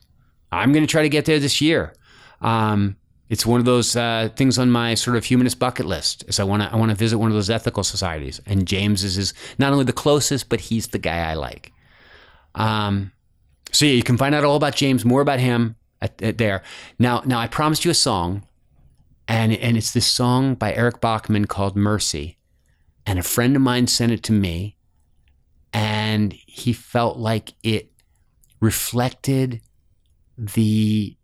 I'm 0.51 0.71
going 0.71 0.85
to 0.85 0.91
try 0.91 1.01
to 1.01 1.09
get 1.09 1.25
there 1.25 1.39
this 1.39 1.61
year. 1.61 1.95
Um, 2.41 2.95
it's 3.27 3.45
one 3.45 3.59
of 3.59 3.65
those 3.65 3.95
uh, 3.95 4.29
things 4.35 4.59
on 4.59 4.69
my 4.69 4.93
sort 4.93 5.17
of 5.17 5.25
humanist 5.25 5.57
bucket 5.57 5.87
list. 5.87 6.25
Is 6.27 6.39
I 6.39 6.43
want 6.43 6.61
to 6.61 6.71
I 6.71 6.75
want 6.75 6.91
to 6.91 6.95
visit 6.95 7.17
one 7.17 7.31
of 7.31 7.35
those 7.35 7.49
ethical 7.49 7.83
societies, 7.83 8.39
and 8.45 8.67
James 8.67 9.03
is, 9.03 9.17
is 9.17 9.33
not 9.57 9.71
only 9.71 9.85
the 9.85 9.93
closest, 9.93 10.49
but 10.49 10.59
he's 10.59 10.87
the 10.87 10.99
guy 10.99 11.31
I 11.31 11.33
like. 11.33 11.71
Um, 12.55 13.11
so 13.71 13.85
yeah, 13.85 13.93
you 13.93 14.03
can 14.03 14.17
find 14.17 14.35
out 14.35 14.43
all 14.43 14.55
about 14.55 14.75
James, 14.75 15.05
more 15.05 15.21
about 15.21 15.39
him 15.39 15.75
at, 16.01 16.21
at 16.21 16.37
there. 16.37 16.61
Now, 16.99 17.21
now 17.25 17.39
I 17.39 17.47
promised 17.47 17.85
you 17.85 17.91
a 17.91 17.95
song, 17.95 18.45
and 19.27 19.53
and 19.53 19.77
it's 19.77 19.91
this 19.93 20.07
song 20.07 20.55
by 20.55 20.73
Eric 20.73 20.99
Bachmann 21.01 21.45
called 21.45 21.75
Mercy, 21.75 22.37
and 23.05 23.17
a 23.19 23.23
friend 23.23 23.55
of 23.55 23.61
mine 23.61 23.87
sent 23.87 24.11
it 24.11 24.23
to 24.23 24.33
me, 24.33 24.75
and 25.73 26.33
he 26.33 26.73
felt 26.73 27.17
like 27.17 27.53
it 27.63 27.91
reflected 28.59 29.61
the 30.37 31.15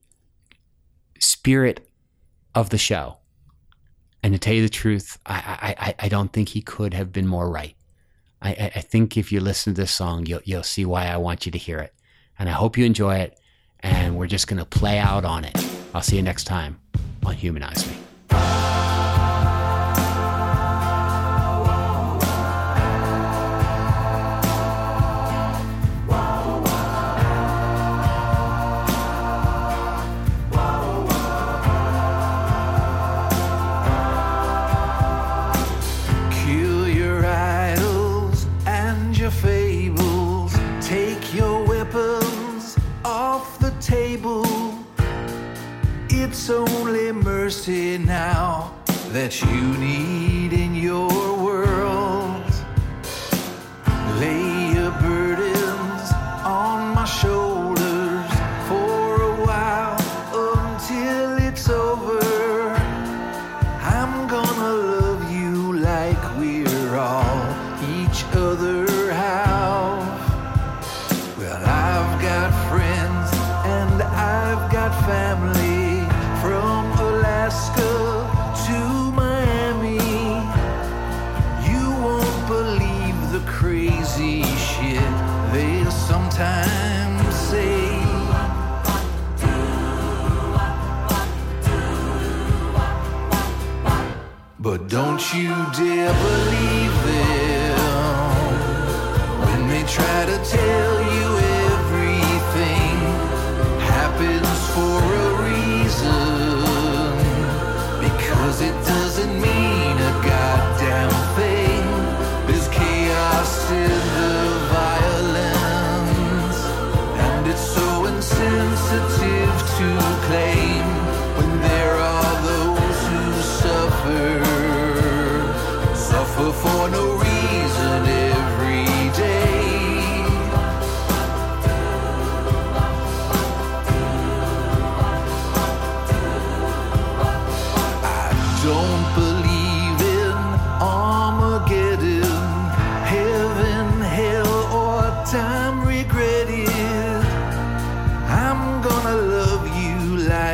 spirit 1.20 1.88
of 2.56 2.70
the 2.70 2.78
show. 2.78 3.18
And 4.24 4.34
to 4.34 4.40
tell 4.40 4.54
you 4.54 4.62
the 4.64 4.70
truth, 4.70 5.18
I, 5.26 5.36
I, 5.36 5.86
I- 5.88 5.96
I 6.06 6.10
don't 6.10 6.34
think 6.34 6.50
he 6.50 6.62
could 6.62 6.94
have 6.94 7.12
been 7.14 7.28
more 7.28 7.50
right. 7.50 7.76
I, 8.42 8.72
I- 8.76 8.82
think 8.82 9.18
if 9.18 9.32
you 9.32 9.40
listen 9.40 9.74
to 9.74 9.82
this 9.82 9.92
song, 9.92 10.26
you'll, 10.26 10.42
you'll 10.44 10.64
see 10.64 10.86
why 10.86 11.08
I 11.08 11.18
want 11.18 11.46
you 11.46 11.52
to 11.52 11.58
hear 11.58 11.80
it. 11.80 11.94
And 12.40 12.48
I 12.50 12.52
hope 12.54 12.78
you 12.78 12.86
enjoy 12.86 13.18
it. 13.18 13.40
And 13.82 14.18
we're 14.18 14.28
just 14.28 14.48
going 14.48 14.60
to 14.60 14.66
play 14.66 14.98
out 15.00 15.26
on 15.26 15.44
it. 15.46 15.56
I'll 15.94 16.02
see 16.02 16.16
you 16.16 16.22
next 16.22 16.44
time 16.46 16.80
on 17.26 17.34
Humanize 17.36 17.88
Me. 17.90 17.98
That 49.28 49.42
you 49.42 49.78
need 49.78 50.07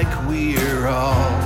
like 0.03 0.27
we're 0.27 0.87
all 0.87 1.42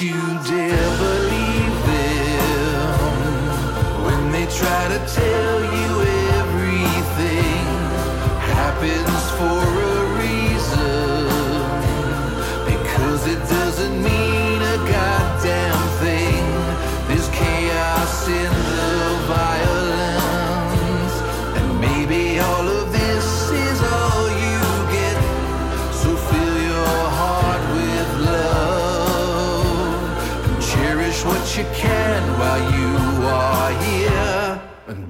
you 0.00 0.12
dare 0.44 0.98
believe 0.98 1.86
them. 1.86 2.98
When 4.04 4.30
they 4.30 4.46
try 4.46 4.88
to 4.88 4.98
tell 5.14 5.45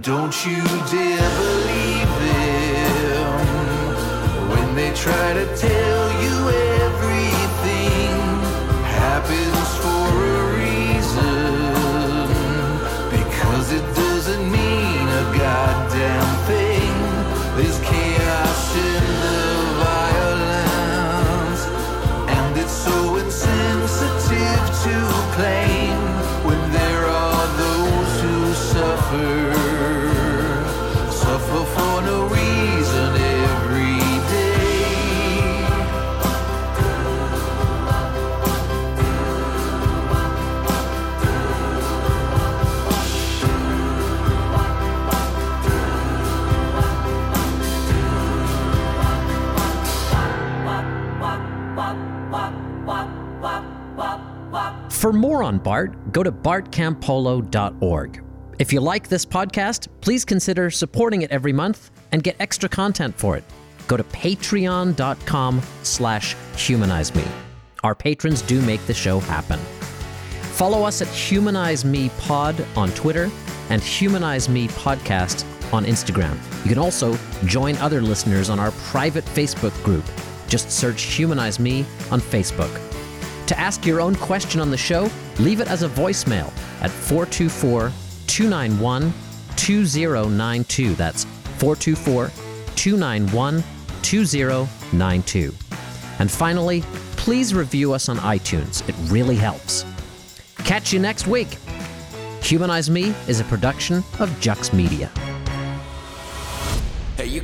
don't 0.07 0.46
you 0.46 0.62
dare 0.62 1.30
believe 1.36 2.12
them. 2.22 3.40
When 4.50 4.76
they 4.76 4.94
try 4.94 5.32
to 5.34 5.57
tell 5.57 6.05
more 55.37 55.43
on 55.43 55.59
Bart, 55.59 56.12
go 56.12 56.22
to 56.22 56.32
bartcampolo.org. 56.32 58.22
If 58.59 58.72
you 58.72 58.80
like 58.80 59.07
this 59.07 59.26
podcast, 59.26 59.89
please 60.01 60.24
consider 60.24 60.70
supporting 60.70 61.20
it 61.20 61.30
every 61.30 61.53
month 61.53 61.91
and 62.12 62.22
get 62.22 62.37
extra 62.41 62.70
content 62.70 63.14
for 63.18 63.37
it. 63.37 63.45
Go 63.87 63.99
to 63.99 64.05
patreon.com 64.05 65.61
slash 65.82 66.34
humanize 66.57 67.14
me. 67.14 67.24
Our 67.84 67.95
patrons 67.95 68.41
do 68.41 68.62
make 68.62 68.84
the 68.87 68.95
show 68.95 69.20
happen. 69.20 69.59
Follow 70.57 70.84
us 70.84 71.03
at 71.03 71.09
Humanize 71.09 71.84
Me 71.84 72.09
Pod 72.20 72.66
on 72.74 72.89
Twitter 72.93 73.30
and 73.68 73.82
Humanize 73.82 74.49
Me 74.49 74.68
Podcast 74.68 75.45
on 75.70 75.84
Instagram. 75.84 76.39
You 76.64 76.70
can 76.70 76.78
also 76.78 77.18
join 77.45 77.76
other 77.76 78.01
listeners 78.01 78.49
on 78.49 78.59
our 78.59 78.70
private 78.89 79.26
Facebook 79.26 79.74
group. 79.84 80.05
Just 80.49 80.70
search 80.70 81.03
Humanize 81.03 81.61
Me 81.61 81.84
on 82.11 82.22
Facebook. 82.22 82.86
To 83.47 83.59
ask 83.59 83.86
your 83.86 84.01
own 84.01 84.16
question 84.16 84.61
on 84.61 84.70
the 84.70 84.76
show, 84.76 85.09
leave 85.38 85.61
it 85.61 85.68
as 85.68 85.82
a 85.82 85.88
voicemail 85.88 86.49
at 86.80 86.90
424 86.90 87.92
291 88.26 89.12
2092. 89.57 90.94
That's 90.94 91.24
424 91.59 92.30
291 92.74 93.64
2092. 94.03 95.55
And 96.18 96.30
finally, 96.30 96.82
please 97.16 97.55
review 97.55 97.92
us 97.92 98.09
on 98.09 98.18
iTunes. 98.18 98.86
It 98.88 98.94
really 99.11 99.36
helps. 99.36 99.84
Catch 100.59 100.92
you 100.92 100.99
next 100.99 101.26
week. 101.26 101.59
Humanize 102.42 102.90
Me 102.90 103.14
is 103.28 103.40
a 103.40 103.44
production 103.44 103.99
of 104.18 104.30
Jux 104.40 104.72
Media. 104.72 105.11
You 107.24 107.40